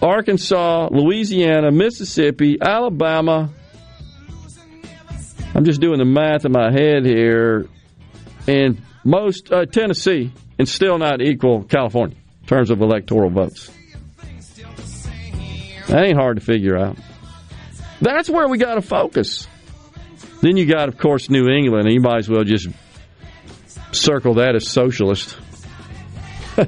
[0.00, 3.50] Arkansas, Louisiana, Mississippi, Alabama.
[5.54, 7.66] I'm just doing the math in my head here.
[8.46, 13.70] And most, uh, Tennessee, and still not equal California in terms of electoral votes.
[15.88, 16.96] That ain't hard to figure out.
[18.00, 19.48] That's where we got to focus.
[20.40, 22.68] Then you got, of course, New England, and you might as well just
[23.92, 25.36] circle that as socialist.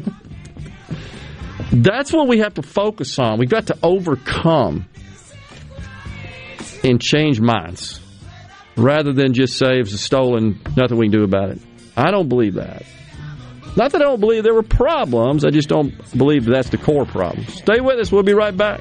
[1.73, 3.39] That's what we have to focus on.
[3.39, 4.87] We've got to overcome
[6.83, 8.01] and change minds
[8.77, 11.61] rather than just say it's stolen, nothing we can do about it.
[11.97, 12.85] I don't believe that.
[13.77, 17.05] Not that I don't believe there were problems, I just don't believe that's the core
[17.05, 17.47] problem.
[17.47, 18.81] Stay with us, we'll be right back.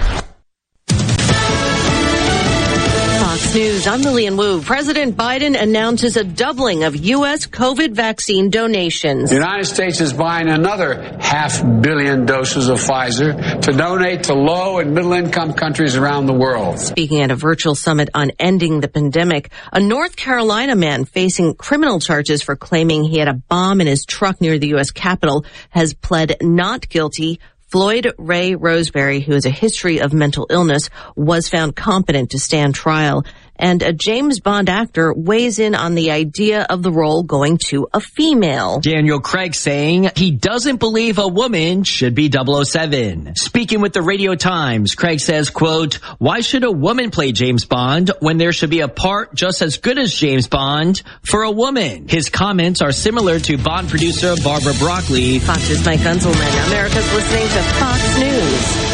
[3.53, 3.85] News.
[3.85, 4.61] I'm Lilian Woo.
[4.61, 7.47] President Biden announces a doubling of U.S.
[7.47, 9.29] COVID vaccine donations.
[9.29, 14.79] The United States is buying another half billion doses of Pfizer to donate to low
[14.79, 16.79] and middle income countries around the world.
[16.79, 21.99] Speaking at a virtual summit on ending the pandemic, a North Carolina man facing criminal
[21.99, 24.91] charges for claiming he had a bomb in his truck near the U.S.
[24.91, 27.41] Capitol has pled not guilty
[27.71, 32.75] Floyd Ray Roseberry, who has a history of mental illness, was found competent to stand
[32.75, 33.23] trial
[33.61, 37.87] and a James Bond actor weighs in on the idea of the role going to
[37.93, 38.79] a female.
[38.79, 43.35] Daniel Craig saying he doesn't believe a woman should be 007.
[43.35, 48.11] Speaking with the Radio Times, Craig says, quote, why should a woman play James Bond
[48.19, 52.07] when there should be a part just as good as James Bond for a woman?
[52.07, 55.39] His comments are similar to Bond producer Barbara Broccoli.
[55.39, 56.67] Fox's Mike Gunzelman.
[56.67, 58.90] America's listening to Fox News.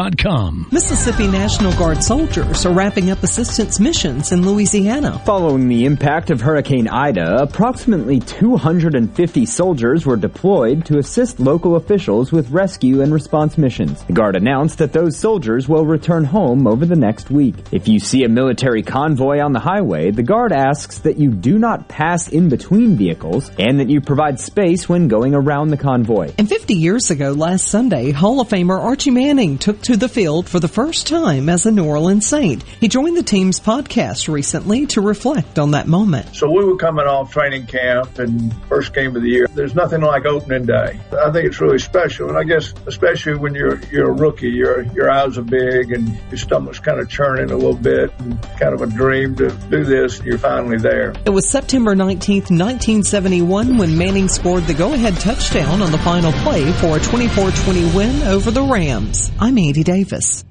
[0.71, 5.21] Mississippi National Guard soldiers are wrapping up assistance missions in Louisiana.
[5.25, 12.31] Following the impact of Hurricane Ida, approximately 250 soldiers were deployed to assist local officials
[12.31, 14.03] with rescue and response missions.
[14.05, 17.53] The Guard announced that those soldiers will return home over the next week.
[17.71, 21.59] If you see a military convoy on the highway, the Guard asks that you do
[21.59, 26.33] not pass in between vehicles and that you provide space when going around the convoy.
[26.39, 30.47] And 50 years ago, last Sunday, Hall of Famer Archie Manning took to the field
[30.47, 32.63] for the first time as a New Orleans Saint.
[32.63, 36.35] He joined the team's podcast recently to reflect on that moment.
[36.35, 39.47] So we were coming off training camp and first game of the year.
[39.47, 40.99] There's nothing like opening day.
[41.11, 44.83] I think it's really special, and I guess especially when you're you're a rookie, your
[44.93, 48.73] your eyes are big and your stomach's kind of churning a little bit, and kind
[48.73, 50.19] of a dream to do this.
[50.19, 51.13] And you're finally there.
[51.25, 56.71] It was September 19th, 1971, when Manning scored the go-ahead touchdown on the final play
[56.73, 59.31] for a 24-20 win over the Rams.
[59.39, 60.50] I'm Andy Davis.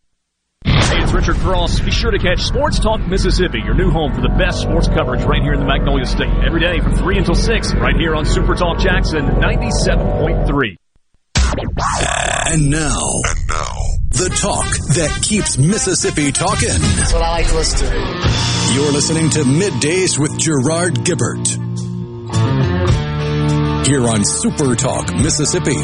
[1.11, 1.79] Hey, it's Richard Cross.
[1.81, 5.23] Be sure to catch Sports Talk Mississippi, your new home for the best sports coverage
[5.23, 6.31] right here in the Magnolia State.
[6.45, 10.77] Every day from 3 until 6, right here on Super Talk Jackson 97.3.
[12.47, 12.97] And now,
[13.27, 13.75] and now,
[14.09, 14.65] the talk
[14.95, 16.69] that keeps Mississippi talking.
[16.69, 18.73] That's what I like to listen to.
[18.73, 21.47] You're listening to Middays with Gerard Gibert.
[23.85, 25.75] Here on Super Talk Mississippi.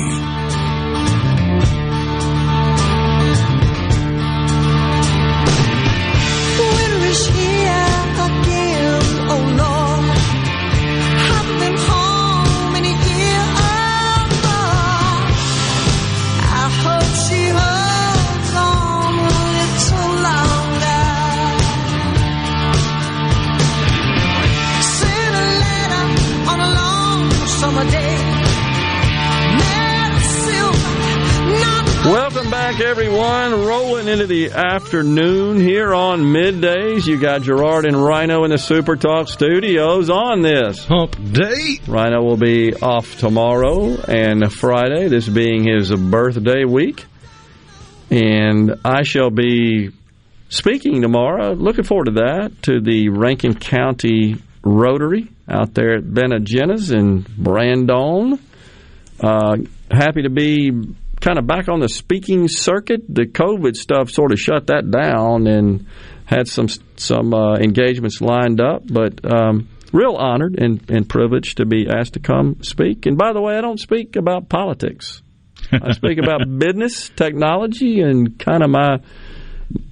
[34.07, 37.05] Into the afternoon here on middays.
[37.05, 41.81] You got Gerard and Rhino in the Super Talk studios on this hump day.
[41.85, 47.03] Rhino will be off tomorrow and Friday, this being his birthday week.
[48.09, 49.91] And I shall be
[50.47, 51.51] speaking tomorrow.
[51.51, 58.39] Looking forward to that, to the Rankin County Rotary out there at Benagenas in Brandon.
[59.19, 59.57] Uh,
[59.91, 60.71] happy to be
[61.27, 63.01] kind of back on the speaking circuit.
[63.09, 65.85] The COVID stuff sort of shut that down and
[66.25, 71.65] had some some uh, engagements lined up, but um, real honored and, and privileged to
[71.65, 73.05] be asked to come speak.
[73.05, 75.21] And by the way, I don't speak about politics.
[75.71, 78.99] I speak about business, technology, and kind of my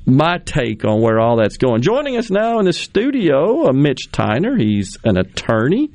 [0.05, 1.81] my take on where all that's going.
[1.81, 4.57] Joining us now in the studio, uh, Mitch Tyner.
[4.57, 5.91] He's an attorney.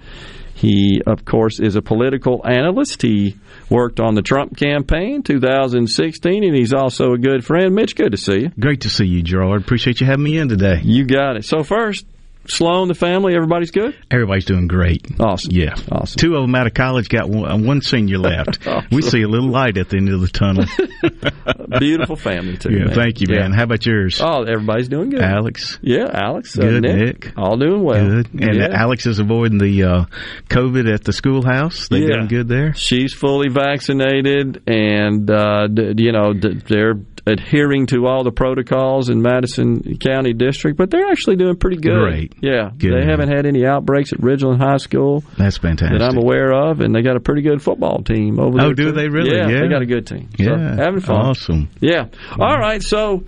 [0.53, 3.01] He, of course, is a political analyst.
[3.01, 3.39] He
[3.71, 7.75] worked on the Trump campaign 2016, and he's also a good friend.
[7.75, 8.53] Mitch, good to see you.
[8.59, 9.63] Great to see you, Gerard.
[9.63, 10.81] Appreciate you having me in today.
[10.83, 11.45] You got it.
[11.45, 12.05] So first,
[12.47, 13.97] Sloan, the family, everybody's good?
[14.11, 15.07] Everybody's doing great.
[15.21, 15.53] Awesome.
[15.53, 15.75] Yeah.
[15.93, 16.19] Awesome.
[16.19, 18.59] Two of them out of college, got one, one senior left.
[18.67, 18.89] awesome.
[18.91, 20.65] We see a little light at the end of the tunnel.
[21.79, 22.73] Beautiful family, too.
[22.73, 22.95] Yeah, man.
[22.95, 23.51] thank you, man.
[23.51, 23.57] Yeah.
[23.57, 24.21] How about yours?
[24.23, 25.21] Oh, everybody's doing good.
[25.21, 25.79] Alex.
[25.83, 26.59] Yeah, Alex.
[26.59, 26.83] Uh, Nick,
[27.25, 27.33] Nick.
[27.39, 28.05] All doing well.
[28.23, 28.35] Good.
[28.35, 28.69] And yeah.
[28.73, 30.05] Alex is avoiding the uh,
[30.49, 31.89] COVID at the schoolhouse.
[31.89, 32.07] They Yeah.
[32.17, 32.75] doing good there?
[32.75, 36.95] She's fully vaccinated, and uh, d- you know d- they're
[37.27, 42.01] adhering to all the protocols in Madison County District, but they're actually doing pretty good.
[42.01, 42.30] Great.
[42.41, 42.93] Yeah, Good.
[42.93, 45.99] they haven't had any outbreaks at Ridgeland High School That's fantastic.
[45.99, 48.67] that I'm aware of, and they got a pretty good football team over there.
[48.69, 48.93] Oh, do too.
[48.93, 49.37] they really?
[49.37, 49.61] Yeah, Yeah.
[49.61, 50.29] they got a good team.
[50.39, 50.77] So, Yeah.
[50.77, 51.17] having fun.
[51.17, 51.69] Awesome.
[51.81, 52.07] Yeah.
[52.39, 52.83] All right.
[52.83, 53.25] So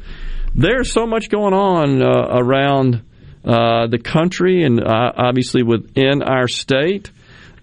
[0.54, 3.02] there's so much going on uh, around
[3.44, 7.10] uh, the country and uh, obviously within our state.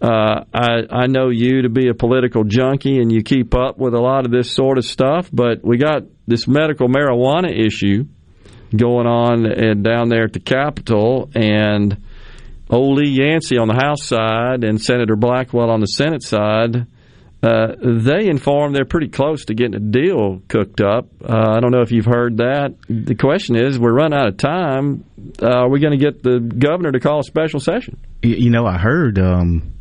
[0.01, 3.93] Uh, I, I know you to be a political junkie and you keep up with
[3.93, 8.05] a lot of this sort of stuff, but we got this medical marijuana issue
[8.75, 12.01] going on and down there at the Capitol, and
[12.69, 16.87] old Lee Yancey on the House side and Senator Blackwell on the Senate side.
[17.41, 21.07] Uh, they informed they're pretty close to getting a deal cooked up.
[21.23, 22.75] Uh, I don't know if you've heard that.
[22.89, 25.05] The question is, we're running out of time.
[25.41, 27.97] Uh, are we going to get the governor to call a special session?
[28.21, 29.73] You know, I heard um,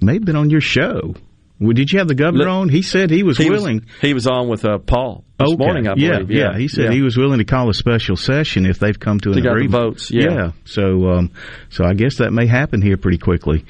[0.00, 1.14] may have been on your show.
[1.58, 2.68] Well, did you have the governor on?
[2.68, 3.76] He said he was he willing.
[3.80, 5.56] Was, he was on with uh, Paul this Okay.
[5.64, 6.30] morning, I yeah, believe.
[6.30, 6.92] Yeah, he said yeah.
[6.92, 9.54] he was willing to call a special session if they've come to an They got
[9.54, 9.72] the agreement.
[9.72, 10.50] votes, yeah.
[10.64, 11.30] So, um,
[11.70, 13.64] so I guess that may happen here pretty quickly.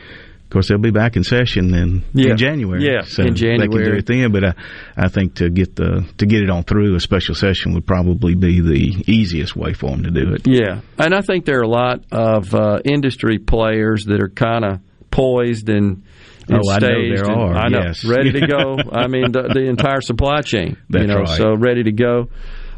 [0.44, 2.30] Of course, they'll be back in session in, Yeah.
[2.32, 2.84] in January.
[2.84, 3.84] Yeah, so in They can January.
[3.90, 4.54] do it then, but I,
[4.96, 8.34] I think to get the to get it on through a special session would probably
[8.36, 10.42] be the easiest way for them to do it.
[10.46, 14.64] Yeah, and I think there are a lot of uh, industry players that are kind
[14.64, 14.80] of
[15.10, 16.02] poised and,
[16.48, 18.04] and Oh, I know there are, I know, yes.
[18.04, 18.76] ready to go.
[18.92, 20.76] I mean, the, the entire supply chain.
[20.88, 21.28] you know, right.
[21.28, 22.28] so ready to go.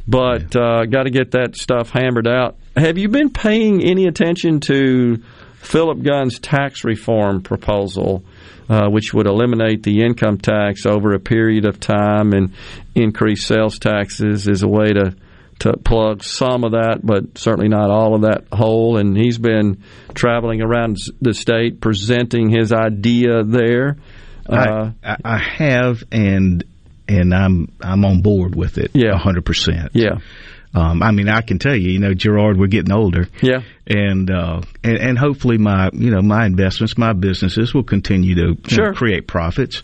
[0.07, 2.57] But uh, got to get that stuff hammered out.
[2.77, 5.23] Have you been paying any attention to
[5.57, 8.25] Philip Gunn's tax reform proposal?
[8.71, 12.53] Uh, which would eliminate the income tax over a period of time and
[12.95, 15.15] increase sales taxes as a way to
[15.61, 18.97] to plug some of that, but certainly not all of that hole.
[18.97, 19.83] And he's been
[20.15, 23.97] traveling around the state presenting his idea there.
[24.49, 26.65] Uh, I, I, have, and
[27.07, 28.93] and I'm I'm on board with it.
[28.95, 29.19] Yeah.
[29.19, 29.91] hundred percent.
[29.93, 30.19] Yeah.
[30.75, 33.29] Um, I mean, I can tell you, you know, Gerard, we're getting older.
[33.41, 33.63] Yeah.
[33.87, 38.57] And, uh, and, and hopefully my, you know, my investments, my businesses will continue to
[38.69, 39.83] you know, create profits.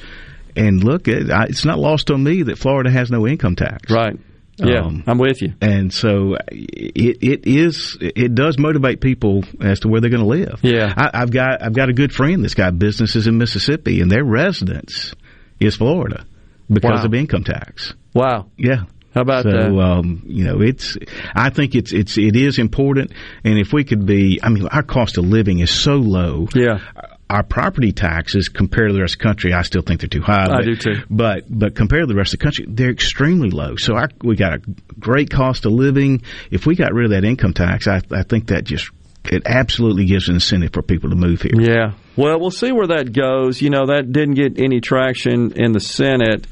[0.55, 3.91] And look, it, I, it's not lost on me that Florida has no income tax.
[3.91, 4.19] Right.
[4.59, 5.55] Yeah, Um, I'm with you.
[5.61, 10.29] And so it, it is, it does motivate people as to where they're going to
[10.29, 10.61] live.
[10.63, 10.93] Yeah.
[10.97, 14.25] I, I've got, I've got a good friend that's got businesses in Mississippi and their
[14.25, 15.15] residence
[15.61, 16.25] is Florida
[16.73, 17.05] because Wow.
[17.05, 17.95] of income tax.
[18.15, 18.47] Wow.
[18.57, 18.85] Yeah.
[19.15, 19.79] How about so, that?
[19.79, 20.97] um, you know, it's.
[21.37, 23.13] I think it's it's it is important,
[23.45, 26.49] and if we could be, I mean, our cost of living is so low.
[26.53, 26.81] Yeah.
[27.31, 30.21] Our property taxes compared to the rest of the country, I still think they're too
[30.21, 30.45] high.
[30.45, 31.03] I but, do too.
[31.09, 33.77] But but compared to the rest of the country, they're extremely low.
[33.77, 34.59] So our, we got a
[34.99, 36.23] great cost of living.
[36.51, 38.91] If we got rid of that income tax, I, I think that just
[39.25, 41.59] it absolutely gives an incentive for people to move here.
[41.59, 41.93] Yeah.
[42.15, 43.63] Well, we'll see where that goes.
[43.63, 46.47] You know, that didn't get any traction in the Senate.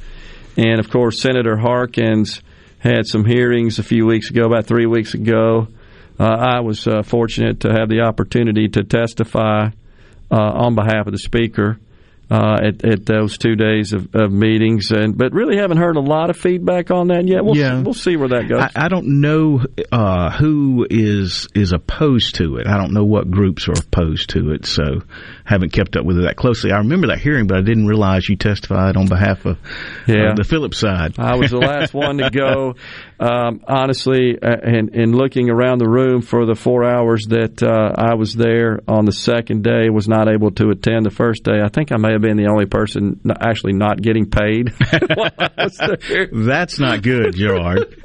[0.56, 2.42] And of course, Senator Harkins
[2.78, 5.68] had some hearings a few weeks ago, about three weeks ago.
[6.18, 9.70] Uh, I was uh, fortunate to have the opportunity to testify
[10.32, 11.78] Uh, on behalf of the Speaker
[12.30, 16.00] uh, at, at those two days of, of, meetings, and but really haven't heard a
[16.00, 17.44] lot of feedback on that yet.
[17.44, 17.76] We'll yeah.
[17.76, 18.60] see, we'll see where that goes.
[18.60, 22.66] I, I don't know uh, who is is opposed to it.
[22.66, 25.02] I don't know what groups are opposed to it, so
[25.44, 26.72] haven't kept up with it that closely.
[26.72, 29.58] I remember that hearing, but I didn't realize you testified on behalf of,
[30.06, 30.30] yeah.
[30.30, 31.18] of the Philip's side.
[31.18, 32.74] I was the last one to go.
[33.22, 37.92] Um, honestly, uh, and, and looking around the room for the four hours that uh,
[37.96, 41.60] I was there on the second day, was not able to attend the first day.
[41.62, 44.72] I think I may have been the only person actually not getting paid.
[46.32, 47.94] That's not good, Gerard.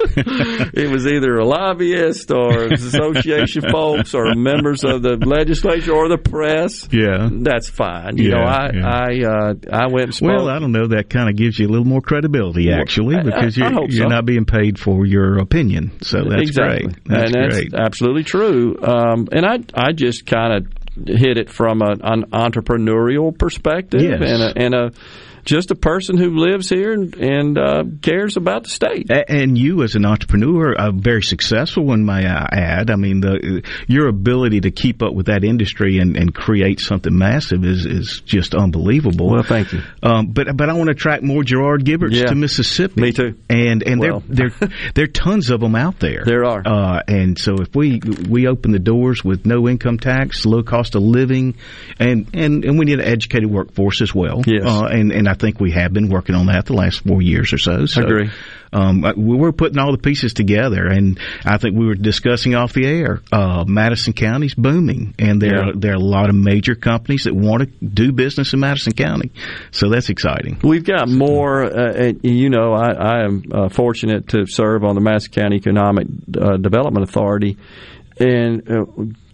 [0.74, 6.18] it was either a lobbyist or association folks or members of the legislature or the
[6.18, 6.88] press.
[6.90, 8.18] Yeah, that's fine.
[8.18, 8.86] You yeah, know, I yeah.
[8.86, 10.06] I uh, I went.
[10.06, 10.28] And spoke.
[10.28, 10.88] Well, I don't know.
[10.88, 13.90] That kind of gives you a little more credibility, actually, well, because I, I you're,
[13.90, 14.08] you're so.
[14.08, 15.92] not being paid for your opinion.
[16.02, 16.84] So that's exactly.
[16.84, 17.04] great.
[17.06, 17.74] That's and that's great.
[17.74, 18.76] absolutely true.
[18.82, 24.20] Um, and I I just kind of hit it from a, an entrepreneurial perspective yes.
[24.20, 24.92] and a, and a
[25.48, 29.10] just a person who lives here and, and uh, cares about the state.
[29.10, 32.90] And you, as an entrepreneur, a very successful one, may I add.
[32.90, 37.16] I mean, the, your ability to keep up with that industry and, and create something
[37.16, 39.30] massive is, is just unbelievable.
[39.30, 39.80] Well, thank you.
[40.02, 42.26] Um, but but I want to attract more Gerard Giberts yeah.
[42.26, 43.00] to Mississippi.
[43.00, 43.38] Me too.
[43.48, 44.22] And and well.
[44.28, 46.24] there there there are tons of them out there.
[46.26, 46.62] There are.
[46.62, 50.94] Uh, and so if we we open the doors with no income tax, low cost
[50.94, 51.56] of living,
[51.98, 54.42] and and, and we need an educated workforce as well.
[54.46, 54.64] Yes.
[54.66, 57.52] Uh, and and I think we have been working on that the last four years
[57.52, 57.86] or so.
[57.86, 58.30] so I agree.
[58.72, 62.72] Um, we were putting all the pieces together, and I think we were discussing off
[62.74, 63.22] the air.
[63.32, 65.70] Uh, Madison County's booming, and there yeah.
[65.70, 68.92] are, there are a lot of major companies that want to do business in Madison
[68.92, 69.32] County,
[69.70, 70.58] so that's exciting.
[70.62, 71.64] We've got more.
[71.64, 76.06] Uh, you know, I, I am uh, fortunate to serve on the Madison County Economic
[76.38, 77.56] uh, Development Authority,
[78.18, 78.84] and uh,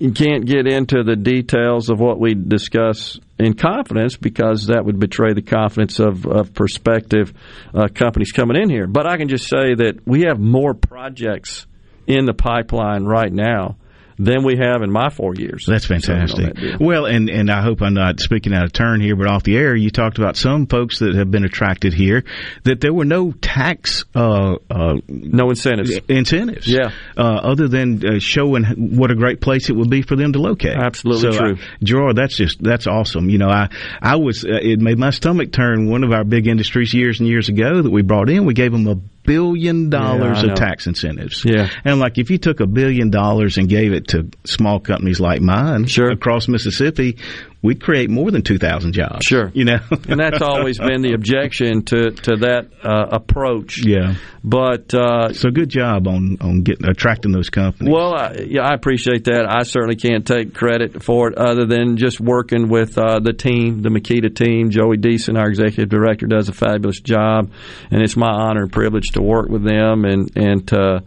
[0.05, 5.01] you can't get into the details of what we discuss in confidence because that would
[5.01, 7.32] betray the confidence of, of prospective
[7.72, 8.86] uh, companies coming in here.
[8.86, 11.66] But I can just say that we have more projects
[12.06, 13.78] in the pipeline right now
[14.19, 15.65] than we have in my four years.
[15.66, 16.55] That's fantastic.
[16.55, 19.43] That well, and and I hope I'm not speaking out of turn here, but off
[19.43, 22.24] the air, you talked about some folks that have been attracted here
[22.65, 28.19] that there were no tax, uh, uh, no incentives, incentives, yeah, uh, other than uh,
[28.19, 28.65] showing
[28.97, 30.77] what a great place it would be for them to locate.
[30.77, 32.16] Absolutely so, true, uh, Gerard.
[32.16, 33.28] That's just that's awesome.
[33.28, 33.69] You know, I
[34.01, 35.89] I was uh, it made my stomach turn.
[35.89, 38.73] One of our big industries years and years ago that we brought in, we gave
[38.73, 41.45] them a billion dollars yeah, of tax incentives.
[41.45, 41.69] Yeah.
[41.85, 45.41] And like if you took a billion dollars and gave it to small companies like
[45.41, 46.11] mine sure.
[46.11, 47.19] across Mississippi,
[47.65, 49.24] we'd create more than 2,000 jobs.
[49.27, 49.51] Sure.
[49.55, 49.78] You know?
[50.09, 53.85] and that's always been the objection to, to that uh, approach.
[53.85, 54.16] Yeah.
[54.47, 57.91] But uh, so good job on on getting attracting those companies.
[57.91, 59.47] Well, I, yeah, I appreciate that.
[59.49, 63.81] I certainly can't take credit for it other than just working with uh, the team,
[63.81, 64.69] the MCEDA team.
[64.69, 67.53] Joey Deason, our executive director, does a fabulous job,
[67.91, 71.03] and it's my honor and privilege to work with them and and to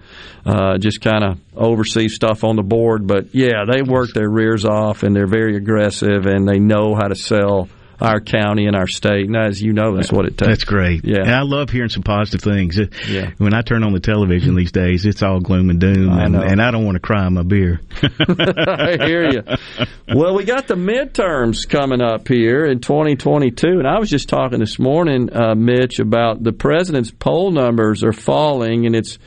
[0.47, 3.05] uh, just kind of oversee stuff on the board.
[3.05, 7.07] But yeah, they work their rears off and they're very aggressive and they know how
[7.07, 7.69] to sell
[7.99, 9.25] our county and our state.
[9.25, 10.49] And as you know, that's what it takes.
[10.49, 11.03] That's great.
[11.03, 11.21] Yeah.
[11.21, 12.79] And I love hearing some positive things.
[13.07, 13.31] Yeah.
[13.37, 16.35] When I turn on the television these days, it's all gloom and doom, I and,
[16.35, 17.81] and I don't want to cry my beer.
[18.01, 19.43] I hear you.
[20.13, 24.59] Well, we got the midterms coming up here in 2022, and I was just talking
[24.59, 29.17] this morning, uh, Mitch, about the president's poll numbers are falling, and it's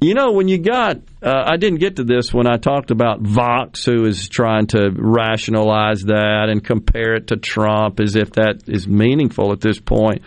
[0.00, 3.20] you know, when you got, uh, I didn't get to this when I talked about
[3.20, 8.68] Vox, who is trying to rationalize that and compare it to Trump as if that
[8.68, 10.22] is meaningful at this point.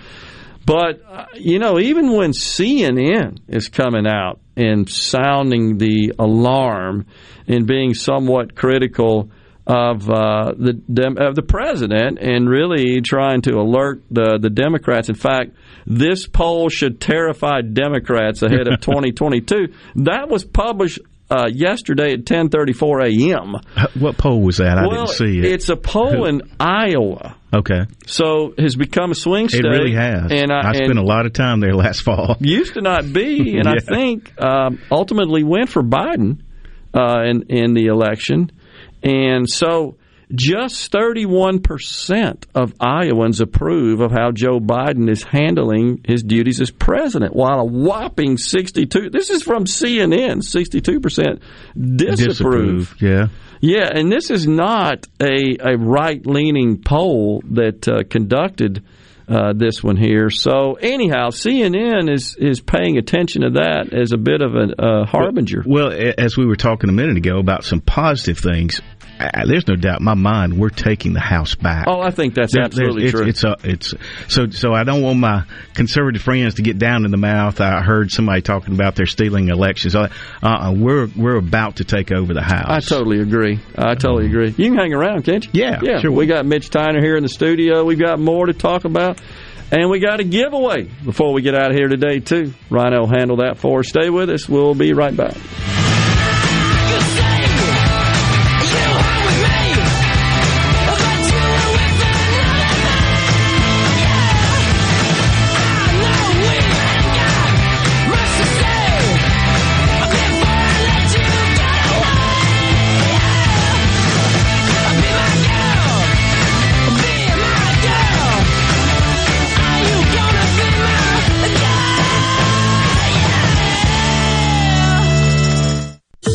[0.65, 7.05] But, uh, you know, even when CNN is coming out and sounding the alarm
[7.47, 9.31] and being somewhat critical
[9.67, 15.09] of uh, the of the president and really trying to alert the the Democrats.
[15.09, 15.51] In fact,
[15.85, 19.73] this poll should terrify Democrats ahead of 2022.
[19.97, 23.55] That was published uh, yesterday at 10:34 a.m.
[24.01, 24.77] What poll was that?
[24.77, 25.45] I well, didn't see it.
[25.45, 27.37] It's a poll in Iowa.
[27.53, 27.81] Okay.
[28.05, 29.65] So has become a swing state.
[29.65, 30.31] It really has.
[30.31, 32.37] And I, I spent and a lot of time there last fall.
[32.39, 33.73] Used to not be, and Yeah.
[33.73, 36.41] I think um, ultimately went for Biden
[36.93, 38.51] uh, in in the election,
[39.03, 39.97] and so
[40.33, 47.35] just 31% of Iowans approve of how Joe Biden is handling his duties as president,
[47.35, 51.41] while a whopping 62 this is from CNN, 62%
[51.75, 52.17] disapprove.
[52.17, 53.27] Disapprove, Yeah.
[53.63, 58.83] Yeah, and this is not a, a right leaning poll that uh, conducted
[59.31, 60.29] uh, this one here.
[60.29, 65.05] So anyhow, CNN is is paying attention to that as a bit of a uh,
[65.05, 65.63] harbinger.
[65.65, 68.81] Well, well, as we were talking a minute ago about some positive things,
[69.25, 71.85] uh, there's no doubt in my mind we're taking the House back.
[71.87, 73.27] Oh, I think that's There- absolutely it's, true.
[73.27, 73.93] It's, a, it's
[74.27, 74.73] so so.
[74.73, 75.43] I don't want my
[75.73, 77.61] conservative friends to get down in the mouth.
[77.61, 79.95] I heard somebody talking about they're stealing elections.
[79.95, 80.09] Uh,
[80.41, 82.67] uh, we're we're about to take over the House.
[82.67, 83.59] I totally agree.
[83.77, 84.49] I totally agree.
[84.57, 85.51] You can hang around, can't you?
[85.53, 85.99] Yeah, yeah.
[85.99, 86.11] sure.
[86.11, 87.83] We got Mitch Tyner here in the studio.
[87.83, 89.21] We've got more to talk about.
[89.73, 92.53] And we got a giveaway before we get out of here today, too.
[92.69, 93.87] Rhino will handle that for us.
[93.87, 94.49] Stay with us.
[94.49, 95.37] We'll be right back.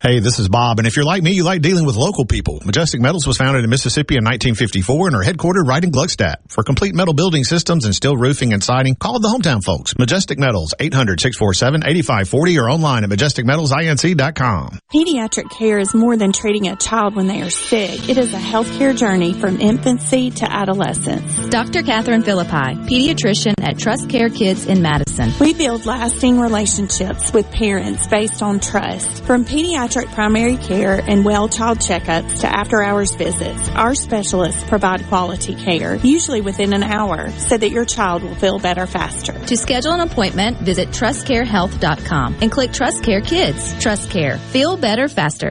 [0.00, 2.62] Hey, this is Bob, and if you're like me, you like dealing with local people.
[2.64, 6.36] Majestic Metals was founded in Mississippi in 1954 and are headquartered right in Gluckstadt.
[6.46, 9.98] For complete metal building systems and steel roofing and siding, call the hometown folks.
[9.98, 14.78] Majestic Metals, 800-647-8540 or online at majesticmetalsinc.com.
[14.88, 18.08] Pediatric care is more than treating a child when they are sick.
[18.08, 21.48] It is a healthcare journey from infancy to adolescence.
[21.48, 21.82] Dr.
[21.82, 25.32] Catherine Philippi, pediatrician at Trust Care Kids in Madison.
[25.40, 29.24] We build lasting relationships with parents based on trust.
[29.24, 35.04] From pediatric primary care and well child checkups to after hours visits, our specialists provide
[35.06, 39.32] quality care, usually within an hour, so that your child will feel better faster.
[39.32, 43.78] To schedule an appointment, visit trustcarehealth.com and click Trust Care Kids.
[43.80, 44.38] Trust Care.
[44.38, 45.50] Feel better faster.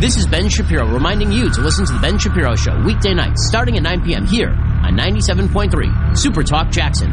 [0.00, 3.48] This is Ben Shapiro reminding you to listen to The Ben Shapiro Show weekday nights
[3.48, 4.26] starting at 9 p.m.
[4.26, 7.12] here on 97.3 Super Talk Jackson.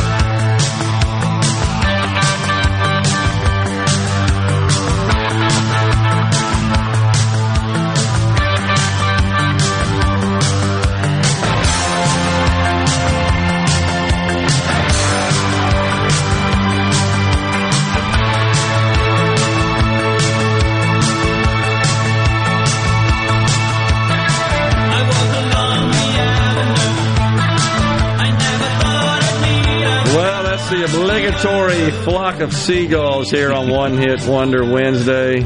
[31.41, 35.39] Celebratory flock of seagulls here on One Hit Wonder Wednesday.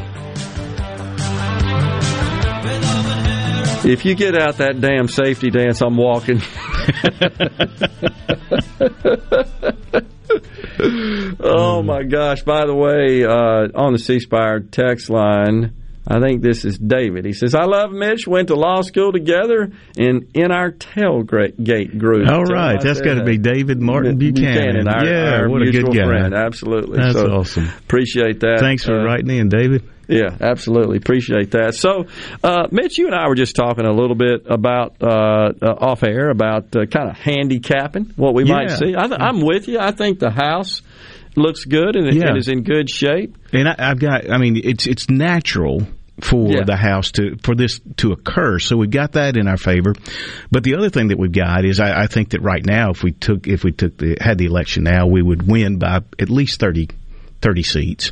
[3.89, 6.41] If you get out that damn safety dance, I'm walking.
[11.39, 12.43] oh my gosh!
[12.43, 15.73] By the way, uh, on the C Spire text line,
[16.07, 17.25] I think this is David.
[17.25, 18.27] He says, "I love Mitch.
[18.27, 23.23] Went to law school together, and in our tailgate group." All right, that's got to
[23.23, 24.85] be David Martin Buchanan.
[24.85, 26.05] Buchanan our, yeah, our what a good guy.
[26.05, 26.33] friend.
[26.33, 27.69] Absolutely, That's So, awesome.
[27.79, 28.57] Appreciate that.
[28.59, 29.83] Thanks for Uh, writing in, David.
[30.07, 30.97] yeah, absolutely.
[30.97, 31.73] Appreciate that.
[31.73, 32.05] So,
[32.43, 36.03] uh, Mitch, you and I were just talking a little bit about uh, uh, off
[36.03, 38.93] air about uh, kind of handicapping what we might see.
[38.95, 39.79] I th- I'm with you.
[39.79, 40.81] I think the house
[41.35, 42.27] looks good and, it- Yeah.
[42.29, 43.35] and is in good shape.
[43.51, 45.87] And I, I've got, I mean, it's it's natural
[46.21, 46.63] for Yeah.
[46.63, 48.59] the House to for this to occur.
[48.59, 49.93] So we've got that in our favor.
[50.51, 53.03] But the other thing that we've got is I, I think that right now, if
[53.03, 56.29] we took if we took the had the election now, we would win by at
[56.29, 56.87] least 30,
[57.41, 58.11] 30 seats.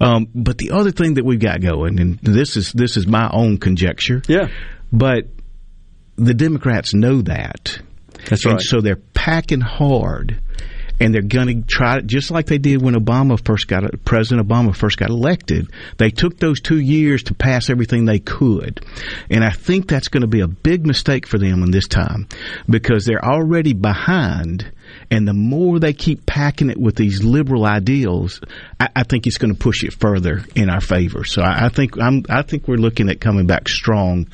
[0.00, 3.28] Um, but the other thing that we've got going, and this is this is my
[3.32, 4.22] own conjecture.
[4.28, 4.48] Yeah.
[4.92, 5.26] But
[6.16, 7.80] the Democrats know that.
[8.28, 8.62] That's and right.
[8.62, 10.40] so they're packing hard
[11.00, 14.76] and they're going to try just like they did when Obama first got President Obama
[14.76, 15.70] first got elected.
[15.96, 18.84] They took those two years to pass everything they could,
[19.30, 22.28] and I think that's going to be a big mistake for them in this time
[22.68, 24.70] because they're already behind.
[25.08, 28.40] And the more they keep packing it with these liberal ideals,
[28.78, 31.22] I, I think it's going to push it further in our favor.
[31.22, 34.26] So I, I think I'm, I think we're looking at coming back strong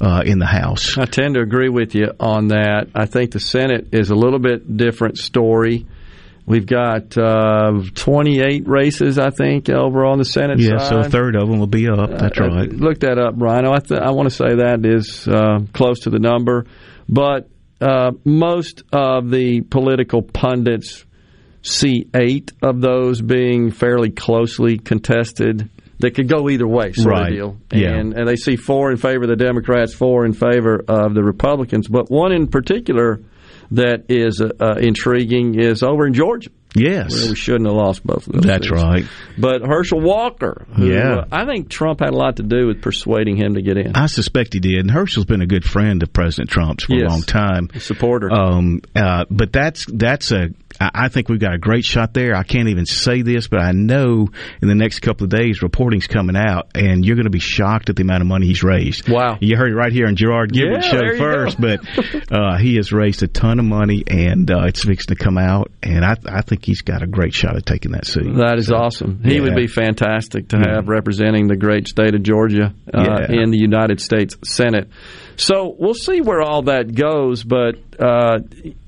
[0.00, 0.98] uh, in the House.
[0.98, 2.88] I tend to agree with you on that.
[2.94, 5.86] I think the Senate is a little bit different story.
[6.50, 10.88] We've got uh, 28 races, I think, over on the Senate Yeah, side.
[10.88, 12.10] so a third of them will be up.
[12.10, 12.72] That's Uh, right.
[12.72, 13.72] Look that up, Rhino.
[13.72, 16.66] I, th- I want to say that is uh, close to the number,
[17.08, 17.48] but
[17.80, 21.04] uh, most of the political pundits
[21.62, 25.68] see eight of those being fairly closely contested.
[26.00, 27.28] That could go either way, sort Right.
[27.28, 27.56] of deal.
[27.72, 27.90] Yeah.
[27.94, 31.22] And and they see four in favor of the Democrats, four in favor of the
[31.22, 31.88] Republicans.
[31.88, 33.20] But one in particular
[33.72, 36.50] that is uh, uh, intriguing is over in Georgia.
[36.72, 37.12] Yes.
[37.12, 38.42] Where we shouldn't have lost both of those.
[38.42, 38.70] That's seats.
[38.80, 39.04] right.
[39.36, 41.16] But Herschel Walker, who, Yeah.
[41.16, 43.96] uh, I think Trump had a lot to do with persuading him to get in.
[43.96, 44.78] I suspect he did.
[44.78, 47.06] And Herschel's been a good friend of President Trump's for Yes.
[47.06, 47.70] a long time.
[47.74, 48.30] A supporter.
[48.32, 50.50] Um, uh, but that's that's a.
[50.80, 52.34] I think we've got a great shot there.
[52.34, 54.28] I can't even say this, but I know
[54.62, 57.90] in the next couple of days, reporting's coming out, and you're going to be shocked
[57.90, 59.08] at the amount of money he's raised.
[59.08, 59.36] Wow!
[59.40, 61.80] You heard it right here on Gerard Gibert's Yeah, show first, but
[62.32, 65.70] uh, he has raised a ton of money, and uh, it's fixing to come out,
[65.82, 68.34] and I, I think he's got a great shot at taking that seat.
[68.36, 69.20] That is awesome.
[69.22, 69.42] He yeah.
[69.42, 70.76] would be fantastic to Yeah.
[70.76, 73.42] have representing the great state of Georgia uh, Yeah.
[73.42, 74.88] in the United States Senate.
[75.36, 78.38] So we'll see where all that goes, but uh,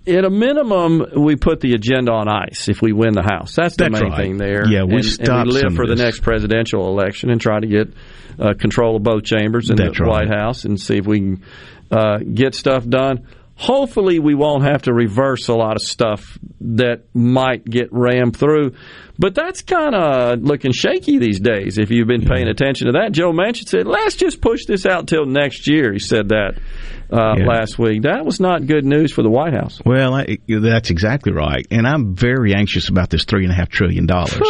[0.06, 3.55] at a minimum, we put the agenda on ice if we win the House.
[3.55, 4.16] That's the That's main right.
[4.16, 4.66] thing there.
[4.66, 7.66] Yeah, we and, stop and we live for the next presidential election and try to
[7.66, 7.94] get
[8.39, 10.28] uh, control of both chambers in That's the right.
[10.28, 11.44] White House and see if we can
[11.90, 13.26] uh, get stuff done.
[13.55, 18.72] Hopefully, we won't have to reverse a lot of stuff that might get rammed through.
[19.18, 21.78] But that's kind of looking shaky these days.
[21.78, 25.06] If you've been paying attention to that, Joe Manchin said, "Let's just push this out
[25.06, 26.55] till next year." He said that
[27.12, 27.47] uh, Yeah.
[27.47, 28.02] last week.
[28.02, 29.81] That was not good news for the White House.
[29.84, 33.68] Well, I, that's exactly right, and I'm very anxious about this three and a half
[33.68, 34.40] trillion dollars.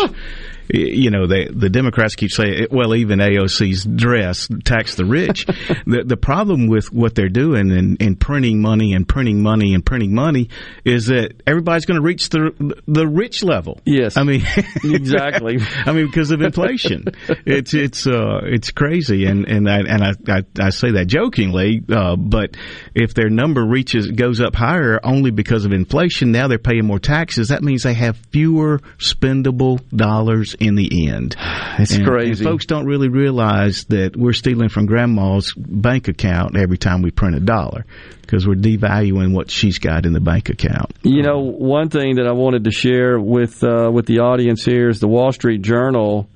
[0.69, 5.47] You know, they, the Democrats keep saying, well, even AOC's dress tax the rich.
[5.87, 9.85] the the problem with what they're doing and, and printing money and printing money and
[9.85, 10.49] printing money
[10.85, 13.81] is that everybody's going to reach the the rich level.
[13.85, 14.43] Yes, I mean
[14.85, 15.59] exactly.
[15.85, 17.05] I mean because of inflation,
[17.47, 21.83] it's it's uh, it's crazy, and and I and I I, I say that jokingly,
[21.89, 22.57] uh, but
[22.95, 26.99] if their number reaches goes up higher only because of inflation, now they're paying more
[26.99, 27.49] taxes.
[27.49, 31.37] That means they have fewer spendable dollars in the end.
[31.79, 32.45] It's And- crazy.
[32.45, 37.11] And folks don't really realize that we're stealing from grandma's bank account every time we
[37.11, 37.85] print a dollar
[38.21, 40.93] because we're devaluing what she's got in the bank account.
[41.03, 44.89] You know, one thing that I wanted to share with uh, with the audience here
[44.89, 46.29] is the Wall Street Journal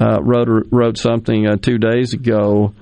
[0.00, 2.72] uh, wrote wrote something uh, two days ago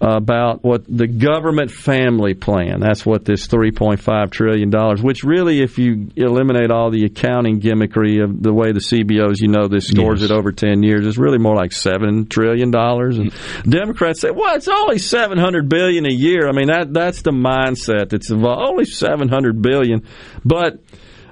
[0.00, 2.78] about what the government family plan.
[2.80, 5.02] That's what this three point five trillion dollars.
[5.02, 9.48] Which really, if you eliminate all the accounting gimmickry of the way the CBOs, you
[9.48, 10.30] know, this scores Yes.
[10.30, 13.18] it over ten years, is really more like seven trillion dollars.
[13.18, 13.32] And
[13.68, 17.32] Democrats say, "Well, it's only seven hundred billion a year." I mean, that that's the
[17.32, 18.12] mindset.
[18.12, 18.68] It's involved.
[18.70, 20.04] only seven hundred billion,
[20.44, 20.78] but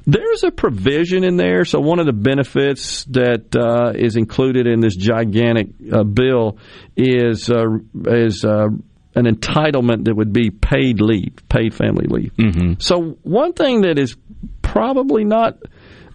[0.07, 1.65] there's a provision in there.
[1.65, 6.59] So one of the benefits that uh, is included in this gigantic uh, bill
[6.97, 7.65] is uh,
[8.07, 8.69] is uh,
[9.17, 12.33] an entitlement that would be paid leave, paid family leave.
[12.35, 12.75] Mm-hmm.
[12.79, 14.17] So one thing that is
[14.63, 15.59] probably not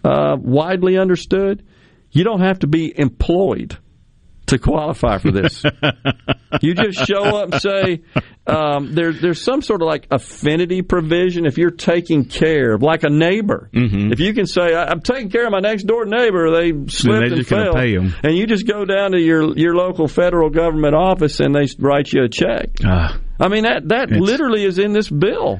[0.03, 1.65] uh, widely understood.
[2.11, 3.77] You don't have to be employed
[4.51, 5.63] to qualify for this.
[6.61, 8.01] you just show up and say
[8.47, 13.03] um, there, there's some sort of like affinity provision if you're taking care of, like
[13.03, 13.69] a neighbor.
[13.73, 14.11] Mm-hmm.
[14.13, 17.31] If you can say, I- I'm taking care of my next door neighbor, they slipped
[17.33, 17.73] and gonna fell,
[18.23, 22.11] and you just go down to your your local federal government office and they write
[22.11, 22.69] you a check.
[22.85, 23.19] Ah.
[23.39, 25.59] I mean that that literally is in this bill.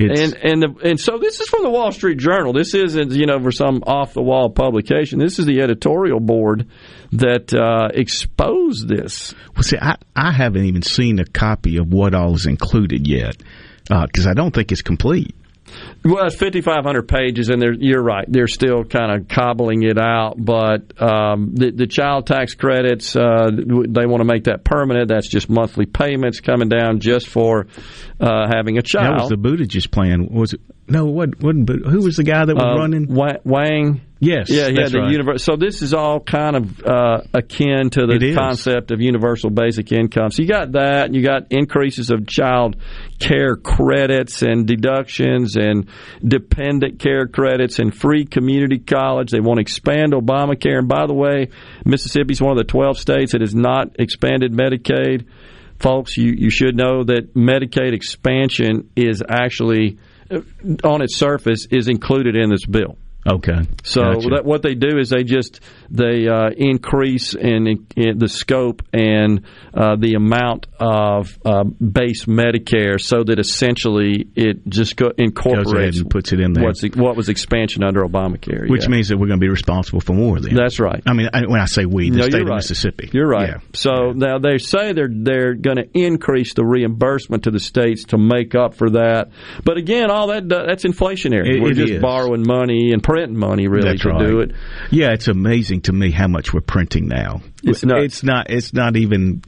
[0.00, 2.52] It's- and and the, and so this is from the Wall Street Journal.
[2.52, 5.18] This isn't you know for some off the wall publication.
[5.18, 6.68] This is the editorial board
[7.12, 9.34] that uh, exposed this.
[9.54, 13.36] Well, see, I, I haven't even seen a copy of what all is included yet
[13.88, 15.34] because I don't think it's complete.
[16.04, 18.24] Well, it's 5,500 pages, and they're, you're right.
[18.26, 20.34] They're still kind of cobbling it out.
[20.36, 25.08] But um, the, the child tax credits, uh, they want to make that permanent.
[25.08, 27.66] That's just monthly payments coming down just for
[28.18, 29.18] uh, having a child.
[29.18, 30.28] That was the Buttigieg plan.
[30.30, 30.60] Was it?
[30.90, 31.38] No, what?
[31.38, 33.06] But who was the guy that was Uh, running?
[33.14, 34.00] Yang.
[34.22, 35.10] Yes, yeah, that's the right.
[35.10, 35.42] universe.
[35.42, 40.28] So this is all kind of uh, akin to the concept of universal basic income.
[40.30, 41.14] So you got that.
[41.14, 42.76] You got increases of child
[43.18, 45.88] care credits and deductions and
[46.22, 49.30] dependent care credits and free community college.
[49.30, 50.78] They want to expand Obamacare.
[50.80, 51.48] And by the way,
[51.86, 55.24] Mississippi is one of the 12 states that has not expanded Medicaid.
[55.78, 59.98] Folks, you, you should know that Medicaid expansion is actually,
[60.84, 62.96] on its surface, is included in this bill.
[63.26, 63.60] Okay.
[63.82, 64.28] So Gotcha.
[64.30, 65.60] that, what they do is they just
[65.90, 69.44] they uh, increase in, in the scope and
[69.74, 76.10] uh, the amount of uh, base Medicare, so that essentially it just go, incorporates and
[76.10, 76.72] puts it in there.
[76.96, 78.68] what was expansion under Obamacare.
[78.68, 78.88] Which yeah.
[78.88, 80.54] means that we're going to be responsible for more then.
[80.54, 81.02] That's right.
[81.06, 82.56] I mean, I, when I say we, the No, state of right.
[82.56, 83.10] Mississippi.
[83.12, 83.48] You're right.
[83.50, 83.58] Yeah.
[83.74, 88.18] So now they say they're they're going to increase the reimbursement to the states to
[88.18, 89.30] make up for that.
[89.64, 91.56] But again, all that that's inflationary.
[91.56, 92.02] It- We're it just is.
[92.02, 94.26] borrowing money and printing money really That's to right.
[94.26, 94.52] do it.
[94.90, 97.40] Yeah, it's amazing to me how much we're printing now.
[97.62, 97.82] It's.
[97.84, 98.50] It's not.
[98.50, 99.42] It's not even.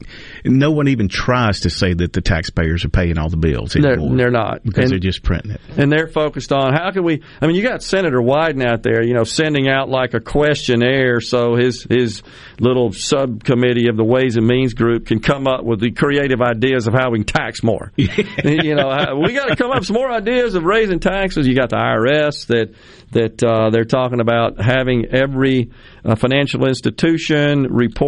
[0.45, 3.93] No one even tries to say that the taxpayers are paying all the bills They're,
[3.93, 4.17] anymore.
[4.17, 5.61] they're not because And- they're just printing it.
[5.77, 9.03] and they're focused on how can we I mean you got Senator Wyden out there
[9.03, 12.21] you know sending out like a questionnaire so his his
[12.59, 16.87] little subcommittee of the Ways and Means group can come up with the creative ideas
[16.87, 19.95] of how we can tax more you know we got to come up with some
[19.95, 22.73] more ideas of raising taxes you got the IRS that
[23.11, 25.69] that uh, they're talking about having every
[26.03, 28.02] uh, financial institution report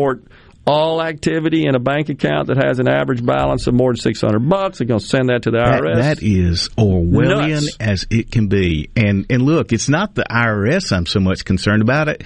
[0.68, 4.40] all activity in a bank account that has an average balance of more than 600
[4.50, 7.78] bucks they're going to send that to the That, IRS that is Orwellian Nuts.
[7.80, 8.90] as it can be.
[8.96, 12.24] And and look, it's not the IRS I'm so much concerned about it.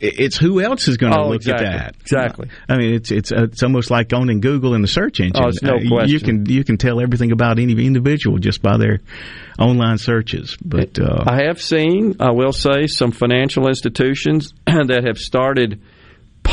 [0.00, 1.66] It's who else is going to Oh, look exactly.
[1.66, 1.94] at that.
[2.02, 2.48] Exactly.
[2.68, 5.42] I mean, it's it's uh, it's almost like owning Google in the search engine.
[5.44, 8.76] Oh, it's no Uh, You can you can tell everything about any individual just by
[8.76, 9.00] their
[9.58, 10.56] online searches.
[10.64, 15.80] But uh, I have seen, I will say, some financial institutions that have started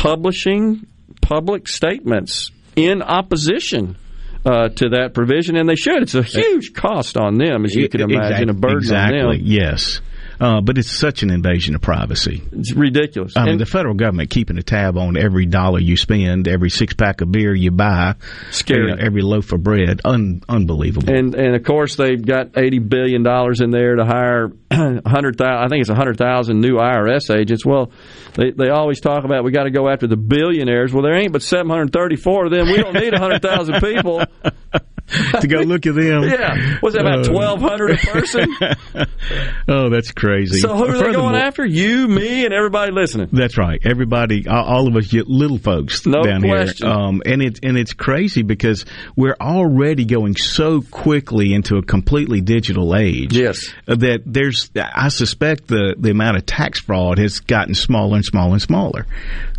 [0.06, 0.86] publishing
[1.20, 3.96] public statements in opposition
[4.44, 6.02] uh, to that provision, and they should.
[6.02, 9.42] It's a huge cost on them, as you can imagine, a burden exactly, on them.
[9.44, 10.00] Yes.
[10.40, 12.42] Uh, but it's such an invasion of privacy.
[12.52, 13.34] It's ridiculous.
[13.36, 16.94] I mean, the federal government keeping a tab on every dollar you spend, every six
[16.94, 18.14] pack of beer you buy,
[18.50, 18.90] Scary.
[18.90, 20.00] you know, every loaf of bread.
[20.04, 21.12] Un- unbelievable.
[21.12, 25.64] And and of course they've got eighty billion dollars in there to hire hundred thousand.
[25.64, 27.64] I think it's hundred thousand new IRS agents.
[27.64, 27.90] Well,
[28.34, 30.92] they they always talk about we got to go after the billionaires.
[30.92, 32.66] Well, there ain't but seven hundred thirty four of them.
[32.66, 34.22] We don't need hundred thousand people.
[35.40, 36.24] to go look at them.
[36.36, 38.48] Yeah, was that about Uh, twelve hundred a person?
[39.68, 40.58] oh, that's crazy.
[40.60, 41.64] So who are they going after?
[41.64, 43.28] You, me, and everybody listening.
[43.32, 43.80] That's right.
[43.84, 46.86] Everybody, all- all of us, little folks No down question.
[46.88, 51.82] here, um, and it's and it's crazy because we're already going so quickly into a
[51.82, 53.36] completely digital age.
[53.36, 54.70] Yes, that there's.
[54.76, 59.06] I suspect the the amount of tax fraud has gotten smaller and smaller and smaller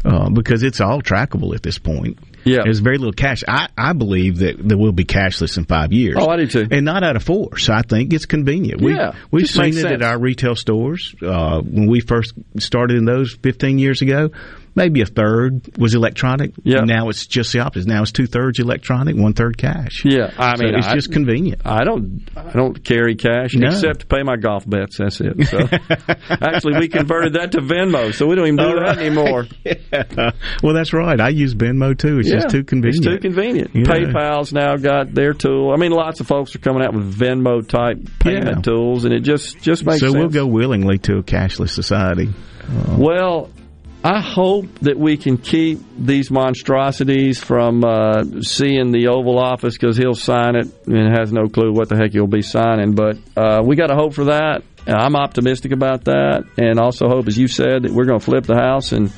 [0.05, 2.19] uh, because it's all trackable at this point.
[2.43, 2.61] Yeah.
[2.63, 3.43] there's very little cash.
[3.47, 6.15] I, I believe that there will be cashless in five years.
[6.17, 6.67] Oh, I do too.
[6.69, 7.69] And not out of force.
[7.69, 8.81] I think it's convenient.
[8.81, 9.85] We, Yeah, we've seen it sense.
[9.93, 14.29] at our retail stores uh, when we first started in those 15 years ago.
[14.77, 16.51] Maybe a third was electronic.
[16.63, 16.81] Yeah.
[16.81, 17.87] Now it's just the opposite.
[17.87, 20.03] Now it's two thirds electronic, one third cash.
[20.05, 21.63] Yeah, I So mean, it's I- just convenient.
[21.65, 23.69] I don't, I don't carry cash No.
[23.69, 24.99] except to pay my golf bets.
[24.99, 25.47] That's it.
[25.47, 25.57] So,
[26.29, 28.97] actually, we converted that to Venmo, so we don't even do All that right.
[28.99, 29.45] anymore.
[30.63, 31.19] well, that's right.
[31.19, 32.19] I use Venmo too.
[32.19, 33.05] It's just too convenient.
[33.05, 33.71] It's too convenient.
[33.73, 33.81] Yeah.
[33.83, 35.71] PayPal's now got their tool.
[35.73, 38.61] I mean, lots of folks are coming out with Venmo type payment Yeah.
[38.61, 40.15] tools, and it just just makes so sense.
[40.17, 42.29] we'll go willingly to a cashless society.
[42.97, 43.49] Well,
[44.03, 49.97] I hope that we can keep these monstrosities from uh, seeing the Oval Office because
[49.97, 52.93] he'll sign it and has no clue what the heck he'll be signing.
[52.93, 54.63] But uh, we got to hope for that.
[54.87, 58.45] I'm optimistic about that, and also hope, as you said, that we're going to flip
[58.45, 59.11] the House and.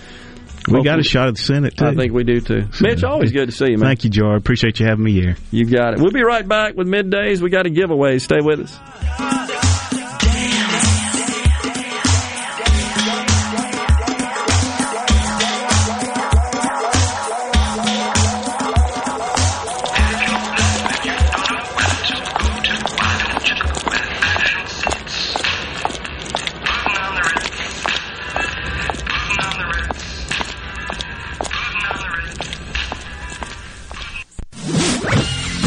[0.68, 1.86] We got a shot at the Senate, too.
[1.86, 2.68] I think we do, too.
[2.82, 3.88] Mitch, always good to see you, man.
[3.88, 4.36] Thank you, Jar.
[4.36, 5.36] Appreciate you having me here.
[5.52, 6.00] You got it.
[6.00, 7.42] We'll be right back with middays.
[7.42, 8.20] We got a giveaway.
[8.20, 9.49] Stay with us.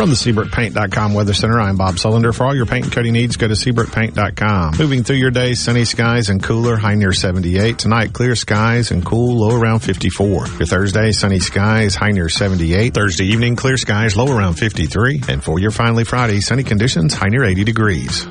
[0.03, 2.35] From the SeabrookPaint.com Weather Center, I'm Bob Sullender.
[2.35, 4.75] For all your paint and coating needs, go to SeabrookPaint.com.
[4.77, 7.79] Moving through your day, sunny skies and cooler, high near 78.
[7.79, 10.49] Tonight, clear skies and cool, low around 54.
[10.49, 12.93] Your Thursday, sunny skies, high near 78.
[12.95, 15.23] Thursday evening, clear skies, low around 53.
[15.29, 18.27] And for your finally Friday, sunny conditions, high near 80 degrees.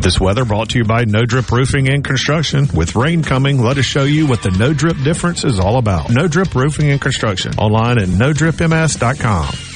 [0.00, 2.68] This weather brought to you by No Drip Roofing and Construction.
[2.72, 6.08] With rain coming, let us show you what the No Drip difference is all about.
[6.08, 7.52] No Drip Roofing and Construction.
[7.58, 9.75] Online at NoDripMS.com.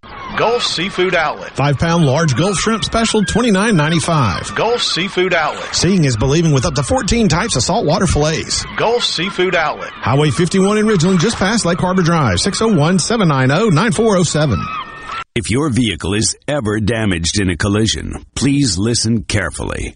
[0.41, 1.51] Gulf Seafood Outlet.
[1.55, 4.55] Five pound large Gulf shrimp special, twenty nine ninety five.
[4.55, 5.75] Gulf Seafood Outlet.
[5.75, 8.65] Seeing is believing with up to 14 types of saltwater fillets.
[8.75, 9.91] Gulf Seafood Outlet.
[9.91, 14.57] Highway 51 in Ridgeland, just past Lake Harbor Drive, 601 790 9407.
[15.35, 19.95] If your vehicle is ever damaged in a collision, please listen carefully.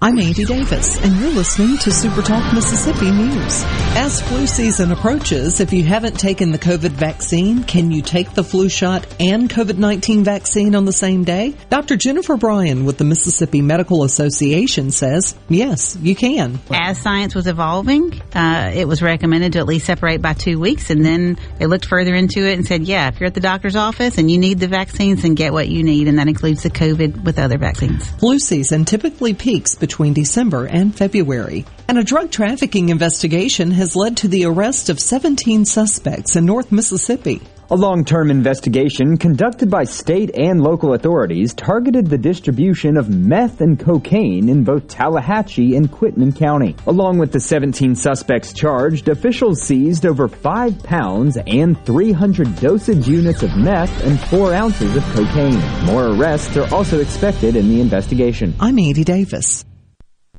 [0.00, 3.64] I'm Andy Davis, and you're listening to Super Talk Mississippi News.
[3.96, 8.44] As flu season approaches, if you haven't taken the COVID vaccine, can you take the
[8.44, 11.52] flu shot and COVID-19 vaccine on the same day?
[11.68, 11.96] Dr.
[11.96, 16.60] Jennifer Bryan with the Mississippi Medical Association says, yes, you can.
[16.70, 20.90] As science was evolving, uh, it was recommended to at least separate by two weeks,
[20.90, 23.74] and then they looked further into it and said, yeah, if you're at the doctor's
[23.74, 26.70] office and you need the vaccines, then get what you need, and that includes the
[26.70, 28.08] COVID with other vaccines.
[28.12, 31.64] Flu season typically peaks between December and February.
[31.88, 36.70] And a drug trafficking investigation has led to the arrest of 17 suspects in North
[36.70, 37.40] Mississippi.
[37.70, 43.78] A long-term investigation conducted by state and local authorities targeted the distribution of meth and
[43.78, 46.74] cocaine in both Tallahatchie and Quitman County.
[46.86, 53.42] Along with the 17 suspects charged, officials seized over 5 pounds and 300 dosage units
[53.42, 55.60] of meth and 4 ounces of cocaine.
[55.84, 58.54] More arrests are also expected in the investigation.
[58.60, 59.67] I'm Andy Davis.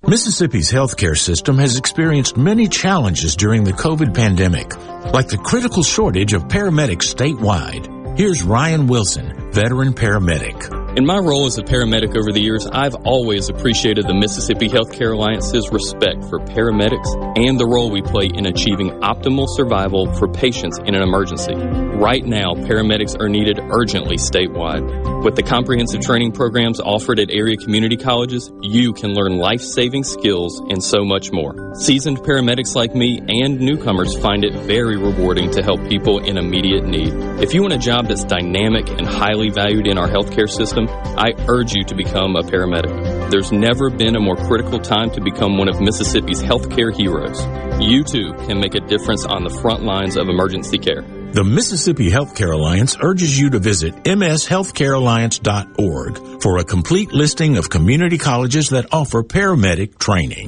[0.08, 4.76] Mississippi's healthcare system has experienced many challenges during the COVID pandemic,
[5.14, 8.18] like the critical shortage of paramedics statewide.
[8.18, 10.79] Here's Ryan Wilson, veteran paramedic.
[10.98, 15.14] In my role as a paramedic over the years, I've always appreciated the Mississippi Healthcare
[15.14, 20.80] Alliance's respect for paramedics and the role we play in achieving optimal survival for patients
[20.80, 21.54] in an emergency.
[21.54, 25.24] Right now, paramedics are needed urgently statewide.
[25.24, 30.04] With the comprehensive training programs offered at area community colleges, you can learn life saving
[30.04, 31.76] skills and so much more.
[31.76, 36.86] Seasoned paramedics like me and newcomers find it very rewarding to help people in immediate
[36.86, 37.14] need.
[37.44, 41.34] If you want a job that's dynamic and highly valued in our healthcare system, I
[41.48, 43.32] urge you to become a paramedic.
[43.32, 47.42] There's never been a more critical time to become one of Mississippi's healthcare heroes.
[47.82, 51.02] You too can make a difference on the front lines of emergency care.
[51.32, 58.18] The Mississippi Healthcare Alliance urges you to visit mshealthcarealliance.org for a complete listing of community
[58.18, 60.48] colleges that offer paramedic training.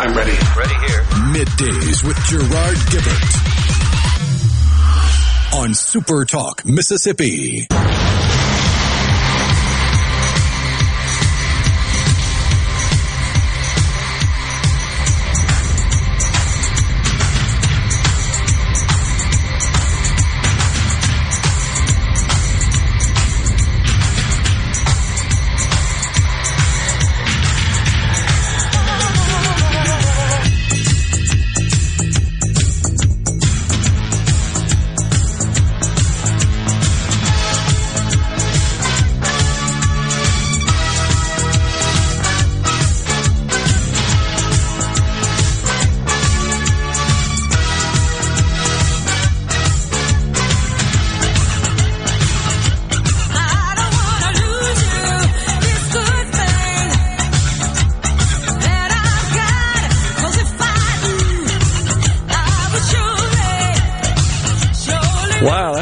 [0.01, 0.31] I'm ready.
[0.57, 1.03] Ready here.
[1.29, 3.21] Middays with Gerard Gibert.
[5.53, 7.67] On Supertalk, Mississippi.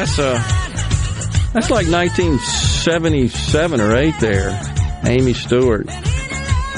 [0.09, 4.49] That's uh, that's like 1977 or eight there.
[5.03, 5.88] Amii Stewart.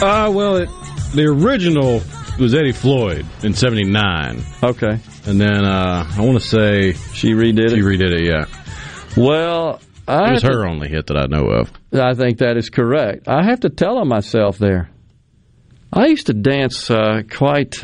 [0.01, 0.69] Uh, well, it,
[1.15, 2.01] the original
[2.37, 4.43] was Eddie Floyd in '79.
[4.61, 7.77] Okay, and then uh, I want to say she redid She it.
[7.77, 8.45] She redid it, yeah.
[9.15, 9.79] Well,
[10.09, 11.71] I it was her only hit that I know of.
[11.93, 13.29] I think that is correct.
[13.29, 14.89] I have to tell on myself there.
[15.93, 17.81] I used to dance uh, quite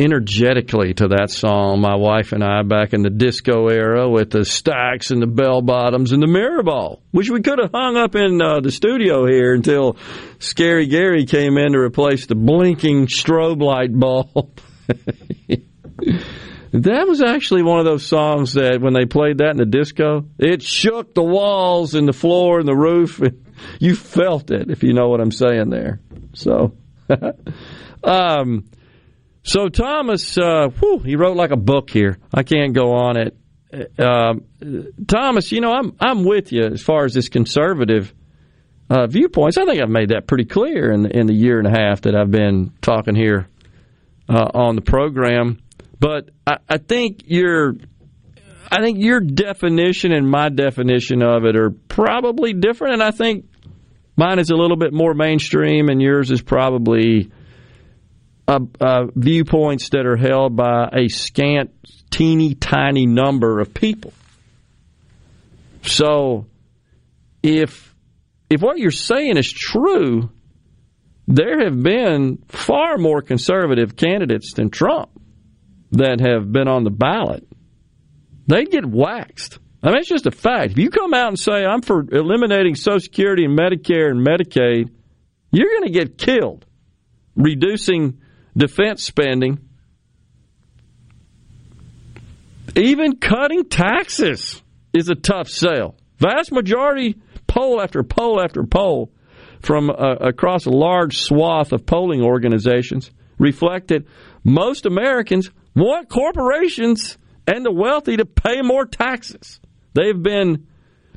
[0.00, 4.44] energetically to that song, my wife and I, back in the disco era with the
[4.44, 8.14] stacks and the bell bottoms and the mirror ball, which we could have hung up
[8.14, 9.96] in uh, the studio here until
[10.38, 14.60] Scary Gary came in to replace the blinking strobe light bulb.
[16.72, 20.26] That was actually one of those songs that when they played that in the disco,
[20.38, 23.20] it shook the walls and the floor and the roof.
[23.78, 26.00] You felt it, if you know what I'm saying there.
[26.32, 26.78] So,
[28.02, 28.64] um,
[29.42, 32.18] so Thomas, uh, whew, he wrote like a book here.
[32.32, 33.36] I can't go on it.
[33.98, 34.44] Um,
[35.06, 38.12] Thomas, you know, I'm I'm with you as far as this conservative
[38.90, 39.56] uh, viewpoints.
[39.56, 42.14] I think I've made that pretty clear in in the year and a half that
[42.16, 43.48] I've been talking here
[44.28, 45.62] uh, on the program.
[45.98, 47.74] But I, I think your
[48.70, 53.46] I think your definition and my definition of it are probably different, and I think
[54.16, 57.30] mine is a little bit more mainstream, and yours is probably
[58.50, 61.70] uh, uh, viewpoints that are held by a scant,
[62.10, 64.12] teeny tiny number of people.
[65.82, 66.46] So,
[67.44, 67.94] if
[68.50, 70.30] if what you're saying is true,
[71.28, 75.10] there have been far more conservative candidates than Trump
[75.92, 77.46] that have been on the ballot.
[78.48, 79.60] They'd get waxed.
[79.80, 80.72] I mean, it's just a fact.
[80.72, 84.90] If you come out and say, I'm for eliminating Social Security and Medicare and Medicaid,
[85.52, 86.66] you're going to get killed.
[87.36, 88.19] Reducing
[88.56, 89.58] defense spending,
[92.76, 94.62] even cutting taxes
[94.92, 95.96] is a tough sell.
[96.18, 99.12] Vast majority, poll after poll after poll
[99.60, 104.04] from uh, across a large swath of polling organizations reflect that
[104.44, 109.60] most Americans want corporations and the wealthy to pay more taxes.
[109.94, 110.66] They've been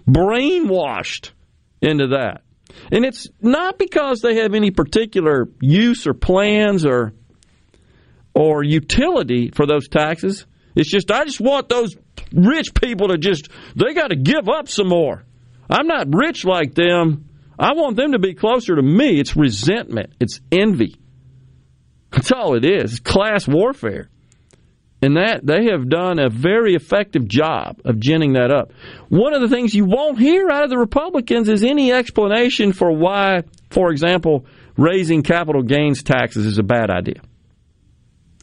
[0.07, 1.31] brainwashed
[1.81, 2.41] into that.
[2.91, 7.13] And it's not because they have any particular use or plans or
[8.33, 10.45] or utility for those taxes.
[10.75, 11.95] It's just I just want those
[12.33, 15.23] rich people to just they got to give up some more.
[15.69, 19.19] I'm not rich like them I want them to be closer to me.
[19.19, 20.95] It's resentment, it's envy.
[22.11, 22.93] That's all it is.
[22.93, 24.09] It's class warfare.
[25.01, 28.71] And that they have done a very effective job of ginning that up.
[29.09, 32.91] One of the things you won't hear out of the Republicans is any explanation for
[32.91, 34.45] why, for example,
[34.77, 37.21] raising capital gains taxes is a bad idea.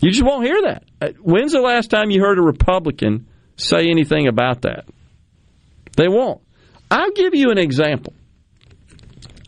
[0.00, 0.84] You just won't hear that.
[1.00, 4.86] Uh, when's the last time you heard a Republican say anything about that?
[5.96, 6.40] They won't.
[6.90, 8.14] I'll give you an example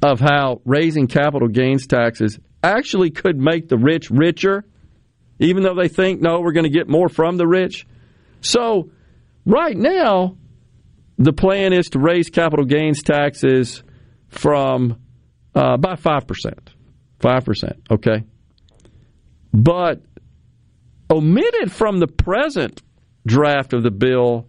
[0.02, 4.64] of how raising capital gains taxes actually could make the rich richer
[5.42, 7.84] even though they think, no, we're going to get more from the rich.
[8.40, 8.90] So,
[9.44, 10.36] right now,
[11.18, 13.82] the plan is to raise capital gains taxes
[14.28, 15.00] from
[15.54, 16.54] uh, by 5%.
[17.20, 18.24] 5%, okay?
[19.52, 20.02] But
[21.12, 22.82] omitted from the present
[23.26, 24.48] draft of the bill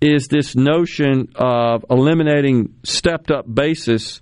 [0.00, 4.20] is this notion of eliminating stepped up basis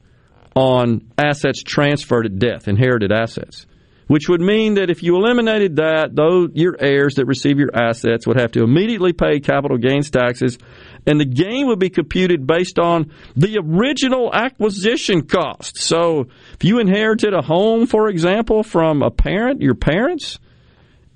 [0.54, 3.66] on assets transferred at death, inherited assets
[4.12, 8.26] which would mean that if you eliminated that, though your heirs that receive your assets
[8.26, 10.58] would have to immediately pay capital gains taxes,
[11.06, 15.78] and the gain would be computed based on the original acquisition cost.
[15.78, 20.38] So if you inherited a home, for example, from a parent, your parents,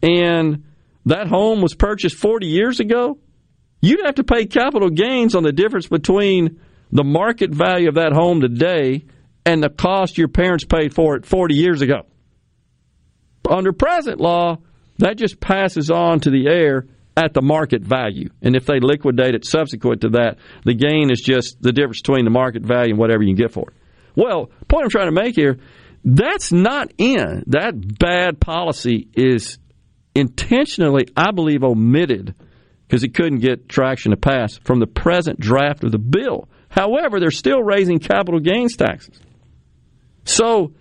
[0.07, 0.65] and
[1.05, 3.18] that home was purchased 40 years ago,
[3.81, 6.60] you'd have to pay capital gains on the difference between
[6.93, 9.05] the market value of that home today
[9.44, 12.07] and the cost your parents paid for it 40 years ago.
[13.49, 14.59] Under present law,
[14.99, 16.86] that just passes on to the heir
[17.17, 18.31] at the market value.
[18.43, 22.25] And if they liquidate it subsequent to that, the gain is just the difference between
[22.25, 23.76] the market value and whatever you can get for it.
[24.15, 25.59] Well, point I'm trying to make here,
[26.05, 27.44] that's not in.
[27.49, 29.59] That bad policy is
[30.16, 32.34] intentionally, I believe, omitted
[32.86, 36.48] because it couldn't get traction to pass from the present draft of the bill.
[36.68, 39.18] However, they're still raising capital gains taxes.
[40.24, 40.72] So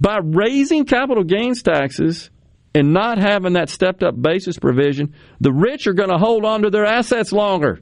[0.00, 2.30] by raising capital gains taxes
[2.74, 6.62] and not having that stepped up basis provision, the rich are going to hold on
[6.62, 7.80] to their assets longer.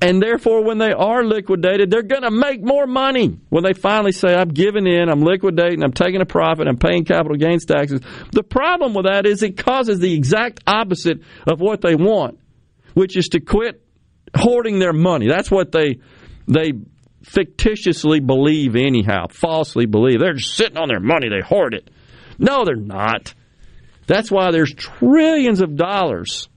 [0.00, 3.36] And therefore, when they are liquidated, they're going to make more money.
[3.48, 7.04] When they finally say, I'm giving in, I'm liquidating, I'm taking a profit, I'm paying
[7.04, 8.00] capital gains taxes.
[8.30, 12.38] The problem with that is it causes the exact opposite of what they want,
[12.94, 13.82] which is to quit
[14.36, 15.26] hoarding their money.
[15.28, 15.98] That's what they
[16.46, 16.72] they
[17.24, 20.20] fictitiously believe anyhow, falsely believe.
[20.20, 21.90] They're just sitting on their money, they hoard it.
[22.38, 23.34] No, they're not.
[24.06, 26.48] That's why there's trillions of dollars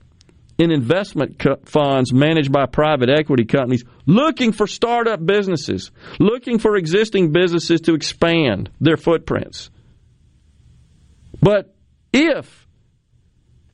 [0.62, 7.32] in investment funds managed by private equity companies looking for startup businesses, looking for existing
[7.32, 9.70] businesses to expand their footprints.
[11.40, 11.74] But
[12.12, 12.66] if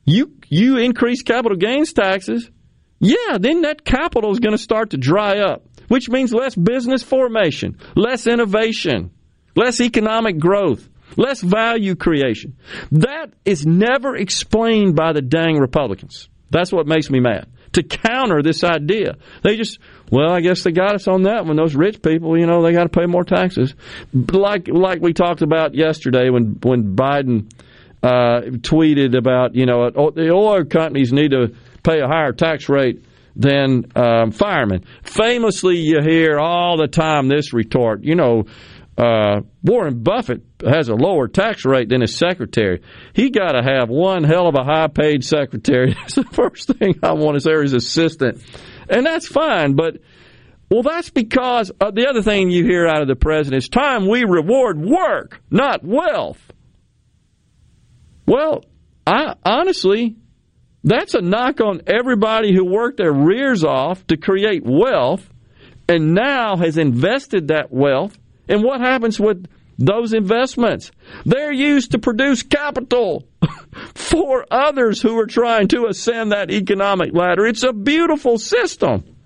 [0.05, 2.51] you you increase capital gains taxes,
[2.99, 7.03] yeah, then that capital is going to start to dry up which means less business
[7.03, 9.11] formation, less innovation,
[9.57, 12.57] less economic growth, less value creation.
[12.93, 16.29] That is never explained by the dang Republicans.
[16.51, 17.49] That's what makes me mad.
[17.73, 19.79] To counter this idea, they just,
[20.11, 21.57] well, I guess they got us on that one.
[21.57, 23.75] Those rich people, you know, they got to pay more taxes.
[24.13, 27.53] Like like we talked about yesterday when when Biden
[28.03, 33.05] uh, tweeted about, you know, the oil companies need to pay a higher tax rate
[33.37, 34.85] than um, firemen.
[35.03, 38.45] Famously, you hear all the time this retort, you know,
[38.99, 42.83] uh, Warren Buffett has a lower tax rate than his secretary.
[43.13, 45.95] He got to have one hell of a high paid secretary.
[46.01, 48.43] That's the first thing I want to say, his assistant.
[48.89, 49.99] And that's fine, but
[50.71, 54.09] well, that's because uh, the other thing you hear out of the president is time
[54.09, 56.41] we reward work, not wealth.
[58.27, 58.65] Well,
[59.07, 60.17] I honestly,
[60.85, 65.29] that's a knock on everybody who worked their rears off to create wealth
[65.89, 68.19] and now has invested that wealth.
[68.49, 69.47] And what happens with
[69.79, 70.91] those investments?
[71.25, 73.29] They're used to produce capital
[73.95, 77.47] for others who are trying to ascend that economic ladder.
[77.47, 79.17] It's a beautiful system.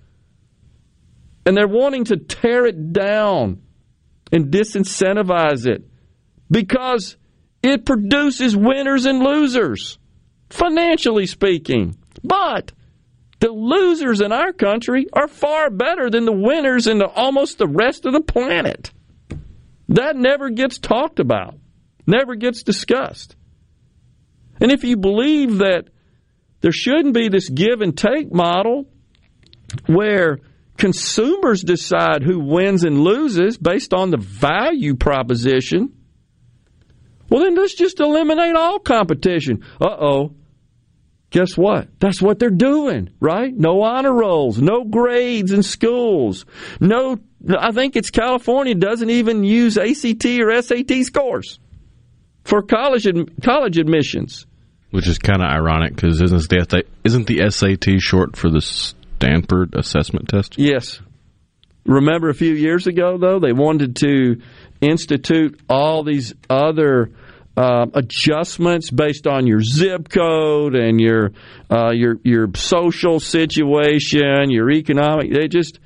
[1.45, 3.63] And they're wanting to tear it down
[4.31, 5.85] and disincentivize it
[6.51, 7.17] because
[7.63, 9.99] it produces winners and losers
[10.51, 11.97] financially speaking.
[12.23, 12.73] But
[13.41, 17.67] the losers in our country are far better than the winners in the, almost the
[17.67, 18.93] rest of the planet.
[19.89, 21.59] That never gets talked about,
[22.07, 23.37] never gets discussed.
[24.61, 25.85] And if you believe that
[26.61, 28.89] there shouldn't be this give and take model
[29.87, 30.39] where
[30.77, 35.93] consumers decide who wins and loses based on the value proposition,
[37.29, 39.65] well, then let's just eliminate all competition.
[39.81, 40.35] Uh oh
[41.33, 41.89] guess what?
[41.99, 43.53] That's what they're doing, right?
[43.53, 46.45] No honor rolls, no grades in schools,
[46.79, 51.59] no I think it's California doesn't even use ACT or SAT scores
[52.45, 53.07] for college
[53.43, 54.47] college admissions.
[54.91, 59.75] Which is kind of ironic because isn't the isn't the SAT short for the Stanford
[59.75, 60.59] assessment test?
[60.59, 61.01] Yes.
[61.85, 64.41] Remember a few years ago though they wanted to
[64.81, 67.11] institute all these other
[67.57, 71.33] uh, adjustments based on your zip code and your
[71.71, 75.33] uh, your your social situation, your economic.
[75.33, 75.79] They just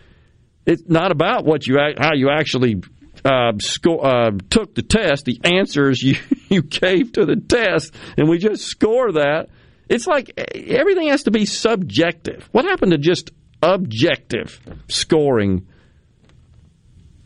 [0.67, 2.83] it's not about what you how you actually
[3.25, 6.17] uh, uh, took the test, the answers you,
[6.49, 9.49] you gave to the test, and we just score that.
[9.89, 12.49] It's like everything has to be subjective.
[12.53, 13.31] What happened to just
[13.63, 15.69] objective scoring?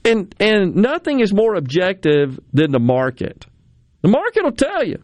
[0.05, 3.47] And and nothing is more objective than the market.
[4.03, 5.03] The market will tell you.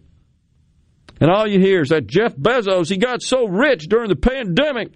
[1.18, 4.92] And all you hear is that Jeff Bezos, he got so rich during the pandemic.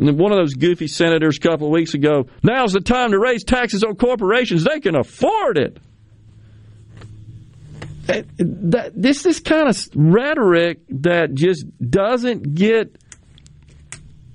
[0.00, 3.44] One of those goofy senators a couple of weeks ago, now's the time to raise
[3.44, 4.64] taxes on corporations.
[4.64, 5.78] They can afford it.
[8.38, 12.96] This is kind of rhetoric that just doesn't get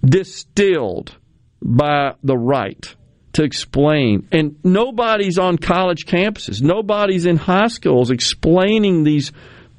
[0.06, 1.18] distilled
[1.61, 2.95] by the right
[3.34, 4.27] to explain.
[4.32, 9.32] And nobody's on college campuses, nobody's in high schools explaining these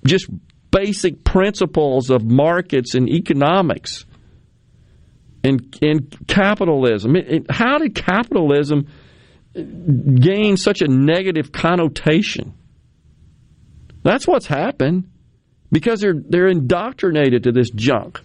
[0.05, 0.29] just
[0.73, 4.05] basic principles of markets and economics
[5.47, 7.17] and, and capitalism.
[7.17, 8.89] It, it, how did capitalism
[9.55, 12.55] gain such a negative connotation?
[14.03, 15.11] That's what's happened
[15.73, 18.21] because they're they're indoctrinated to this junk.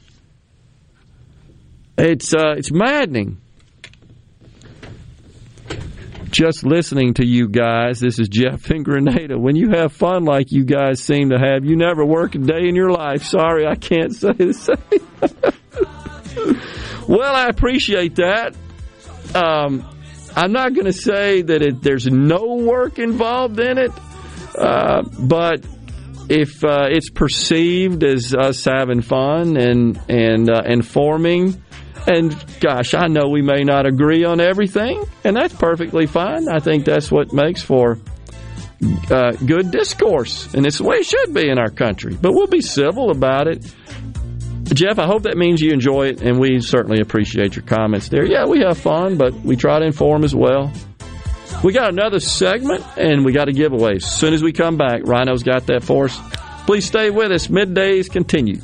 [1.98, 3.42] It's uh, it's maddening
[6.32, 8.00] just listening to you guys.
[8.00, 9.38] This is Jeff in Grenada.
[9.38, 12.68] When you have fun like you guys seem to have, you never work a day
[12.68, 13.24] in your life.
[13.24, 14.78] Sorry, I can't say the same.
[17.08, 18.56] well, I appreciate that.
[19.36, 19.88] Um,
[20.36, 23.92] I'm not going to say that it, there's no work involved in it,
[24.58, 25.66] uh, but
[26.30, 31.62] if uh, it's perceived as us having fun and and uh, informing
[32.08, 36.48] and gosh, I know we may not agree on everything, and that's perfectly fine.
[36.50, 38.00] I think that's what makes for
[39.10, 42.18] uh, good discourse, and it's the way it should be in our country.
[42.20, 43.64] But we'll be civil about it.
[44.74, 48.26] Jeff, I hope that means you enjoy it, and we certainly appreciate your comments there.
[48.26, 50.72] Yeah, we have fun, but we try to inform as well.
[51.64, 53.96] We got another segment, and we got a giveaway.
[53.98, 56.18] As soon as we come back, Rhino's got that for us.
[56.66, 57.48] Please stay with us.
[57.48, 58.64] Middays continues.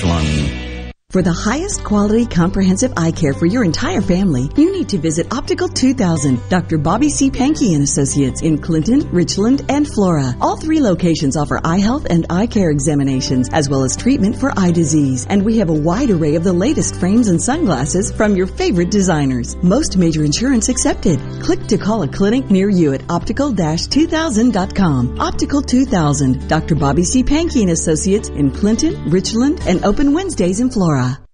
[0.00, 0.71] one
[1.12, 5.30] for the highest quality comprehensive eye care for your entire family, you need to visit
[5.30, 6.78] Optical 2000, Dr.
[6.78, 7.30] Bobby C.
[7.30, 10.34] Pankey and Associates in Clinton, Richland, and Flora.
[10.40, 14.58] All three locations offer eye health and eye care examinations, as well as treatment for
[14.58, 15.26] eye disease.
[15.28, 18.90] And we have a wide array of the latest frames and sunglasses from your favorite
[18.90, 19.54] designers.
[19.56, 21.20] Most major insurance accepted.
[21.42, 25.20] Click to call a clinic near you at optical-2000.com.
[25.20, 26.74] Optical 2000, Dr.
[26.74, 27.22] Bobby C.
[27.22, 31.01] Pankey and Associates in Clinton, Richland, and open Wednesdays in Flora.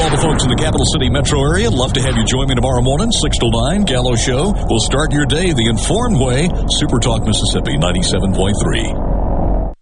[0.00, 2.48] To all the folks in the capital city metro area, love to have you join
[2.48, 4.56] me tomorrow morning, 6 to 9, Gallo Show.
[4.64, 6.48] We'll start your day the informed way.
[6.80, 9.76] Super Talk Mississippi 97.3.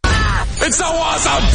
[0.67, 1.47] It's so awesome!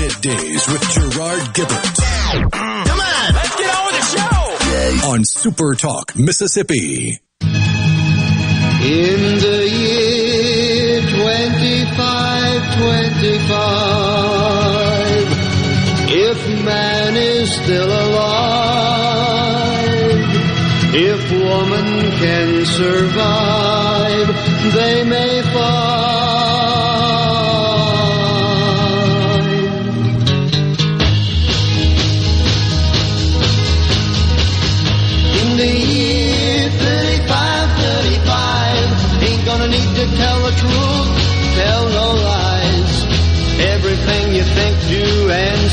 [0.00, 1.76] Middays with Gerard Gibert.
[1.76, 2.88] Mm.
[2.88, 5.12] Come on, let's get on with the show.
[5.12, 7.20] On Super Talk Mississippi.
[8.80, 9.95] In the year
[17.46, 18.26] still alive,
[20.94, 24.28] if woman can survive,
[24.74, 25.95] they may find.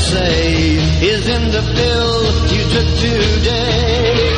[0.04, 4.36] Say is in the pill you took today.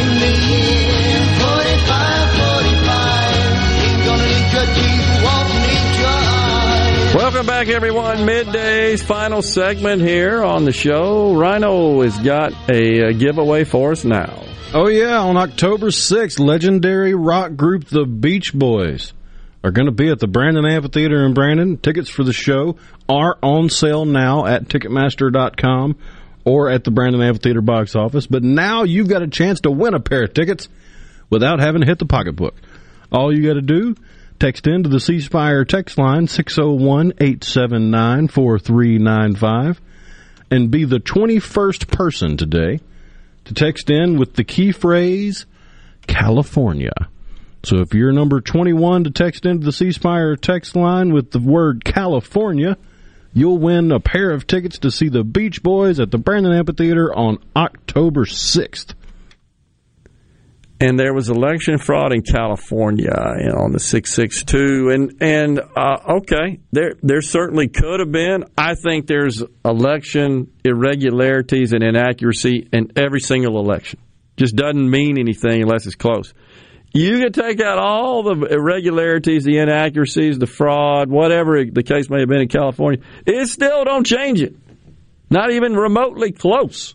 [0.00, 7.14] In the year 4545, ain't gonna need your teeth, won't need your eyes.
[7.14, 8.24] Welcome back, everyone.
[8.24, 11.34] Midday's final segment here on the show.
[11.34, 14.42] Rhino has got a, giveaway for us now.
[14.72, 15.18] Oh, yeah.
[15.20, 19.12] On October 6th, legendary rock group The Beach Boys
[19.68, 21.76] are going to be at the Brandon Amphitheater in Brandon.
[21.76, 25.94] Tickets for the show are on sale now at Ticketmaster.com
[26.46, 28.26] or at the Brandon Amphitheater box office.
[28.26, 30.70] But now you've got a chance to win a pair of tickets
[31.28, 32.54] without having to hit the pocketbook.
[33.12, 33.94] All you got to do,
[34.40, 39.82] text into the C Spire text line 601 879 4395
[40.50, 42.80] and be the 21st person today
[43.44, 45.44] to text in with the key phrase
[46.06, 47.10] California.
[47.68, 51.38] So if you're number 21 to text into the C Spire text line with the
[51.38, 52.78] word California,
[53.34, 57.14] you'll win a pair of tickets to see the Beach Boys at the Brandon Amphitheater
[57.14, 58.94] on October 6th.
[60.80, 66.94] and there was election fraud in California on the 662 and and uh, okay there
[67.02, 68.44] there certainly could have been.
[68.56, 74.00] I think there's election irregularities and inaccuracy in every single election.
[74.38, 76.32] Just doesn't mean anything unless it's close
[76.92, 82.20] you can take out all the irregularities the inaccuracies the fraud whatever the case may
[82.20, 84.56] have been in California it still don't change it
[85.30, 86.94] not even remotely close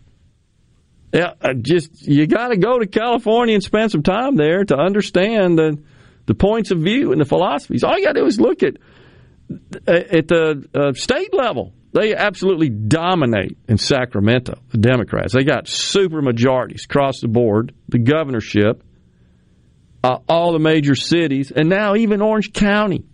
[1.14, 5.56] yeah, just you got to go to California and spend some time there to understand
[5.56, 5.80] the
[6.26, 7.84] the points of view and the philosophies.
[7.84, 8.78] All you got to do is look at
[9.86, 11.72] at the uh, state level.
[11.92, 14.58] They absolutely dominate in Sacramento.
[14.70, 15.34] The Democrats.
[15.34, 17.72] They got super majorities across the board.
[17.88, 18.82] The governorship,
[20.04, 23.06] uh, all the major cities, and now even Orange County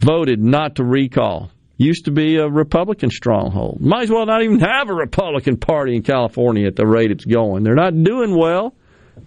[0.00, 3.80] voted not to recall used to be a Republican stronghold.
[3.80, 7.24] Might as well not even have a Republican Party in California at the rate it's
[7.24, 7.62] going.
[7.62, 8.74] They're not doing well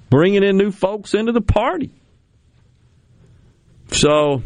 [0.10, 1.92] bringing in new folks into the party.
[3.92, 4.44] So,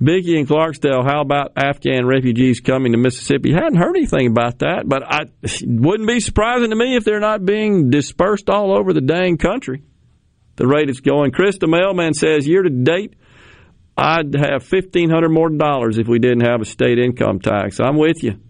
[0.00, 3.52] Vicky and Clarksdale, how about Afghan refugees coming to Mississippi?
[3.52, 5.26] Hadn't heard anything about that, but I
[5.66, 9.82] wouldn't be surprising to me if they're not being dispersed all over the dang country.
[10.56, 11.30] The rate it's going.
[11.30, 13.14] Chris the mailman says year to date,
[13.96, 17.80] I'd have fifteen hundred more dollars if we didn't have a state income tax.
[17.80, 18.40] I'm with you.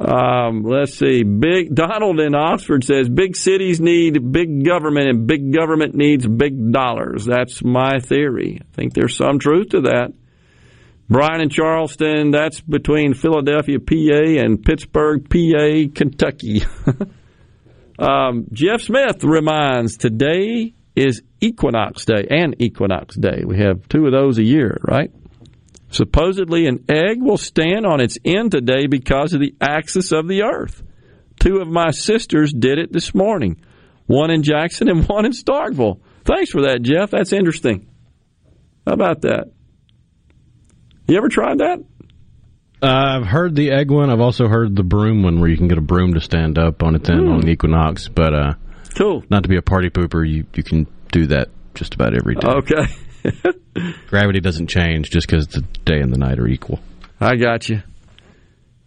[0.00, 1.24] Um, let's see.
[1.24, 6.72] Big Donald in Oxford says big cities need big government and big government needs big
[6.72, 7.24] dollars.
[7.24, 8.60] That's my theory.
[8.60, 10.12] I think there's some truth to that.
[11.08, 16.62] Brian in Charleston, that's between Philadelphia, PA and Pittsburgh, PA, Kentucky.
[17.98, 23.42] um, Jeff Smith reminds today is Equinox Day and Equinox Day.
[23.44, 25.10] We have two of those a year, right?
[25.90, 30.42] Supposedly, an egg will stand on its end today because of the axis of the
[30.42, 30.82] earth.
[31.40, 33.60] Two of my sisters did it this morning,
[34.06, 36.00] one in Jackson and one in Starkville.
[36.24, 37.10] Thanks for that, Jeff.
[37.10, 37.88] That's interesting.
[38.86, 39.50] How about that?
[41.06, 41.82] You ever tried that?
[42.80, 42.86] Uh,
[43.20, 44.10] I've heard the egg one.
[44.10, 46.82] I've also heard the broom one, where you can get a broom to stand up
[46.82, 47.32] on its end mm.
[47.32, 48.08] on the equinox.
[48.08, 48.54] But uh,
[48.96, 49.24] cool.
[49.30, 52.46] Not to be a party pooper, you you can do that just about every day.
[52.46, 53.52] Okay.
[54.08, 56.78] Gravity doesn't change just because the day and the night are equal.
[57.20, 57.82] I got you.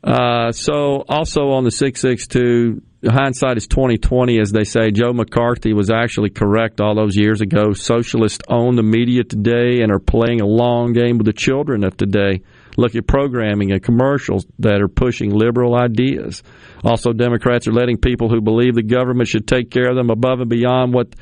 [0.04, 4.92] Uh, so also on the six six two, hindsight is twenty twenty, as they say.
[4.92, 7.74] Joe McCarthy was actually correct all those years ago.
[7.74, 11.98] Socialists own the media today and are playing a long game with the children of
[11.98, 12.42] today.
[12.78, 16.44] Look at programming and commercials that are pushing liberal ideas.
[16.84, 20.40] Also, Democrats are letting people who believe the government should take care of them above
[20.40, 21.14] and beyond what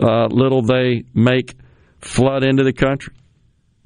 [0.00, 1.54] uh, little they make
[2.00, 3.14] flood into the country.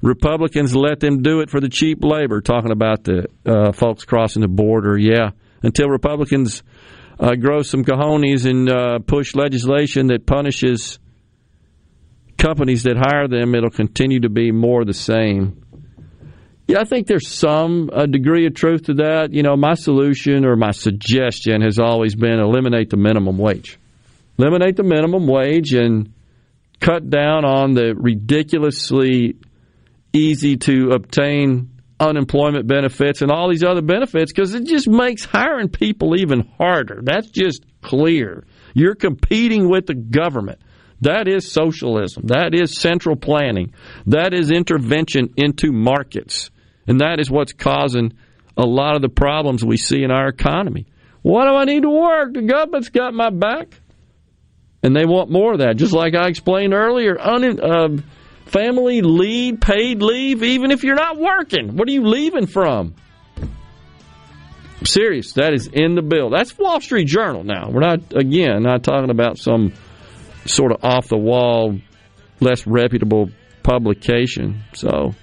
[0.01, 4.41] Republicans let them do it for the cheap labor, talking about the uh, folks crossing
[4.41, 4.97] the border.
[4.97, 5.31] Yeah,
[5.61, 6.63] until Republicans
[7.19, 10.99] uh, grow some cojones and uh, push legislation that punishes
[12.37, 15.61] companies that hire them, it'll continue to be more the same.
[16.69, 19.33] Yeah, I think there's some uh, degree of truth to that.
[19.33, 23.79] You know, my solution or my suggestion has always been eliminate the minimum wage.
[24.37, 26.13] Eliminate the minimum wage and
[26.79, 29.37] cut down on the ridiculously
[30.13, 35.69] easy to obtain unemployment benefits and all these other benefits because it just makes hiring
[35.69, 36.99] people even harder.
[37.01, 38.45] That's just clear.
[38.75, 40.61] You're competing with the government.
[41.01, 42.27] That is socialism.
[42.27, 43.73] That is central planning.
[44.05, 46.51] That is intervention into markets.
[46.89, 48.13] And that is what's causing
[48.57, 50.87] a lot of the problems we see in our economy.
[51.21, 52.33] Why do I need to work?
[52.33, 53.79] The government's got my back
[54.83, 55.77] and they want more of that.
[55.77, 58.01] Just like I explained earlier, un- uh,
[58.45, 61.77] family leave, paid leave, even if you're not working.
[61.77, 62.95] What are you leaving from?
[64.83, 65.33] serious.
[65.33, 66.29] That is in the bill.
[66.29, 67.43] That's Wall Street Journal.
[67.43, 69.73] Now we're not again not talking about some
[70.45, 71.77] sort of off the wall,
[72.39, 73.29] less reputable
[73.61, 74.63] publication.
[74.73, 75.13] So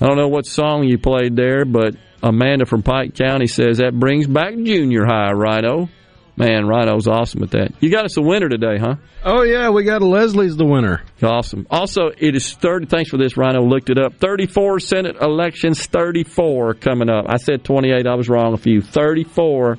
[0.00, 3.98] I don't know what song you played there, but Amanda from Pike County says that
[3.98, 5.88] brings back junior high, Rhino.
[6.36, 7.72] Man, Rhino's awesome at that.
[7.80, 8.94] You got us a winner today, huh?
[9.22, 11.02] Oh yeah, we got Leslie's the winner.
[11.22, 11.66] Awesome.
[11.70, 12.86] Also, it is thirty.
[12.86, 13.60] Thanks for this, Rhino.
[13.62, 14.14] Looked it up.
[14.14, 15.84] Thirty-four Senate elections.
[15.84, 17.26] Thirty-four coming up.
[17.28, 18.06] I said twenty-eight.
[18.06, 18.80] I was wrong a few.
[18.80, 19.76] Thirty-four.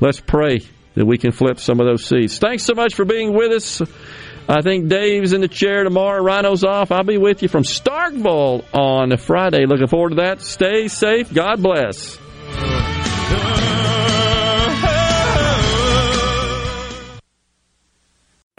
[0.00, 0.60] Let's pray
[0.94, 2.38] that we can flip some of those seats.
[2.38, 3.82] Thanks so much for being with us.
[4.50, 6.20] I think Dave's in the chair tomorrow.
[6.20, 6.90] Rhino's off.
[6.90, 9.64] I'll be with you from Starkville on Friday.
[9.64, 10.40] Looking forward to that.
[10.40, 11.32] Stay safe.
[11.32, 12.18] God bless.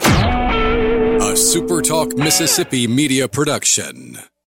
[0.00, 4.18] A SuperTalk Mississippi Media Production.